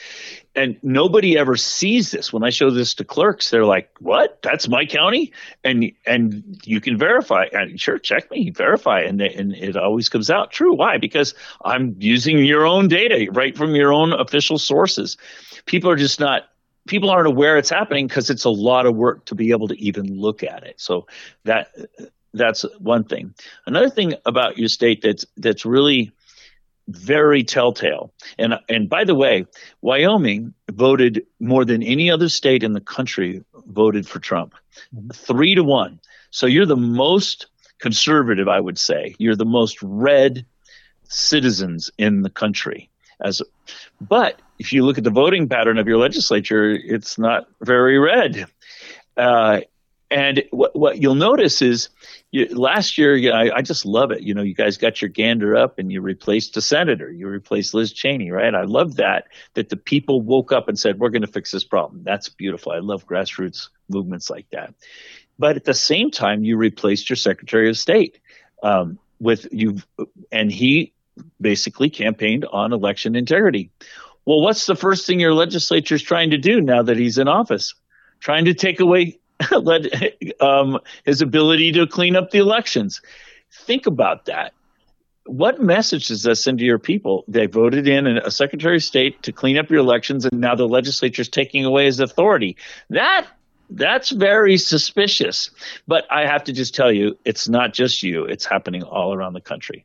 And 0.54 0.78
nobody 0.82 1.36
ever 1.36 1.56
sees 1.56 2.10
this. 2.10 2.32
When 2.32 2.42
I 2.42 2.48
show 2.48 2.70
this 2.70 2.94
to 2.94 3.04
clerks, 3.04 3.50
they're 3.50 3.66
like, 3.66 3.90
"What? 4.00 4.40
That's 4.42 4.68
my 4.68 4.86
county?" 4.86 5.32
And 5.62 5.92
and 6.06 6.58
you 6.64 6.80
can 6.80 6.96
verify. 6.96 7.46
And 7.52 7.78
sure, 7.78 7.98
check 7.98 8.30
me, 8.30 8.50
verify, 8.50 9.00
and 9.00 9.20
they, 9.20 9.32
and 9.34 9.52
it 9.54 9.76
always 9.76 10.08
comes 10.08 10.30
out 10.30 10.50
true. 10.50 10.74
Why? 10.74 10.96
Because 10.96 11.34
I'm 11.62 11.94
using 11.98 12.38
your 12.38 12.66
own 12.66 12.88
data 12.88 13.28
right 13.32 13.56
from 13.56 13.74
your 13.74 13.92
own 13.92 14.12
official 14.14 14.58
sources. 14.58 15.18
People 15.66 15.90
are 15.90 15.96
just 15.96 16.18
not 16.18 16.44
people 16.88 17.10
aren't 17.10 17.28
aware 17.28 17.58
it's 17.58 17.70
happening 17.70 18.06
because 18.06 18.30
it's 18.30 18.44
a 18.44 18.50
lot 18.50 18.86
of 18.86 18.96
work 18.96 19.26
to 19.26 19.34
be 19.34 19.50
able 19.50 19.68
to 19.68 19.78
even 19.78 20.18
look 20.18 20.42
at 20.42 20.64
it. 20.64 20.80
So 20.80 21.06
that 21.44 21.68
that's 22.32 22.64
one 22.78 23.04
thing. 23.04 23.34
Another 23.66 23.90
thing 23.90 24.14
about 24.26 24.58
your 24.58 24.68
state 24.68 25.02
that's 25.02 25.24
that's 25.36 25.64
really 25.64 26.12
very 26.88 27.44
telltale. 27.44 28.12
And 28.38 28.58
and 28.68 28.88
by 28.88 29.04
the 29.04 29.14
way, 29.14 29.46
Wyoming 29.80 30.54
voted 30.70 31.26
more 31.38 31.64
than 31.64 31.82
any 31.82 32.10
other 32.10 32.28
state 32.28 32.62
in 32.62 32.72
the 32.72 32.80
country 32.80 33.44
voted 33.66 34.06
for 34.06 34.18
Trump, 34.18 34.54
mm-hmm. 34.94 35.10
three 35.10 35.54
to 35.54 35.64
one. 35.64 36.00
So 36.30 36.46
you're 36.46 36.66
the 36.66 36.76
most 36.76 37.46
conservative, 37.78 38.48
I 38.48 38.60
would 38.60 38.78
say. 38.78 39.14
You're 39.18 39.36
the 39.36 39.44
most 39.44 39.82
red 39.82 40.46
citizens 41.04 41.90
in 41.98 42.22
the 42.22 42.30
country. 42.30 42.88
As, 43.20 43.42
but 44.00 44.40
if 44.58 44.72
you 44.72 44.84
look 44.84 44.98
at 44.98 45.04
the 45.04 45.10
voting 45.10 45.48
pattern 45.48 45.78
of 45.78 45.88
your 45.88 45.98
legislature, 45.98 46.70
it's 46.70 47.18
not 47.18 47.48
very 47.60 47.98
red. 47.98 48.46
Uh, 49.16 49.60
and 50.10 50.42
what, 50.50 50.74
what 50.74 51.00
you'll 51.00 51.14
notice 51.14 51.62
is 51.62 51.88
you, 52.32 52.46
last 52.46 52.98
year, 52.98 53.16
you 53.16 53.30
know, 53.30 53.36
I, 53.36 53.56
I, 53.58 53.62
just 53.62 53.86
love 53.86 54.10
it. 54.10 54.22
You 54.22 54.34
know, 54.34 54.42
you 54.42 54.54
guys 54.54 54.76
got 54.76 55.00
your 55.00 55.08
gander 55.08 55.56
up 55.56 55.78
and 55.78 55.92
you 55.92 56.00
replaced 56.00 56.56
a 56.56 56.60
senator. 56.60 57.10
You 57.10 57.28
replaced 57.28 57.74
Liz 57.74 57.92
Cheney, 57.92 58.32
right? 58.32 58.52
I 58.52 58.64
love 58.64 58.96
that, 58.96 59.28
that 59.54 59.68
the 59.68 59.76
people 59.76 60.20
woke 60.20 60.50
up 60.50 60.68
and 60.68 60.76
said, 60.76 60.98
we're 60.98 61.10
going 61.10 61.22
to 61.22 61.28
fix 61.28 61.52
this 61.52 61.62
problem. 61.62 62.02
That's 62.02 62.28
beautiful. 62.28 62.72
I 62.72 62.78
love 62.78 63.06
grassroots 63.06 63.68
movements 63.88 64.28
like 64.28 64.46
that. 64.50 64.74
But 65.38 65.56
at 65.56 65.64
the 65.64 65.74
same 65.74 66.10
time, 66.10 66.42
you 66.42 66.56
replaced 66.56 67.08
your 67.08 67.16
Secretary 67.16 67.70
of 67.70 67.78
State 67.78 68.18
um, 68.62 68.98
with 69.20 69.46
you, 69.52 69.78
and 70.32 70.50
he 70.50 70.92
basically 71.40 71.88
campaigned 71.88 72.44
on 72.44 72.72
election 72.72 73.14
integrity. 73.14 73.70
Well, 74.26 74.42
what's 74.42 74.66
the 74.66 74.76
first 74.76 75.06
thing 75.06 75.20
your 75.20 75.34
legislature 75.34 75.94
is 75.94 76.02
trying 76.02 76.30
to 76.30 76.38
do 76.38 76.60
now 76.60 76.82
that 76.82 76.98
he's 76.98 77.16
in 77.16 77.28
office? 77.28 77.74
Trying 78.18 78.46
to 78.46 78.54
take 78.54 78.80
away 78.80 79.19
led 79.52 80.14
um, 80.40 80.78
his 81.04 81.22
ability 81.22 81.72
to 81.72 81.86
clean 81.86 82.16
up 82.16 82.30
the 82.30 82.38
elections. 82.38 83.00
Think 83.52 83.86
about 83.86 84.26
that. 84.26 84.52
What 85.26 85.62
message 85.62 86.08
does 86.08 86.22
that 86.24 86.36
send 86.36 86.58
to 86.58 86.64
your 86.64 86.78
people? 86.78 87.24
They 87.28 87.46
voted 87.46 87.86
in 87.86 88.06
a 88.06 88.30
Secretary 88.30 88.76
of 88.76 88.82
State 88.82 89.22
to 89.22 89.32
clean 89.32 89.58
up 89.58 89.70
your 89.70 89.80
elections, 89.80 90.24
and 90.24 90.40
now 90.40 90.54
the 90.54 90.66
legislature 90.66 91.22
is 91.22 91.28
taking 91.28 91.64
away 91.64 91.84
his 91.84 92.00
authority. 92.00 92.56
That 92.88 93.26
that's 93.70 94.10
very 94.10 94.56
suspicious. 94.56 95.50
But 95.86 96.04
I 96.10 96.26
have 96.26 96.44
to 96.44 96.52
just 96.52 96.74
tell 96.74 96.90
you, 96.90 97.16
it's 97.24 97.48
not 97.48 97.72
just 97.72 98.02
you; 98.02 98.24
it's 98.24 98.44
happening 98.44 98.82
all 98.82 99.14
around 99.14 99.34
the 99.34 99.40
country. 99.40 99.84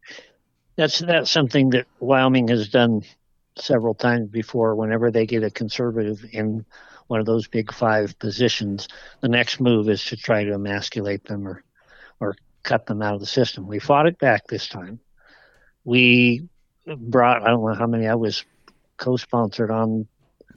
That's 0.78 1.00
that's 1.00 1.32
something 1.32 1.70
that 1.72 1.86
Wyoming 2.00 2.48
has 2.48 2.70
done 2.70 3.04
several 3.58 3.94
times 3.94 4.30
before. 4.30 4.76
Whenever 4.76 5.12
they 5.12 5.26
get 5.26 5.44
a 5.44 5.52
conservative 5.52 6.26
in 6.32 6.66
one 7.08 7.20
of 7.20 7.26
those 7.26 7.48
big 7.48 7.72
five 7.72 8.18
positions, 8.20 8.88
the 9.22 9.28
next 9.28 9.60
move 9.60 9.90
is 9.90 10.04
to 10.06 10.18
try 10.18 10.44
to 10.44 10.54
emasculate 10.54 11.26
them 11.26 11.48
or 11.48 11.64
or 12.20 12.36
cut 12.64 12.86
them 12.86 13.02
out 13.02 13.14
of 13.14 13.20
the 13.20 13.26
system. 13.26 13.68
We 13.68 13.80
fought 13.80 14.08
it 14.08 14.18
back 14.18 14.48
this 14.48 14.68
time. 14.68 15.00
We 15.84 16.48
brought 16.98 17.44
I 17.44 17.50
don't 17.50 17.66
know 17.66 17.74
how 17.74 17.88
many 17.88 18.08
I 18.08 18.16
was 18.16 18.44
co-sponsored 18.98 19.72
on 19.72 20.08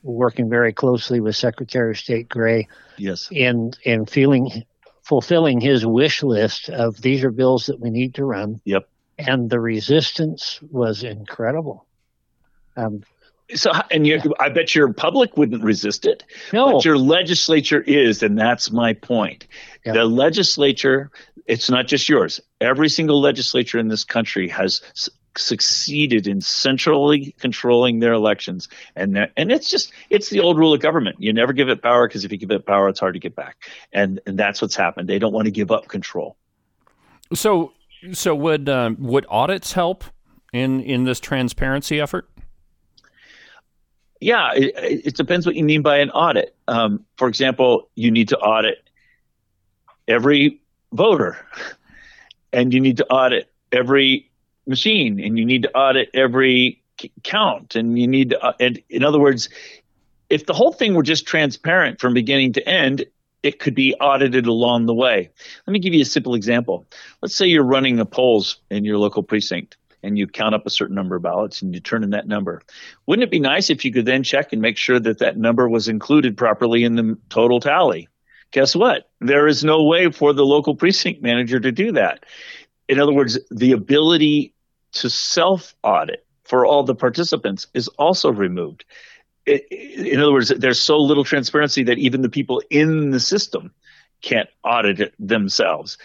working 0.02 0.48
very 0.48 0.72
closely 0.72 1.20
with 1.20 1.36
Secretary 1.36 1.90
of 1.90 1.98
State 1.98 2.28
Gray. 2.28 2.68
Yes. 2.96 3.28
In 3.30 3.72
in 3.82 4.06
feeling 4.06 4.64
fulfilling 5.02 5.60
his 5.60 5.86
wish 5.86 6.22
list 6.22 6.68
of 6.68 7.00
these 7.00 7.24
are 7.24 7.30
bills 7.30 7.66
that 7.66 7.80
we 7.80 7.90
need 7.90 8.14
to 8.14 8.24
run. 8.24 8.60
Yep. 8.64 8.88
And 9.18 9.50
the 9.50 9.58
resistance 9.58 10.60
was 10.70 11.02
incredible. 11.02 11.86
Um, 12.76 13.02
so, 13.54 13.72
and 13.90 14.06
you, 14.06 14.20
I 14.40 14.48
bet 14.48 14.74
your 14.74 14.92
public 14.92 15.36
wouldn't 15.36 15.62
resist 15.62 16.06
it. 16.06 16.24
No. 16.52 16.72
But 16.72 16.84
your 16.84 16.98
legislature 16.98 17.80
is, 17.80 18.22
and 18.22 18.38
that's 18.38 18.70
my 18.70 18.92
point. 18.92 19.46
Yep. 19.84 19.94
The 19.94 20.04
legislature, 20.04 21.10
it's 21.46 21.70
not 21.70 21.86
just 21.86 22.08
yours. 22.08 22.40
Every 22.60 22.88
single 22.88 23.20
legislature 23.20 23.78
in 23.78 23.88
this 23.88 24.04
country 24.04 24.48
has 24.48 24.82
s- 24.90 25.08
succeeded 25.36 26.26
in 26.26 26.40
centrally 26.40 27.34
controlling 27.40 28.00
their 28.00 28.12
elections, 28.12 28.68
and 28.96 29.30
and 29.36 29.50
it's 29.50 29.70
just 29.70 29.92
it's 30.10 30.28
the 30.28 30.40
old 30.40 30.58
rule 30.58 30.74
of 30.74 30.80
government. 30.80 31.16
You 31.18 31.32
never 31.32 31.52
give 31.52 31.68
it 31.68 31.82
power 31.82 32.06
because 32.06 32.24
if 32.24 32.32
you 32.32 32.38
give 32.38 32.50
it 32.50 32.66
power, 32.66 32.88
it's 32.88 33.00
hard 33.00 33.14
to 33.14 33.20
get 33.20 33.34
back, 33.34 33.56
and 33.92 34.20
and 34.26 34.38
that's 34.38 34.60
what's 34.60 34.76
happened. 34.76 35.08
They 35.08 35.18
don't 35.18 35.32
want 35.32 35.46
to 35.46 35.52
give 35.52 35.70
up 35.70 35.88
control. 35.88 36.36
So, 37.32 37.72
so 38.12 38.34
would 38.34 38.68
um, 38.68 38.96
would 38.98 39.24
audits 39.30 39.72
help 39.72 40.04
in 40.52 40.80
in 40.80 41.04
this 41.04 41.20
transparency 41.20 41.98
effort? 42.00 42.28
Yeah, 44.20 44.52
it, 44.54 45.06
it, 45.06 45.16
depends 45.16 45.46
what 45.46 45.54
you 45.54 45.64
mean 45.64 45.82
by 45.82 45.98
an 45.98 46.10
audit. 46.10 46.54
Um, 46.66 47.04
for 47.16 47.28
example, 47.28 47.88
you 47.94 48.10
need 48.10 48.28
to 48.28 48.38
audit 48.38 48.88
every 50.08 50.60
voter, 50.92 51.38
and 52.52 52.74
you 52.74 52.80
need 52.80 52.96
to 52.96 53.06
audit 53.06 53.50
every 53.70 54.28
machine, 54.66 55.20
and 55.20 55.38
you 55.38 55.44
need 55.44 55.62
to 55.62 55.72
audit 55.76 56.10
every 56.14 56.82
count, 57.22 57.76
and 57.76 57.98
you 57.98 58.08
need. 58.08 58.34
Uh, 58.34 58.54
and 58.58 58.82
in 58.90 59.04
other 59.04 59.20
words, 59.20 59.48
if 60.30 60.46
the 60.46 60.54
whole 60.54 60.72
thing 60.72 60.94
were 60.94 61.02
just 61.02 61.26
transparent 61.26 62.00
from 62.00 62.12
beginning 62.12 62.52
to 62.54 62.68
end, 62.68 63.04
it 63.42 63.60
could 63.60 63.74
be 63.74 63.94
audited 63.94 64.46
along 64.46 64.86
the 64.86 64.94
way. 64.94 65.30
Let 65.66 65.72
me 65.72 65.78
give 65.78 65.94
you 65.94 66.02
a 66.02 66.06
simple 66.06 66.34
example. 66.34 66.86
Let's 67.22 67.34
say 67.34 67.46
you're 67.46 67.62
running 67.62 67.96
the 67.96 68.04
polls 68.04 68.58
in 68.70 68.84
your 68.84 68.98
local 68.98 69.22
precinct 69.22 69.76
and 70.02 70.18
you 70.18 70.26
count 70.26 70.54
up 70.54 70.66
a 70.66 70.70
certain 70.70 70.94
number 70.94 71.16
of 71.16 71.22
ballots 71.22 71.62
and 71.62 71.74
you 71.74 71.80
turn 71.80 72.04
in 72.04 72.10
that 72.10 72.28
number. 72.28 72.62
Wouldn't 73.06 73.24
it 73.24 73.30
be 73.30 73.40
nice 73.40 73.70
if 73.70 73.84
you 73.84 73.92
could 73.92 74.06
then 74.06 74.22
check 74.22 74.52
and 74.52 74.62
make 74.62 74.76
sure 74.76 75.00
that 75.00 75.18
that 75.18 75.36
number 75.36 75.68
was 75.68 75.88
included 75.88 76.36
properly 76.36 76.84
in 76.84 76.94
the 76.94 77.18
total 77.28 77.60
tally? 77.60 78.08
Guess 78.50 78.74
what? 78.74 79.10
There 79.20 79.46
is 79.46 79.64
no 79.64 79.84
way 79.84 80.10
for 80.10 80.32
the 80.32 80.46
local 80.46 80.74
precinct 80.74 81.22
manager 81.22 81.60
to 81.60 81.72
do 81.72 81.92
that. 81.92 82.24
In 82.88 82.98
other 82.98 83.12
words, 83.12 83.38
the 83.50 83.72
ability 83.72 84.54
to 84.92 85.10
self 85.10 85.74
audit 85.82 86.24
for 86.44 86.64
all 86.64 86.82
the 86.82 86.94
participants 86.94 87.66
is 87.74 87.88
also 87.88 88.32
removed. 88.32 88.84
In 89.46 90.20
other 90.20 90.32
words, 90.32 90.48
there's 90.48 90.80
so 90.80 90.98
little 90.98 91.24
transparency 91.24 91.82
that 91.84 91.98
even 91.98 92.22
the 92.22 92.28
people 92.28 92.62
in 92.70 93.10
the 93.10 93.20
system 93.20 93.72
can't 94.22 94.48
audit 94.64 95.00
it 95.00 95.14
themselves. 95.18 95.98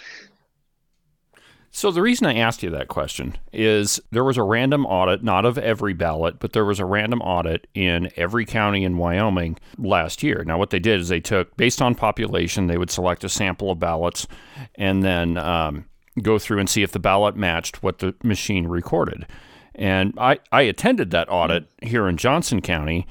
So 1.76 1.90
the 1.90 2.04
reason 2.04 2.28
I 2.28 2.36
asked 2.36 2.62
you 2.62 2.70
that 2.70 2.88
question 2.88 3.36
is 3.52 4.00
there 4.12 4.24
was 4.24 4.38
a 4.38 4.44
random 4.44 4.86
audit, 4.86 5.24
not 5.24 5.44
of 5.44 5.58
every 5.58 5.94
ballot, 5.94 6.38
but 6.38 6.54
there 6.54 6.64
was 6.64 6.80
a 6.80 6.86
random 6.86 7.20
audit 7.22 7.66
in 7.74 8.12
every 8.16 8.46
county 8.46 8.84
in 8.84 8.96
Wyoming 8.96 9.58
last 9.80 10.22
year. 10.22 10.44
Now, 10.46 10.60
what 10.60 10.70
they 10.70 10.78
did 10.78 11.02
is 11.02 11.10
they 11.10 11.20
took, 11.20 11.58
based 11.58 11.82
on 11.82 11.96
population, 11.96 12.68
they 12.68 12.78
would 12.78 12.92
select 12.92 13.24
a 13.24 13.30
sample 13.30 13.72
of 13.72 13.80
ballots 13.80 14.28
and 14.76 15.02
then 15.02 15.36
um, 15.38 15.86
go 16.22 16.38
through 16.38 16.60
and 16.60 16.70
see 16.70 16.84
if 16.84 16.92
the 16.92 17.00
ballot 17.00 17.36
matched 17.36 17.82
what 17.82 17.98
the 17.98 18.14
machine 18.24 18.68
recorded. 18.68 19.26
And 19.74 20.14
I, 20.20 20.38
I 20.52 20.62
attended 20.62 21.10
that 21.10 21.28
audit 21.32 21.66
here 21.82 22.08
in 22.08 22.18
Johnson 22.18 22.62
County. 22.62 23.08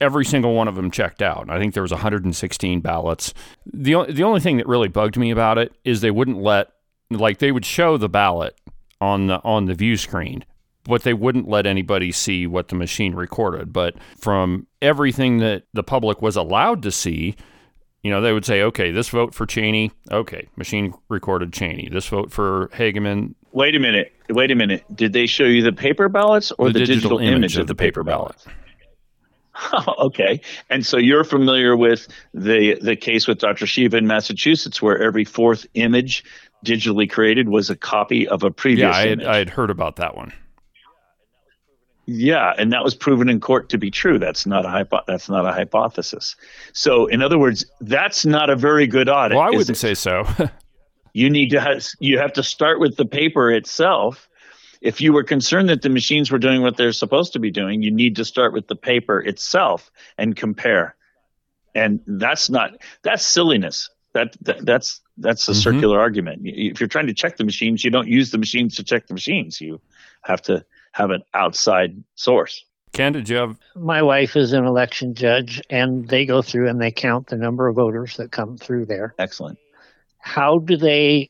Every 0.00 0.24
single 0.24 0.54
one 0.54 0.68
of 0.68 0.74
them 0.74 0.90
checked 0.90 1.20
out. 1.20 1.50
I 1.50 1.58
think 1.58 1.74
there 1.74 1.82
was 1.82 1.92
116 1.92 2.80
ballots. 2.80 3.34
The, 3.70 4.06
the 4.08 4.24
only 4.24 4.40
thing 4.40 4.56
that 4.56 4.66
really 4.66 4.88
bugged 4.88 5.18
me 5.18 5.30
about 5.30 5.58
it 5.58 5.74
is 5.84 6.00
they 6.00 6.10
wouldn't 6.10 6.38
let 6.38 6.70
like 7.10 7.38
they 7.38 7.52
would 7.52 7.64
show 7.64 7.96
the 7.96 8.08
ballot 8.08 8.58
on 9.00 9.26
the 9.26 9.40
on 9.44 9.66
the 9.66 9.74
view 9.74 9.96
screen 9.96 10.44
but 10.88 11.02
they 11.02 11.14
wouldn't 11.14 11.48
let 11.48 11.66
anybody 11.66 12.12
see 12.12 12.46
what 12.46 12.68
the 12.68 12.76
machine 12.76 13.14
recorded. 13.14 13.72
But 13.72 13.96
from 14.20 14.68
everything 14.80 15.38
that 15.38 15.64
the 15.72 15.82
public 15.82 16.22
was 16.22 16.36
allowed 16.36 16.82
to 16.84 16.90
see 16.90 17.34
you 18.02 18.10
know 18.12 18.20
they 18.20 18.32
would 18.32 18.44
say 18.44 18.62
okay 18.62 18.92
this 18.92 19.08
vote 19.08 19.34
for 19.34 19.46
cheney. 19.46 19.90
Okay 20.12 20.48
machine 20.56 20.94
recorded 21.08 21.52
cheney. 21.52 21.88
This 21.90 22.06
vote 22.06 22.30
for 22.30 22.68
hageman. 22.68 23.34
Wait 23.52 23.74
a 23.74 23.80
minute. 23.80 24.12
Wait 24.28 24.50
a 24.50 24.54
minute. 24.54 24.84
Did 24.94 25.12
they 25.12 25.26
show 25.26 25.44
you 25.44 25.62
the 25.62 25.72
paper 25.72 26.08
ballots 26.08 26.52
or 26.52 26.68
the, 26.68 26.74
the 26.74 26.78
digital, 26.80 27.18
digital, 27.18 27.36
image, 27.36 27.56
of, 27.56 27.62
of 27.62 27.66
the 27.66 27.74
paper 27.74 28.04
ballot, 28.04 28.36
ballot? 28.44 28.56
okay, 29.98 30.40
and 30.70 30.84
so 30.84 30.98
you're 30.98 31.24
familiar 31.24 31.76
with 31.76 32.06
the 32.34 32.78
the 32.80 32.96
case 32.96 33.26
with 33.26 33.38
Dr. 33.38 33.66
Shiva 33.66 33.96
in 33.96 34.06
Massachusetts, 34.06 34.80
where 34.82 35.02
every 35.02 35.24
fourth 35.24 35.66
image 35.74 36.24
digitally 36.64 37.08
created 37.08 37.48
was 37.48 37.70
a 37.70 37.76
copy 37.76 38.26
of 38.28 38.42
a 38.42 38.50
previous. 38.50 38.94
Yeah, 38.94 38.96
I 38.96 39.08
had, 39.08 39.24
I 39.24 39.36
had 39.38 39.50
heard 39.50 39.70
about 39.70 39.96
that 39.96 40.16
one. 40.16 40.32
Yeah, 42.06 42.52
and 42.56 42.72
that 42.72 42.84
was 42.84 42.94
proven 42.94 43.28
in 43.28 43.40
court 43.40 43.68
to 43.70 43.78
be 43.78 43.90
true. 43.90 44.18
That's 44.18 44.46
not 44.46 44.64
a 44.64 44.68
hypo- 44.68 45.02
that's 45.08 45.28
not 45.28 45.44
a 45.44 45.52
hypothesis. 45.52 46.36
So, 46.72 47.06
in 47.06 47.20
other 47.20 47.36
words, 47.36 47.64
that's 47.80 48.24
not 48.24 48.48
a 48.48 48.54
very 48.54 48.86
good 48.86 49.08
audit. 49.08 49.36
Well, 49.36 49.46
I 49.46 49.50
wouldn't 49.50 49.76
say 49.76 49.94
so. 49.94 50.24
you 51.12 51.30
need 51.30 51.50
to 51.50 51.60
have, 51.60 51.84
you 51.98 52.18
have 52.18 52.32
to 52.34 52.44
start 52.44 52.78
with 52.78 52.96
the 52.96 53.06
paper 53.06 53.50
itself. 53.50 54.28
If 54.80 55.00
you 55.00 55.12
were 55.12 55.24
concerned 55.24 55.68
that 55.68 55.82
the 55.82 55.88
machines 55.88 56.30
were 56.30 56.38
doing 56.38 56.62
what 56.62 56.76
they're 56.76 56.92
supposed 56.92 57.32
to 57.32 57.40
be 57.40 57.50
doing, 57.50 57.82
you 57.82 57.90
need 57.90 58.16
to 58.16 58.24
start 58.24 58.52
with 58.52 58.68
the 58.68 58.76
paper 58.76 59.20
itself 59.20 59.90
and 60.16 60.36
compare. 60.36 60.94
And 61.74 62.00
that's 62.06 62.48
not 62.48 62.76
that's 63.02 63.26
silliness. 63.26 63.90
That, 64.16 64.34
that 64.40 64.64
that's 64.64 65.00
that's 65.18 65.46
a 65.46 65.50
mm-hmm. 65.50 65.60
circular 65.60 66.00
argument. 66.00 66.40
If 66.44 66.80
you're 66.80 66.88
trying 66.88 67.06
to 67.08 67.14
check 67.14 67.36
the 67.36 67.44
machines, 67.44 67.84
you 67.84 67.90
don't 67.90 68.08
use 68.08 68.30
the 68.30 68.38
machines 68.38 68.74
to 68.76 68.82
check 68.82 69.08
the 69.08 69.14
machines. 69.14 69.60
You 69.60 69.78
have 70.22 70.40
to 70.42 70.64
have 70.92 71.10
an 71.10 71.22
outside 71.34 72.02
source. 72.14 72.64
Ken, 72.94 73.12
did 73.12 73.28
you 73.28 73.36
have? 73.36 73.58
My 73.74 74.00
wife 74.00 74.34
is 74.34 74.54
an 74.54 74.64
election 74.64 75.14
judge, 75.14 75.60
and 75.68 76.08
they 76.08 76.24
go 76.24 76.40
through 76.40 76.70
and 76.70 76.80
they 76.80 76.90
count 76.90 77.26
the 77.26 77.36
number 77.36 77.68
of 77.68 77.76
voters 77.76 78.16
that 78.16 78.32
come 78.32 78.56
through 78.56 78.86
there. 78.86 79.14
Excellent. 79.18 79.58
How 80.18 80.60
do 80.60 80.78
they 80.78 81.28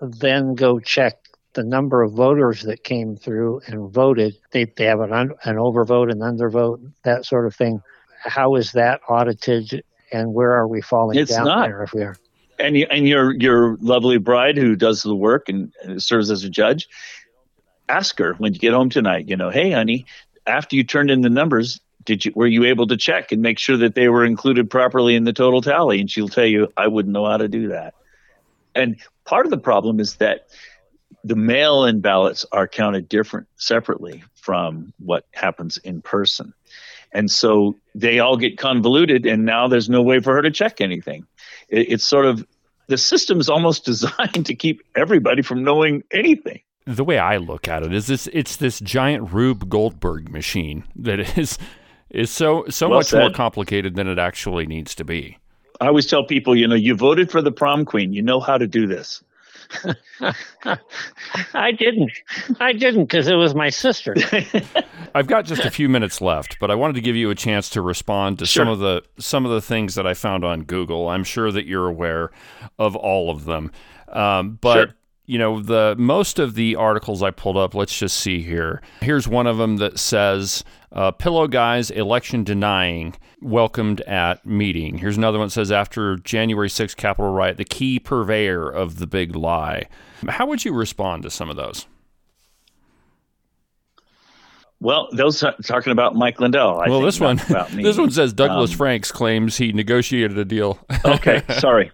then 0.00 0.56
go 0.56 0.80
check 0.80 1.14
the 1.52 1.62
number 1.62 2.02
of 2.02 2.14
voters 2.14 2.62
that 2.62 2.82
came 2.82 3.16
through 3.16 3.60
and 3.68 3.92
voted? 3.92 4.36
They, 4.50 4.64
they 4.64 4.86
have 4.86 4.98
an, 4.98 5.12
un, 5.12 5.34
an 5.44 5.54
overvote 5.54 6.10
and 6.10 6.20
undervote, 6.20 6.90
that 7.04 7.24
sort 7.24 7.46
of 7.46 7.54
thing. 7.54 7.80
How 8.24 8.56
is 8.56 8.72
that 8.72 9.00
audited, 9.08 9.84
and 10.10 10.34
where 10.34 10.50
are 10.50 10.66
we 10.66 10.80
falling 10.80 11.16
it's 11.16 11.30
down 11.30 11.44
not. 11.44 11.68
there 11.68 11.84
if 11.84 11.92
we 11.92 12.02
are? 12.02 12.16
And 12.58 12.76
you, 12.76 12.86
and 12.90 13.08
your 13.08 13.32
your 13.34 13.76
lovely 13.80 14.18
bride 14.18 14.56
who 14.56 14.76
does 14.76 15.02
the 15.02 15.14
work 15.14 15.48
and 15.48 15.72
serves 15.98 16.30
as 16.30 16.44
a 16.44 16.50
judge, 16.50 16.88
ask 17.88 18.18
her 18.18 18.34
when 18.34 18.54
you 18.54 18.60
get 18.60 18.72
home 18.72 18.90
tonight. 18.90 19.28
You 19.28 19.36
know, 19.36 19.50
hey, 19.50 19.70
honey, 19.70 20.06
after 20.46 20.76
you 20.76 20.84
turned 20.84 21.10
in 21.10 21.20
the 21.20 21.30
numbers, 21.30 21.80
did 22.04 22.24
you 22.24 22.32
were 22.34 22.46
you 22.46 22.64
able 22.64 22.86
to 22.88 22.96
check 22.96 23.32
and 23.32 23.42
make 23.42 23.58
sure 23.58 23.76
that 23.78 23.94
they 23.94 24.08
were 24.08 24.24
included 24.24 24.70
properly 24.70 25.14
in 25.14 25.24
the 25.24 25.32
total 25.32 25.62
tally? 25.62 26.00
And 26.00 26.10
she'll 26.10 26.28
tell 26.28 26.46
you, 26.46 26.72
I 26.76 26.88
wouldn't 26.88 27.12
know 27.12 27.26
how 27.26 27.36
to 27.36 27.48
do 27.48 27.68
that. 27.68 27.94
And 28.74 28.96
part 29.24 29.46
of 29.46 29.50
the 29.50 29.58
problem 29.58 30.00
is 30.00 30.16
that 30.16 30.48
the 31.22 31.36
mail-in 31.36 32.00
ballots 32.00 32.44
are 32.52 32.68
counted 32.68 33.08
different 33.08 33.46
separately 33.56 34.24
from 34.34 34.92
what 34.98 35.24
happens 35.32 35.78
in 35.78 36.02
person. 36.02 36.52
And 37.12 37.30
so 37.30 37.76
they 37.94 38.18
all 38.18 38.36
get 38.36 38.58
convoluted, 38.58 39.24
and 39.24 39.44
now 39.46 39.68
there's 39.68 39.88
no 39.88 40.02
way 40.02 40.20
for 40.20 40.34
her 40.34 40.42
to 40.42 40.50
check 40.50 40.80
anything 40.80 41.26
it, 41.74 41.92
it's 41.92 42.06
sort 42.06 42.26
of 42.26 42.46
the 42.86 42.98
system 42.98 43.40
is 43.40 43.48
almost 43.48 43.84
designed 43.92 44.46
to 44.46 44.54
keep 44.54 44.82
everybody 44.94 45.42
from 45.42 45.64
knowing 45.64 46.02
anything. 46.10 46.60
The 46.86 47.04
way 47.04 47.18
I 47.18 47.38
look 47.38 47.66
at 47.66 47.82
it 47.82 47.94
is 47.94 48.06
this 48.06 48.28
it's 48.32 48.56
this 48.56 48.78
giant 48.80 49.32
Rube 49.32 49.68
Goldberg 49.68 50.30
machine 50.30 50.84
that 50.96 51.38
is 51.38 51.58
is 52.10 52.30
so 52.30 52.66
so 52.68 52.88
well 52.88 52.98
much 52.98 53.06
said. 53.06 53.20
more 53.20 53.30
complicated 53.30 53.94
than 53.96 54.06
it 54.06 54.18
actually 54.18 54.66
needs 54.66 54.94
to 54.96 55.04
be. 55.04 55.38
I 55.80 55.88
always 55.88 56.06
tell 56.06 56.24
people, 56.24 56.54
you 56.54 56.68
know, 56.68 56.76
you 56.76 56.94
voted 56.94 57.30
for 57.30 57.42
the 57.42 57.50
prom 57.50 57.84
queen, 57.84 58.12
you 58.12 58.22
know 58.22 58.38
how 58.38 58.58
to 58.58 58.66
do 58.66 58.86
this. 58.86 59.22
I 61.54 61.72
didn't. 61.72 62.12
I 62.60 62.72
didn't 62.72 63.04
because 63.04 63.28
it 63.28 63.34
was 63.34 63.54
my 63.54 63.70
sister. 63.70 64.14
I've 65.14 65.26
got 65.26 65.44
just 65.44 65.64
a 65.64 65.70
few 65.70 65.88
minutes 65.88 66.20
left, 66.20 66.58
but 66.58 66.70
I 66.70 66.74
wanted 66.74 66.94
to 66.94 67.00
give 67.00 67.16
you 67.16 67.30
a 67.30 67.34
chance 67.34 67.68
to 67.70 67.82
respond 67.82 68.38
to 68.40 68.46
sure. 68.46 68.64
some 68.64 68.72
of 68.72 68.78
the 68.78 69.02
some 69.18 69.44
of 69.44 69.52
the 69.52 69.60
things 69.60 69.94
that 69.94 70.06
I 70.06 70.14
found 70.14 70.44
on 70.44 70.64
Google. 70.64 71.08
I'm 71.08 71.24
sure 71.24 71.50
that 71.52 71.66
you're 71.66 71.88
aware 71.88 72.30
of 72.78 72.96
all 72.96 73.30
of 73.30 73.44
them, 73.44 73.72
um, 74.08 74.58
but. 74.60 74.74
Sure 74.74 74.94
you 75.26 75.38
know 75.38 75.60
the 75.60 75.94
most 75.98 76.38
of 76.38 76.54
the 76.54 76.76
articles 76.76 77.22
I 77.22 77.30
pulled 77.30 77.56
up. 77.56 77.74
Let's 77.74 77.96
just 77.96 78.18
see 78.18 78.42
here. 78.42 78.82
Here's 79.00 79.26
one 79.26 79.46
of 79.46 79.56
them 79.56 79.78
that 79.78 79.98
says 79.98 80.64
uh, 80.92 81.12
"Pillow 81.12 81.46
Guys 81.46 81.90
election 81.90 82.44
denying 82.44 83.14
welcomed 83.40 84.00
at 84.02 84.44
meeting." 84.44 84.98
Here's 84.98 85.16
another 85.16 85.38
one 85.38 85.48
that 85.48 85.52
says 85.52 85.72
after 85.72 86.16
January 86.16 86.68
6th 86.68 86.96
Capitol 86.96 87.32
riot, 87.32 87.56
the 87.56 87.64
key 87.64 87.98
purveyor 87.98 88.68
of 88.68 88.98
the 88.98 89.06
big 89.06 89.34
lie. 89.34 89.88
How 90.28 90.46
would 90.46 90.64
you 90.64 90.72
respond 90.72 91.22
to 91.22 91.30
some 91.30 91.48
of 91.48 91.56
those? 91.56 91.86
Well, 94.80 95.08
those 95.12 95.42
talking 95.64 95.92
about 95.92 96.14
Mike 96.14 96.40
Lindell. 96.40 96.78
I 96.78 96.90
well, 96.90 97.00
this 97.00 97.18
one, 97.18 97.40
this 97.72 97.96
one 97.96 98.10
says 98.10 98.34
Douglas 98.34 98.72
um, 98.72 98.76
Franks 98.76 99.10
claims 99.10 99.56
he 99.56 99.72
negotiated 99.72 100.36
a 100.36 100.44
deal. 100.44 100.78
okay, 101.06 101.42
sorry, 101.58 101.90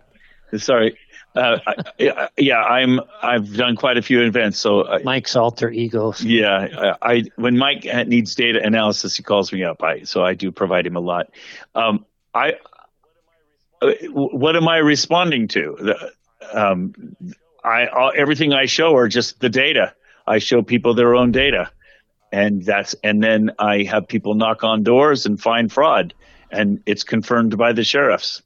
sorry. 0.56 0.98
Uh, 1.34 1.58
I, 1.66 2.28
yeah, 2.38 2.62
I'm. 2.62 3.00
I've 3.22 3.54
done 3.54 3.76
quite 3.76 3.96
a 3.96 4.02
few 4.02 4.22
events. 4.22 4.58
So 4.58 4.86
I, 4.88 5.02
Mike's 5.02 5.36
alter 5.36 5.70
egos. 5.70 6.24
Yeah, 6.24 6.96
I, 7.02 7.12
I, 7.12 7.24
when 7.36 7.56
Mike 7.56 7.84
needs 8.06 8.34
data 8.34 8.60
analysis, 8.62 9.16
he 9.16 9.22
calls 9.22 9.52
me 9.52 9.62
up. 9.62 9.82
I 9.82 10.02
so 10.02 10.24
I 10.24 10.34
do 10.34 10.50
provide 10.50 10.86
him 10.86 10.96
a 10.96 11.00
lot. 11.00 11.28
Um, 11.74 12.04
I 12.34 12.54
what 14.10 14.56
am 14.56 14.68
I 14.68 14.78
responding 14.78 15.48
to? 15.48 15.76
The, 15.78 16.12
um, 16.52 17.16
I 17.64 17.86
all, 17.86 18.12
everything 18.14 18.52
I 18.52 18.66
show 18.66 18.96
are 18.96 19.08
just 19.08 19.40
the 19.40 19.48
data. 19.48 19.94
I 20.26 20.38
show 20.38 20.62
people 20.62 20.94
their 20.94 21.14
own 21.14 21.32
data, 21.32 21.70
and 22.32 22.64
that's 22.64 22.94
and 23.02 23.22
then 23.22 23.52
I 23.58 23.84
have 23.84 24.08
people 24.08 24.34
knock 24.34 24.64
on 24.64 24.82
doors 24.82 25.26
and 25.26 25.40
find 25.40 25.72
fraud, 25.72 26.14
and 26.50 26.82
it's 26.86 27.04
confirmed 27.04 27.56
by 27.56 27.72
the 27.72 27.84
sheriffs. 27.84 28.42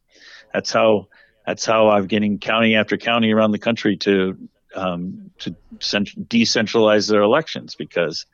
That's 0.53 0.71
how 0.71 1.09
that's 1.47 1.65
how 1.65 1.91
I'm 1.91 2.07
getting 2.07 2.39
county 2.39 2.75
after 2.77 2.97
county 2.97 3.33
around 3.33 3.53
the 3.53 3.59
country 3.59 3.97
to 3.99 4.39
um, 4.75 5.31
to 5.39 5.55
cent- 5.81 6.29
decentralize 6.29 7.09
their 7.09 7.23
elections 7.23 7.75
because 7.75 8.27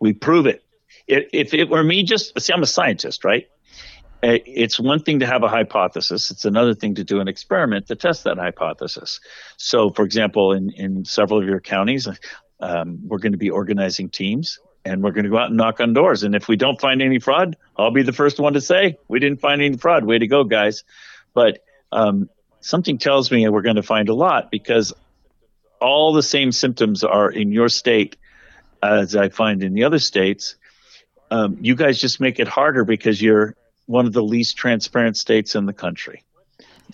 we 0.00 0.12
prove 0.12 0.46
it. 0.46 0.62
it. 1.06 1.28
If 1.32 1.54
it 1.54 1.68
were 1.68 1.82
me, 1.82 2.02
just 2.02 2.38
see, 2.40 2.52
I'm 2.52 2.62
a 2.62 2.66
scientist, 2.66 3.24
right? 3.24 3.48
It's 4.20 4.80
one 4.80 5.00
thing 5.00 5.20
to 5.20 5.26
have 5.26 5.44
a 5.44 5.48
hypothesis. 5.48 6.32
It's 6.32 6.44
another 6.44 6.74
thing 6.74 6.96
to 6.96 7.04
do 7.04 7.20
an 7.20 7.28
experiment 7.28 7.86
to 7.86 7.94
test 7.94 8.24
that 8.24 8.36
hypothesis. 8.36 9.20
So, 9.56 9.90
for 9.90 10.04
example, 10.04 10.52
in, 10.52 10.70
in 10.70 11.04
several 11.04 11.40
of 11.40 11.46
your 11.46 11.60
counties, 11.60 12.08
um, 12.58 12.98
we're 13.06 13.18
going 13.18 13.32
to 13.32 13.38
be 13.38 13.50
organizing 13.50 14.08
teams 14.10 14.58
and 14.84 15.04
we're 15.04 15.12
going 15.12 15.24
to 15.24 15.30
go 15.30 15.38
out 15.38 15.48
and 15.48 15.56
knock 15.56 15.78
on 15.80 15.92
doors. 15.92 16.24
And 16.24 16.34
if 16.34 16.48
we 16.48 16.56
don't 16.56 16.80
find 16.80 17.00
any 17.00 17.20
fraud, 17.20 17.56
I'll 17.76 17.92
be 17.92 18.02
the 18.02 18.12
first 18.12 18.40
one 18.40 18.54
to 18.54 18.60
say 18.60 18.98
we 19.06 19.20
didn't 19.20 19.40
find 19.40 19.62
any 19.62 19.76
fraud. 19.76 20.04
Way 20.04 20.18
to 20.18 20.26
go, 20.26 20.42
guys! 20.42 20.82
But 21.32 21.60
um, 21.92 22.28
something 22.68 22.98
tells 22.98 23.30
me 23.30 23.48
we're 23.48 23.62
going 23.62 23.76
to 23.76 23.82
find 23.82 24.10
a 24.10 24.14
lot 24.14 24.50
because 24.50 24.92
all 25.80 26.12
the 26.12 26.22
same 26.22 26.52
symptoms 26.52 27.02
are 27.02 27.30
in 27.30 27.50
your 27.50 27.70
state 27.70 28.16
as 28.82 29.16
I 29.16 29.30
find 29.30 29.62
in 29.62 29.72
the 29.72 29.84
other 29.84 29.98
states. 29.98 30.56
Um, 31.30 31.56
you 31.62 31.74
guys 31.74 31.98
just 31.98 32.20
make 32.20 32.38
it 32.38 32.46
harder 32.46 32.84
because 32.84 33.22
you're 33.22 33.56
one 33.86 34.04
of 34.04 34.12
the 34.12 34.22
least 34.22 34.58
transparent 34.58 35.16
states 35.16 35.54
in 35.54 35.64
the 35.64 35.72
country. 35.72 36.24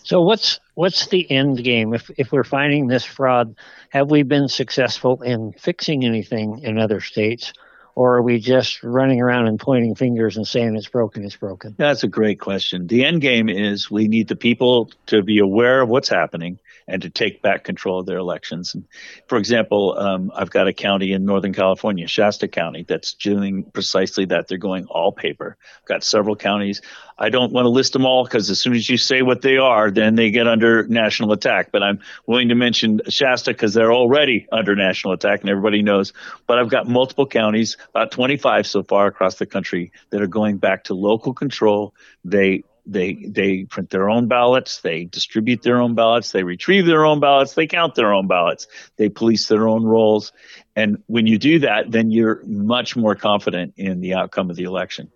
So 0.05 0.23
what's 0.23 0.61
what's 0.75 1.07
the 1.09 1.29
end 1.29 1.63
game? 1.65 1.93
If 1.93 2.09
if 2.19 2.31
we're 2.31 2.45
finding 2.45 2.87
this 2.87 3.05
fraud, 3.05 3.57
have 3.91 4.11
we 4.11 4.23
been 4.23 4.49
successful 4.49 5.23
in 5.23 5.53
fixing 5.59 6.05
anything 6.05 6.61
in 6.63 6.79
other 6.79 7.01
states, 7.01 7.53
or 7.95 8.17
are 8.17 8.23
we 8.23 8.41
just 8.41 8.83
running 8.83 9.21
around 9.21 9.47
and 9.47 9.59
pointing 9.59 9.95
fingers 9.95 10.37
and 10.37 10.47
saying 10.47 10.77
it's 10.77 10.89
broken, 10.89 11.25
it's 11.25 11.37
broken? 11.37 11.75
That's 11.79 12.03
a 12.03 12.09
great 12.09 12.41
question. 12.41 12.87
The 12.87 13.05
end 13.05 13.21
game 13.21 13.49
is 13.49 13.91
we 13.91 14.09
need 14.09 14.29
the 14.29 14.37
people 14.37 14.91
to 15.07 15.23
be 15.23 15.39
aware 15.39 15.81
of 15.81 15.89
what's 15.89 16.09
happening 16.09 16.59
and 16.87 17.03
to 17.03 17.11
take 17.11 17.43
back 17.43 17.65
control 17.65 18.01
of 18.01 18.07
their 18.07 18.19
elections. 18.19 18.75
And 18.75 18.85
for 19.27 19.39
example, 19.39 19.97
um, 19.99 20.31
I've 20.35 20.51
got 20.51 20.69
a 20.69 20.73
county 20.73 21.13
in 21.13 21.25
Northern 21.25 21.55
California, 21.55 22.07
Shasta 22.07 22.49
County, 22.49 22.85
that's 22.87 23.15
doing 23.15 23.65
precisely 23.65 24.27
that. 24.27 24.49
They're 24.49 24.59
going 24.59 24.87
all 24.87 25.13
paper. 25.13 25.57
I've 25.81 25.89
got 25.89 26.05
several 26.05 26.37
counties. 26.37 26.83
I 27.19 27.29
don't 27.31 27.53
want 27.53 27.65
to 27.65 27.71
list 27.71 27.93
them 27.93 28.05
all 28.05 28.25
because 28.25 28.51
as 28.51 28.61
soon 28.61 28.75
as 28.75 28.89
you 28.91 28.97
say 28.97 29.23
what 29.23 29.43
they 29.43 29.57
are, 29.57 29.91
then 29.91 30.17
they 30.17 30.31
get 30.31 30.49
under 30.49 30.87
national 30.87 31.33
attack. 31.33 31.71
But 31.73 31.83
I'm 31.83 32.01
willing 32.27 32.49
to 32.49 32.55
mention 32.55 33.01
Shasta 33.09 33.53
because 33.53 33.73
they're 33.73 33.93
already 33.93 34.47
under 34.51 34.75
national 34.75 35.15
attack 35.15 35.41
and 35.41 35.49
everybody 35.49 35.83
knows. 35.83 36.13
But 36.47 36.59
I've 36.59 36.69
got 36.69 36.89
multiple 36.89 37.27
counties, 37.27 37.77
about 37.91 38.11
25 38.11 38.67
so 38.67 38.83
far 38.83 39.07
across 39.07 39.37
the 39.37 39.47
country, 39.47 39.93
that 40.11 40.21
are 40.21 40.27
going 40.27 40.59
back 40.59 40.85
to 40.85 40.95
local 40.95 41.33
control. 41.33 41.95
They 42.25 42.65
they 42.87 43.15
they 43.15 43.65
print 43.65 43.91
their 43.91 44.11
own 44.11 44.29
ballots, 44.29 44.81
they 44.81 45.05
distribute 45.05 45.63
their 45.63 45.81
own 45.81 45.95
ballots, 45.95 46.33
they 46.33 46.43
retrieve 46.43 46.87
their 46.87 47.05
own 47.05 47.21
ballots, 47.21 47.55
they 47.55 47.67
count 47.67 47.95
their 47.95 48.13
own 48.13 48.27
ballots, 48.27 48.67
they 48.97 49.09
police 49.09 49.49
their 49.49 49.69
own 49.69 49.85
rolls. 49.85 50.33
And 50.77 51.03
when 51.07 51.27
you 51.27 51.39
do 51.39 51.61
that, 51.61 51.91
then 51.91 52.11
you're 52.11 52.43
much 52.45 52.97
more 52.97 53.15
confident 53.15 53.75
in 53.77 54.01
the 54.01 54.15
outcome 54.15 54.51
of 54.51 54.57
the 54.57 54.65
election. 54.65 55.11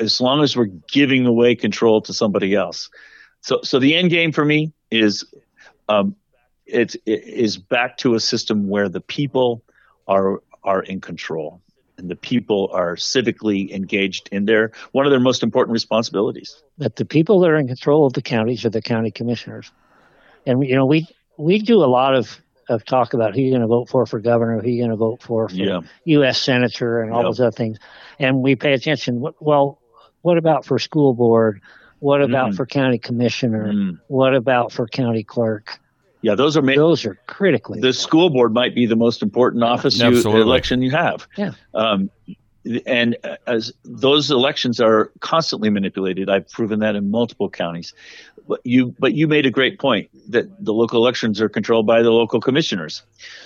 As 0.00 0.20
long 0.20 0.42
as 0.42 0.56
we're 0.56 0.70
giving 0.88 1.26
away 1.26 1.54
control 1.54 2.02
to 2.02 2.12
somebody 2.12 2.54
else. 2.54 2.90
So 3.40 3.60
so 3.62 3.78
the 3.78 3.94
end 3.94 4.10
game 4.10 4.32
for 4.32 4.44
me 4.44 4.72
is 4.90 5.24
um, 5.88 6.16
it, 6.66 6.94
it 7.06 7.24
is 7.24 7.56
back 7.56 7.96
to 7.98 8.14
a 8.14 8.20
system 8.20 8.68
where 8.68 8.88
the 8.88 9.00
people 9.00 9.62
are 10.06 10.42
are 10.62 10.82
in 10.82 11.00
control 11.00 11.60
and 12.02 12.10
the 12.10 12.16
people 12.16 12.68
are 12.72 12.96
civically 12.96 13.70
engaged 13.70 14.28
in 14.32 14.44
their 14.44 14.72
one 14.90 15.06
of 15.06 15.10
their 15.10 15.20
most 15.20 15.42
important 15.42 15.72
responsibilities. 15.72 16.62
That 16.78 16.96
the 16.96 17.04
people 17.04 17.40
that 17.40 17.48
are 17.48 17.56
in 17.56 17.68
control 17.68 18.06
of 18.06 18.12
the 18.12 18.20
counties 18.20 18.64
are 18.64 18.70
the 18.70 18.82
county 18.82 19.10
commissioners, 19.10 19.70
and 20.44 20.66
you 20.66 20.74
know 20.74 20.84
we 20.84 21.06
we 21.38 21.60
do 21.60 21.82
a 21.82 21.86
lot 21.86 22.14
of 22.14 22.38
of 22.68 22.84
talk 22.84 23.14
about 23.14 23.34
who 23.34 23.40
you're 23.40 23.52
going 23.52 23.62
to 23.62 23.66
vote 23.66 23.88
for 23.88 24.04
for 24.04 24.20
governor, 24.20 24.60
who 24.60 24.68
you're 24.68 24.86
going 24.86 24.90
to 24.90 24.96
vote 24.96 25.22
for 25.22 25.48
for 25.48 25.54
yeah. 25.54 25.80
U.S. 26.04 26.40
senator, 26.40 27.00
and 27.00 27.12
all 27.12 27.22
those 27.22 27.40
other 27.40 27.52
things, 27.52 27.78
and 28.18 28.42
we 28.42 28.56
pay 28.56 28.72
attention. 28.72 29.24
Well, 29.40 29.78
what 30.22 30.38
about 30.38 30.64
for 30.64 30.78
school 30.78 31.14
board? 31.14 31.60
What 32.00 32.20
about 32.20 32.50
mm. 32.50 32.56
for 32.56 32.66
county 32.66 32.98
commissioner? 32.98 33.72
Mm. 33.72 34.00
What 34.08 34.34
about 34.34 34.72
for 34.72 34.88
county 34.88 35.22
clerk? 35.22 35.78
Yeah, 36.22 36.34
those 36.36 36.56
are 36.56 36.62
ma- 36.62 36.74
those 36.74 37.04
are 37.04 37.18
critically. 37.26 37.80
The 37.80 37.92
school 37.92 38.30
board 38.30 38.54
might 38.54 38.74
be 38.74 38.86
the 38.86 38.96
most 38.96 39.22
important 39.22 39.64
office 39.64 39.98
you, 39.98 40.40
election 40.40 40.82
you 40.82 40.90
have. 40.92 41.26
Yeah. 41.36 41.52
Um, 41.74 42.10
and 42.86 43.16
as 43.46 43.72
those 43.84 44.30
elections 44.30 44.80
are 44.80 45.10
constantly 45.20 45.68
manipulated, 45.68 46.30
I've 46.30 46.48
proven 46.48 46.78
that 46.80 46.94
in 46.94 47.10
multiple 47.10 47.50
counties. 47.50 47.92
But 48.46 48.60
you, 48.64 48.94
but 48.98 49.14
you 49.14 49.28
made 49.28 49.46
a 49.46 49.50
great 49.50 49.78
point 49.78 50.10
that 50.30 50.64
the 50.64 50.72
local 50.72 51.00
elections 51.00 51.40
are 51.40 51.48
controlled 51.48 51.86
by 51.86 52.02
the 52.02 52.10
local 52.10 52.40
commissioners. 52.40 53.02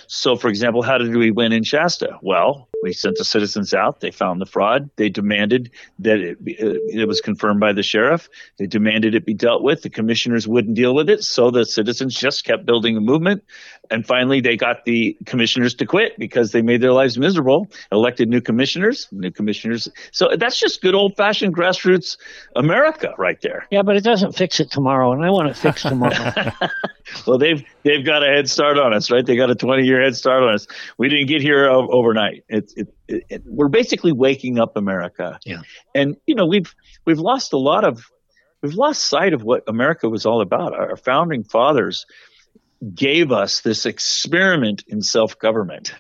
So, 0.07 0.37
for 0.37 0.49
example, 0.49 0.83
how 0.83 0.99
did 0.99 1.15
we 1.15 1.31
win 1.31 1.53
in 1.53 1.65
Shasta? 1.65 2.19
Well, 2.23 2.69
we 2.83 2.93
sent 2.93 3.17
the 3.17 3.25
citizens 3.25 3.75
out. 3.75 4.01
They 4.01 4.11
found 4.11 4.41
the 4.41 4.47
fraud. 4.47 4.91
They 4.97 5.09
demanded 5.09 5.71
that 5.99 6.21
it, 6.21 6.45
be, 6.45 6.57
uh, 6.59 6.75
it 6.89 7.09
was 7.09 7.21
confirmed 7.21 7.61
by 7.61 7.73
the 7.73 7.83
sheriff. 7.83 8.29
They 8.59 8.67
demanded 8.67 9.15
it 9.15 9.25
be 9.25 9.35
dealt 9.35 9.63
with. 9.63 9.83
The 9.83 9.91
commissioners 9.91 10.47
wouldn't 10.47 10.75
deal 10.75 10.95
with 10.95 11.09
it, 11.09 11.25
so 11.25 11.51
the 11.51 11.65
citizens 11.65 12.15
just 12.15 12.45
kept 12.45 12.67
building 12.67 12.97
a 12.97 13.01
movement. 13.01 13.43
And 13.91 14.07
finally, 14.07 14.41
they 14.41 14.57
got 14.57 14.85
the 14.85 15.17
commissioners 15.27 15.75
to 15.77 15.87
quit 15.87 16.19
because 16.19 16.53
they 16.53 16.63
made 16.63 16.81
their 16.81 16.93
lives 16.93 17.19
miserable. 17.19 17.69
Elected 17.93 18.29
new 18.29 18.41
commissioners, 18.41 19.09
new 19.13 19.31
commissioners. 19.31 19.89
So 20.13 20.37
that's 20.37 20.59
just 20.59 20.83
good 20.83 20.95
old-fashioned 20.95 21.55
grassroots 21.55 22.17
America, 22.57 23.15
right 23.19 23.41
there. 23.41 23.67
Yeah, 23.71 23.83
but 23.83 23.97
it 23.97 24.05
doesn't 24.05 24.33
fix 24.33 24.61
it 24.61 24.71
tomorrow, 24.71 25.13
and 25.13 25.25
I 25.25 25.31
want 25.31 25.49
it 25.49 25.57
fixed 25.57 25.87
tomorrow. 25.87 26.33
well, 27.27 27.39
they've 27.39 27.65
they've 27.87 28.05
got 28.05 28.23
a 28.23 28.27
head 28.27 28.51
start 28.51 28.79
on 28.79 28.93
us, 28.93 29.11
right? 29.11 29.25
They 29.25 29.37
got 29.37 29.51
a 29.51 29.55
20-year 29.55 30.03
head 30.03 30.17
start 30.17 30.43
on 30.43 30.55
us. 30.55 30.67
We 30.99 31.09
didn't 31.09 31.29
get 31.29 31.41
here 31.41 31.69
overnight. 31.69 32.45
It's 32.49 32.75
it, 32.75 32.89
it, 33.07 33.23
it, 33.29 33.43
we're 33.47 33.69
basically 33.69 34.13
waking 34.13 34.59
up 34.59 34.77
America. 34.77 35.39
Yeah. 35.47 35.63
And 35.95 36.17
you 36.27 36.35
know, 36.35 36.47
we've 36.47 36.75
we've 37.05 37.21
lost 37.21 37.53
a 37.53 37.59
lot 37.59 37.85
of 37.85 38.05
we've 38.63 38.75
lost 38.75 39.05
sight 39.05 39.33
of 39.33 39.43
what 39.43 39.63
America 39.69 40.09
was 40.09 40.27
all 40.27 40.41
about. 40.41 40.75
Our 40.75 40.97
founding 40.97 41.45
fathers 41.45 42.07
gave 42.93 43.31
us 43.33 43.61
this 43.61 43.87
experiment 43.87 44.85
in 44.89 45.01
self-government 45.01 45.95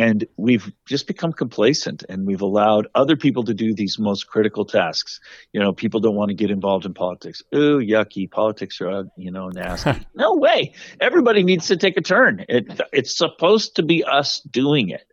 and 0.00 0.26
we've 0.38 0.72
just 0.86 1.06
become 1.06 1.30
complacent 1.30 2.04
and 2.08 2.26
we've 2.26 2.40
allowed 2.40 2.86
other 2.94 3.16
people 3.16 3.44
to 3.44 3.52
do 3.52 3.74
these 3.74 3.98
most 3.98 4.28
critical 4.28 4.64
tasks. 4.64 5.20
You 5.52 5.60
know, 5.60 5.74
people 5.74 6.00
don't 6.00 6.14
want 6.14 6.30
to 6.30 6.34
get 6.34 6.50
involved 6.50 6.86
in 6.86 6.94
politics. 6.94 7.42
Ooh, 7.54 7.80
yucky. 7.80 8.30
Politics 8.30 8.80
are, 8.80 9.04
you 9.18 9.30
know, 9.30 9.50
nasty. 9.50 10.06
no 10.14 10.36
way. 10.36 10.72
Everybody 11.02 11.42
needs 11.42 11.66
to 11.66 11.76
take 11.76 11.98
a 11.98 12.00
turn. 12.00 12.46
It, 12.48 12.80
it's 12.94 13.14
supposed 13.14 13.76
to 13.76 13.82
be 13.82 14.02
us 14.02 14.40
doing 14.40 14.88
it. 14.88 15.04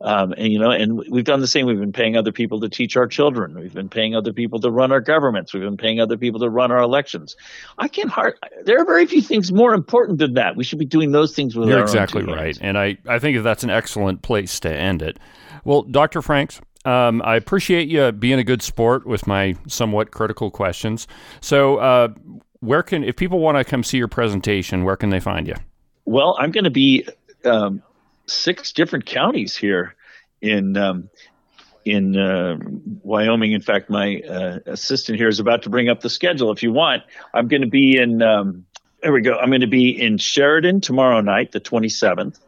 Um, 0.00 0.32
and 0.32 0.52
you 0.52 0.58
know, 0.58 0.70
and 0.70 1.02
we've 1.10 1.24
done 1.24 1.40
the 1.40 1.46
same. 1.46 1.66
We've 1.66 1.78
been 1.78 1.92
paying 1.92 2.16
other 2.16 2.32
people 2.32 2.60
to 2.60 2.68
teach 2.68 2.96
our 2.96 3.06
children. 3.06 3.58
We've 3.58 3.72
been 3.72 3.88
paying 3.88 4.14
other 4.14 4.32
people 4.32 4.60
to 4.60 4.70
run 4.70 4.92
our 4.92 5.00
governments. 5.00 5.54
We've 5.54 5.62
been 5.62 5.76
paying 5.76 6.00
other 6.00 6.16
people 6.16 6.40
to 6.40 6.50
run 6.50 6.70
our 6.70 6.82
elections. 6.82 7.36
I 7.78 7.88
can 7.88 8.08
hard. 8.08 8.34
There 8.64 8.78
are 8.78 8.84
very 8.84 9.06
few 9.06 9.22
things 9.22 9.52
more 9.52 9.74
important 9.74 10.18
than 10.18 10.34
that. 10.34 10.56
We 10.56 10.64
should 10.64 10.78
be 10.78 10.84
doing 10.84 11.12
those 11.12 11.34
things 11.34 11.56
with 11.56 11.68
You're 11.68 11.78
our 11.78 11.84
exactly 11.84 12.24
right, 12.24 12.58
and 12.60 12.76
I 12.76 12.98
I 13.06 13.18
think 13.18 13.42
that's 13.42 13.64
an 13.64 13.70
excellent 13.70 14.22
place 14.22 14.33
to 14.42 14.74
end 14.74 15.02
it. 15.02 15.18
Well, 15.64 15.82
Dr. 15.82 16.22
Franks, 16.22 16.60
um, 16.84 17.22
I 17.24 17.36
appreciate 17.36 17.88
you 17.88 18.12
being 18.12 18.38
a 18.38 18.44
good 18.44 18.62
sport 18.62 19.06
with 19.06 19.26
my 19.26 19.56
somewhat 19.66 20.10
critical 20.10 20.50
questions. 20.50 21.06
So, 21.40 21.76
uh, 21.76 22.08
where 22.60 22.82
can, 22.82 23.04
if 23.04 23.16
people 23.16 23.40
want 23.40 23.58
to 23.58 23.64
come 23.64 23.82
see 23.84 23.98
your 23.98 24.08
presentation, 24.08 24.84
where 24.84 24.96
can 24.96 25.10
they 25.10 25.20
find 25.20 25.46
you? 25.46 25.54
Well, 26.06 26.36
I'm 26.38 26.50
going 26.50 26.64
to 26.64 26.70
be 26.70 27.06
um, 27.44 27.82
six 28.26 28.72
different 28.72 29.06
counties 29.06 29.56
here 29.56 29.94
in 30.40 30.76
um, 30.76 31.08
in 31.84 32.16
uh, 32.16 32.58
Wyoming. 33.02 33.52
In 33.52 33.60
fact, 33.60 33.90
my 33.90 34.20
uh, 34.20 34.58
assistant 34.66 35.18
here 35.18 35.28
is 35.28 35.40
about 35.40 35.62
to 35.62 35.70
bring 35.70 35.88
up 35.88 36.00
the 36.00 36.10
schedule. 36.10 36.50
If 36.50 36.62
you 36.62 36.72
want, 36.72 37.02
I'm 37.32 37.48
going 37.48 37.62
to 37.62 37.68
be 37.68 37.98
in. 37.98 38.22
Um, 38.22 38.66
there 39.02 39.12
we 39.12 39.20
go. 39.20 39.36
I'm 39.36 39.50
going 39.50 39.60
to 39.60 39.66
be 39.66 39.90
in 39.90 40.16
Sheridan 40.16 40.80
tomorrow 40.80 41.20
night, 41.20 41.52
the 41.52 41.60
27th. 41.60 42.38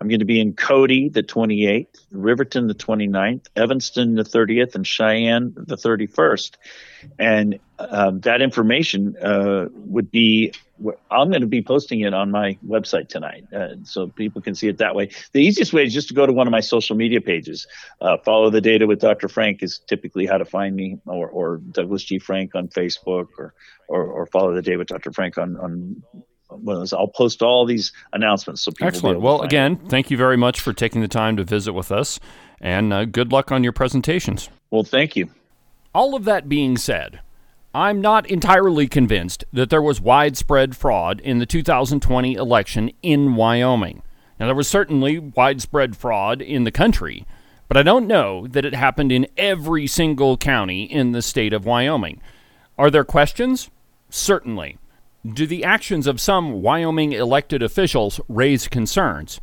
I'm 0.00 0.08
going 0.08 0.20
to 0.20 0.24
be 0.24 0.40
in 0.40 0.54
Cody 0.54 1.08
the 1.08 1.22
28th, 1.22 2.04
Riverton 2.10 2.66
the 2.66 2.74
29th, 2.74 3.46
Evanston 3.56 4.14
the 4.16 4.24
30th, 4.24 4.74
and 4.74 4.86
Cheyenne 4.86 5.54
the 5.56 5.76
31st. 5.76 6.56
And 7.18 7.58
um, 7.78 8.20
that 8.20 8.42
information 8.42 9.16
uh, 9.16 9.68
would 9.72 10.10
be 10.10 10.52
I'm 11.10 11.30
going 11.30 11.40
to 11.40 11.46
be 11.46 11.62
posting 11.62 12.00
it 12.00 12.12
on 12.14 12.30
my 12.30 12.58
website 12.66 13.08
tonight, 13.08 13.46
uh, 13.54 13.76
so 13.84 14.08
people 14.08 14.42
can 14.42 14.54
see 14.54 14.68
it 14.68 14.78
that 14.78 14.94
way. 14.94 15.10
The 15.32 15.40
easiest 15.40 15.72
way 15.72 15.84
is 15.84 15.94
just 15.94 16.08
to 16.08 16.14
go 16.14 16.26
to 16.26 16.32
one 16.32 16.48
of 16.48 16.50
my 16.50 16.60
social 16.60 16.96
media 16.96 17.20
pages. 17.20 17.66
Uh, 18.00 18.16
follow 18.18 18.50
the 18.50 18.60
data 18.60 18.86
with 18.86 19.00
Dr. 19.00 19.28
Frank 19.28 19.62
is 19.62 19.78
typically 19.86 20.26
how 20.26 20.38
to 20.38 20.44
find 20.44 20.74
me, 20.74 20.98
or, 21.06 21.28
or 21.28 21.58
Douglas 21.58 22.02
G. 22.02 22.18
Frank 22.18 22.56
on 22.56 22.68
Facebook, 22.68 23.28
or, 23.38 23.54
or, 23.88 24.04
or 24.04 24.26
follow 24.26 24.52
the 24.52 24.62
data 24.62 24.78
with 24.78 24.88
Dr. 24.88 25.12
Frank 25.12 25.38
on 25.38 25.56
on 25.56 26.02
I'll 26.92 27.08
post 27.08 27.42
all 27.42 27.66
these 27.66 27.92
announcements 28.12 28.62
so 28.62 28.72
people. 28.72 28.88
Excellent. 28.88 29.20
well, 29.20 29.42
again, 29.42 29.80
it. 29.84 29.90
thank 29.90 30.10
you 30.10 30.16
very 30.16 30.36
much 30.36 30.60
for 30.60 30.72
taking 30.72 31.00
the 31.00 31.08
time 31.08 31.36
to 31.36 31.44
visit 31.44 31.72
with 31.72 31.90
us, 31.92 32.20
and 32.60 32.92
uh, 32.92 33.04
good 33.04 33.32
luck 33.32 33.52
on 33.52 33.62
your 33.62 33.72
presentations. 33.72 34.48
Well, 34.70 34.84
thank 34.84 35.16
you. 35.16 35.28
All 35.94 36.14
of 36.14 36.24
that 36.24 36.48
being 36.48 36.76
said, 36.76 37.20
I'm 37.74 38.00
not 38.00 38.26
entirely 38.26 38.86
convinced 38.86 39.44
that 39.52 39.70
there 39.70 39.82
was 39.82 40.00
widespread 40.00 40.76
fraud 40.76 41.20
in 41.20 41.38
the 41.38 41.46
2020 41.46 42.34
election 42.34 42.90
in 43.02 43.34
Wyoming. 43.34 44.02
Now, 44.38 44.46
there 44.46 44.54
was 44.54 44.68
certainly 44.68 45.18
widespread 45.18 45.96
fraud 45.96 46.40
in 46.40 46.64
the 46.64 46.70
country, 46.70 47.26
but 47.68 47.76
I 47.76 47.82
don't 47.82 48.06
know 48.06 48.46
that 48.48 48.64
it 48.64 48.74
happened 48.74 49.10
in 49.10 49.26
every 49.36 49.86
single 49.86 50.36
county 50.36 50.84
in 50.84 51.12
the 51.12 51.22
state 51.22 51.52
of 51.52 51.64
Wyoming. 51.64 52.20
Are 52.78 52.90
there 52.90 53.04
questions? 53.04 53.70
Certainly. 54.10 54.78
Do 55.26 55.46
the 55.46 55.64
actions 55.64 56.06
of 56.06 56.20
some 56.20 56.60
Wyoming 56.60 57.14
elected 57.14 57.62
officials 57.62 58.20
raise 58.28 58.68
concerns? 58.68 59.40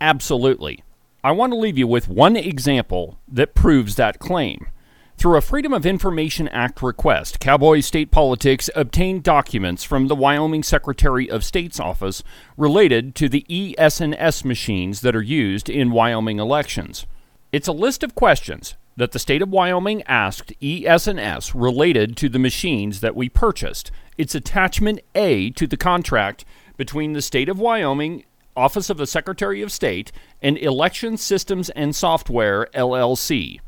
Absolutely. 0.00 0.84
I 1.24 1.32
want 1.32 1.52
to 1.52 1.58
leave 1.58 1.76
you 1.76 1.88
with 1.88 2.08
one 2.08 2.36
example 2.36 3.18
that 3.26 3.56
proves 3.56 3.96
that 3.96 4.20
claim. 4.20 4.68
Through 5.16 5.36
a 5.36 5.40
Freedom 5.40 5.72
of 5.72 5.86
Information 5.86 6.46
Act 6.48 6.82
request, 6.82 7.40
Cowboy 7.40 7.80
State 7.80 8.12
Politics 8.12 8.70
obtained 8.76 9.24
documents 9.24 9.82
from 9.82 10.06
the 10.06 10.14
Wyoming 10.14 10.62
Secretary 10.62 11.28
of 11.28 11.44
State's 11.44 11.80
office 11.80 12.22
related 12.56 13.16
to 13.16 13.28
the 13.28 13.44
ES&S 13.50 14.44
machines 14.44 15.00
that 15.00 15.16
are 15.16 15.22
used 15.22 15.68
in 15.68 15.90
Wyoming 15.90 16.38
elections. 16.38 17.06
It's 17.50 17.68
a 17.68 17.72
list 17.72 18.04
of 18.04 18.14
questions 18.14 18.76
that 18.96 19.10
the 19.10 19.18
state 19.18 19.42
of 19.42 19.48
Wyoming 19.48 20.04
asked 20.04 20.52
ES&S 20.62 21.56
related 21.56 22.16
to 22.18 22.28
the 22.28 22.38
machines 22.38 23.00
that 23.00 23.16
we 23.16 23.28
purchased. 23.28 23.90
It's 24.16 24.34
attachment 24.34 25.00
A 25.14 25.50
to 25.50 25.66
the 25.66 25.76
contract 25.76 26.44
between 26.76 27.12
the 27.12 27.22
state 27.22 27.48
of 27.48 27.58
Wyoming 27.58 28.24
Office 28.56 28.88
of 28.88 28.96
the 28.96 29.06
Secretary 29.06 29.60
of 29.62 29.72
State 29.72 30.12
and 30.40 30.56
Election 30.56 31.16
Systems 31.16 31.70
and 31.70 31.94
Software 31.94 32.68
LLC. 32.74 33.60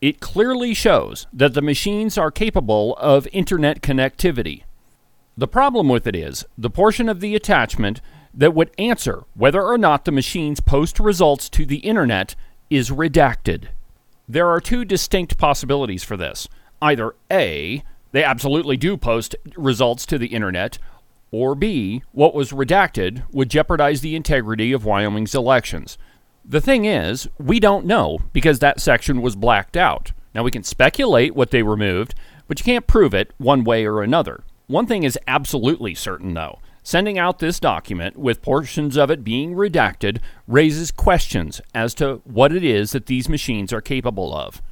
It 0.00 0.20
clearly 0.20 0.74
shows 0.74 1.26
that 1.32 1.54
the 1.54 1.62
machines 1.62 2.18
are 2.18 2.30
capable 2.30 2.96
of 2.96 3.28
internet 3.32 3.80
connectivity. 3.80 4.64
The 5.36 5.48
problem 5.48 5.88
with 5.88 6.06
it 6.06 6.16
is 6.16 6.44
the 6.58 6.70
portion 6.70 7.08
of 7.08 7.20
the 7.20 7.34
attachment 7.34 8.00
that 8.34 8.54
would 8.54 8.72
answer 8.78 9.24
whether 9.34 9.62
or 9.62 9.78
not 9.78 10.04
the 10.04 10.12
machines 10.12 10.60
post 10.60 10.98
results 10.98 11.48
to 11.50 11.64
the 11.64 11.78
internet 11.78 12.34
is 12.68 12.90
redacted. 12.90 13.68
There 14.28 14.48
are 14.48 14.60
two 14.60 14.84
distinct 14.84 15.38
possibilities 15.38 16.02
for 16.02 16.16
this. 16.16 16.48
Either 16.82 17.14
A, 17.30 17.84
they 18.14 18.22
absolutely 18.22 18.76
do 18.76 18.96
post 18.96 19.34
results 19.56 20.06
to 20.06 20.18
the 20.18 20.28
internet, 20.28 20.78
or 21.32 21.56
B, 21.56 22.00
what 22.12 22.32
was 22.32 22.52
redacted 22.52 23.24
would 23.32 23.50
jeopardize 23.50 24.02
the 24.02 24.14
integrity 24.14 24.70
of 24.70 24.84
Wyoming's 24.84 25.34
elections. 25.34 25.98
The 26.44 26.60
thing 26.60 26.84
is, 26.84 27.28
we 27.40 27.58
don't 27.58 27.86
know 27.86 28.20
because 28.32 28.60
that 28.60 28.80
section 28.80 29.20
was 29.20 29.34
blacked 29.34 29.76
out. 29.76 30.12
Now, 30.32 30.44
we 30.44 30.52
can 30.52 30.62
speculate 30.62 31.34
what 31.34 31.50
they 31.50 31.64
removed, 31.64 32.14
but 32.46 32.60
you 32.60 32.64
can't 32.64 32.86
prove 32.86 33.14
it 33.14 33.32
one 33.38 33.64
way 33.64 33.84
or 33.84 34.00
another. 34.00 34.44
One 34.68 34.86
thing 34.86 35.02
is 35.02 35.18
absolutely 35.26 35.96
certain, 35.96 36.34
though. 36.34 36.60
Sending 36.84 37.18
out 37.18 37.40
this 37.40 37.58
document 37.58 38.16
with 38.16 38.42
portions 38.42 38.96
of 38.96 39.10
it 39.10 39.24
being 39.24 39.54
redacted 39.54 40.20
raises 40.46 40.92
questions 40.92 41.60
as 41.74 41.94
to 41.94 42.22
what 42.22 42.52
it 42.52 42.62
is 42.62 42.92
that 42.92 43.06
these 43.06 43.28
machines 43.28 43.72
are 43.72 43.80
capable 43.80 44.32
of. 44.32 44.62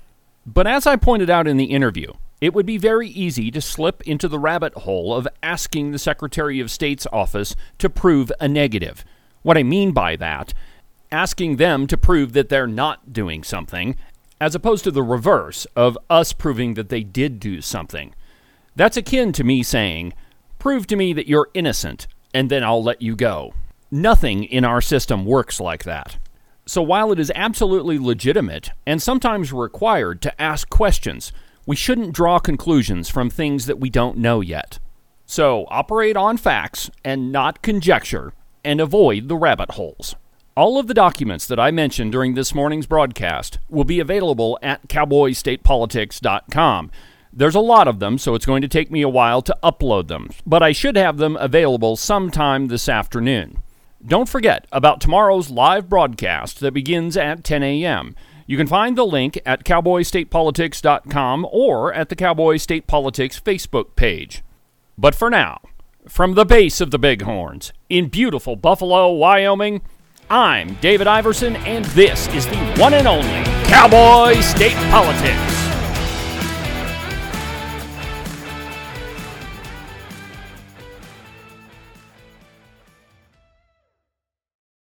But 0.46 0.68
as 0.68 0.86
I 0.86 0.94
pointed 0.94 1.28
out 1.28 1.48
in 1.48 1.56
the 1.56 1.72
interview, 1.72 2.12
it 2.42 2.52
would 2.52 2.66
be 2.66 2.76
very 2.76 3.08
easy 3.08 3.52
to 3.52 3.60
slip 3.60 4.02
into 4.02 4.26
the 4.26 4.38
rabbit 4.38 4.74
hole 4.74 5.14
of 5.14 5.28
asking 5.44 5.92
the 5.92 5.98
Secretary 5.98 6.58
of 6.58 6.72
State's 6.72 7.06
office 7.12 7.54
to 7.78 7.88
prove 7.88 8.32
a 8.40 8.48
negative. 8.48 9.04
What 9.42 9.56
I 9.56 9.62
mean 9.62 9.92
by 9.92 10.16
that 10.16 10.52
asking 11.12 11.56
them 11.56 11.86
to 11.86 11.96
prove 11.96 12.32
that 12.32 12.48
they're 12.48 12.66
not 12.66 13.12
doing 13.12 13.44
something, 13.44 13.94
as 14.40 14.54
opposed 14.54 14.82
to 14.82 14.90
the 14.90 15.02
reverse 15.02 15.66
of 15.76 15.96
us 16.10 16.32
proving 16.32 16.74
that 16.74 16.88
they 16.88 17.02
did 17.02 17.38
do 17.38 17.60
something. 17.60 18.14
That's 18.74 18.96
akin 18.96 19.32
to 19.34 19.44
me 19.44 19.62
saying, 19.62 20.14
Prove 20.58 20.86
to 20.88 20.96
me 20.96 21.12
that 21.12 21.28
you're 21.28 21.50
innocent, 21.54 22.08
and 22.34 22.50
then 22.50 22.64
I'll 22.64 22.82
let 22.82 23.02
you 23.02 23.14
go. 23.14 23.54
Nothing 23.90 24.42
in 24.42 24.64
our 24.64 24.80
system 24.80 25.26
works 25.26 25.60
like 25.60 25.84
that. 25.84 26.18
So 26.64 26.82
while 26.82 27.12
it 27.12 27.20
is 27.20 27.30
absolutely 27.36 27.98
legitimate 27.98 28.70
and 28.86 29.00
sometimes 29.00 29.52
required 29.52 30.22
to 30.22 30.42
ask 30.42 30.68
questions, 30.70 31.30
we 31.66 31.76
shouldn't 31.76 32.12
draw 32.12 32.38
conclusions 32.38 33.08
from 33.08 33.30
things 33.30 33.66
that 33.66 33.78
we 33.78 33.90
don't 33.90 34.18
know 34.18 34.40
yet. 34.40 34.78
So 35.26 35.66
operate 35.70 36.16
on 36.16 36.36
facts 36.36 36.90
and 37.04 37.32
not 37.32 37.62
conjecture, 37.62 38.32
and 38.64 38.80
avoid 38.80 39.28
the 39.28 39.36
rabbit 39.36 39.72
holes. 39.72 40.14
All 40.54 40.78
of 40.78 40.86
the 40.86 40.94
documents 40.94 41.46
that 41.46 41.58
I 41.58 41.70
mentioned 41.70 42.12
during 42.12 42.34
this 42.34 42.54
morning's 42.54 42.86
broadcast 42.86 43.58
will 43.70 43.84
be 43.84 44.00
available 44.00 44.58
at 44.62 44.86
cowboystatepolitics.com. 44.88 46.90
There's 47.32 47.54
a 47.54 47.60
lot 47.60 47.88
of 47.88 47.98
them, 47.98 48.18
so 48.18 48.34
it's 48.34 48.44
going 48.44 48.60
to 48.60 48.68
take 48.68 48.90
me 48.90 49.00
a 49.00 49.08
while 49.08 49.40
to 49.40 49.56
upload 49.62 50.08
them, 50.08 50.28
but 50.44 50.62
I 50.62 50.72
should 50.72 50.96
have 50.96 51.16
them 51.16 51.38
available 51.40 51.96
sometime 51.96 52.68
this 52.68 52.90
afternoon. 52.90 53.62
Don't 54.06 54.28
forget 54.28 54.66
about 54.70 55.00
tomorrow's 55.00 55.48
live 55.48 55.88
broadcast 55.88 56.60
that 56.60 56.74
begins 56.74 57.16
at 57.16 57.44
10 57.44 57.62
a.m. 57.62 58.14
You 58.52 58.58
can 58.58 58.66
find 58.66 58.98
the 58.98 59.06
link 59.06 59.40
at 59.46 59.64
cowboystatepolitics.com 59.64 61.48
or 61.50 61.90
at 61.94 62.10
the 62.10 62.14
Cowboy 62.14 62.58
State 62.58 62.86
Politics 62.86 63.40
Facebook 63.40 63.96
page. 63.96 64.42
But 64.98 65.14
for 65.14 65.30
now, 65.30 65.62
from 66.06 66.34
the 66.34 66.44
base 66.44 66.78
of 66.82 66.90
the 66.90 66.98
Bighorns 66.98 67.72
in 67.88 68.08
beautiful 68.08 68.56
Buffalo, 68.56 69.10
Wyoming, 69.10 69.80
I'm 70.28 70.74
David 70.82 71.06
Iverson, 71.06 71.56
and 71.56 71.86
this 71.86 72.28
is 72.34 72.46
the 72.46 72.58
one 72.76 72.92
and 72.92 73.08
only 73.08 73.42
Cowboy 73.70 74.38
State 74.42 74.76
Politics. 74.90 75.61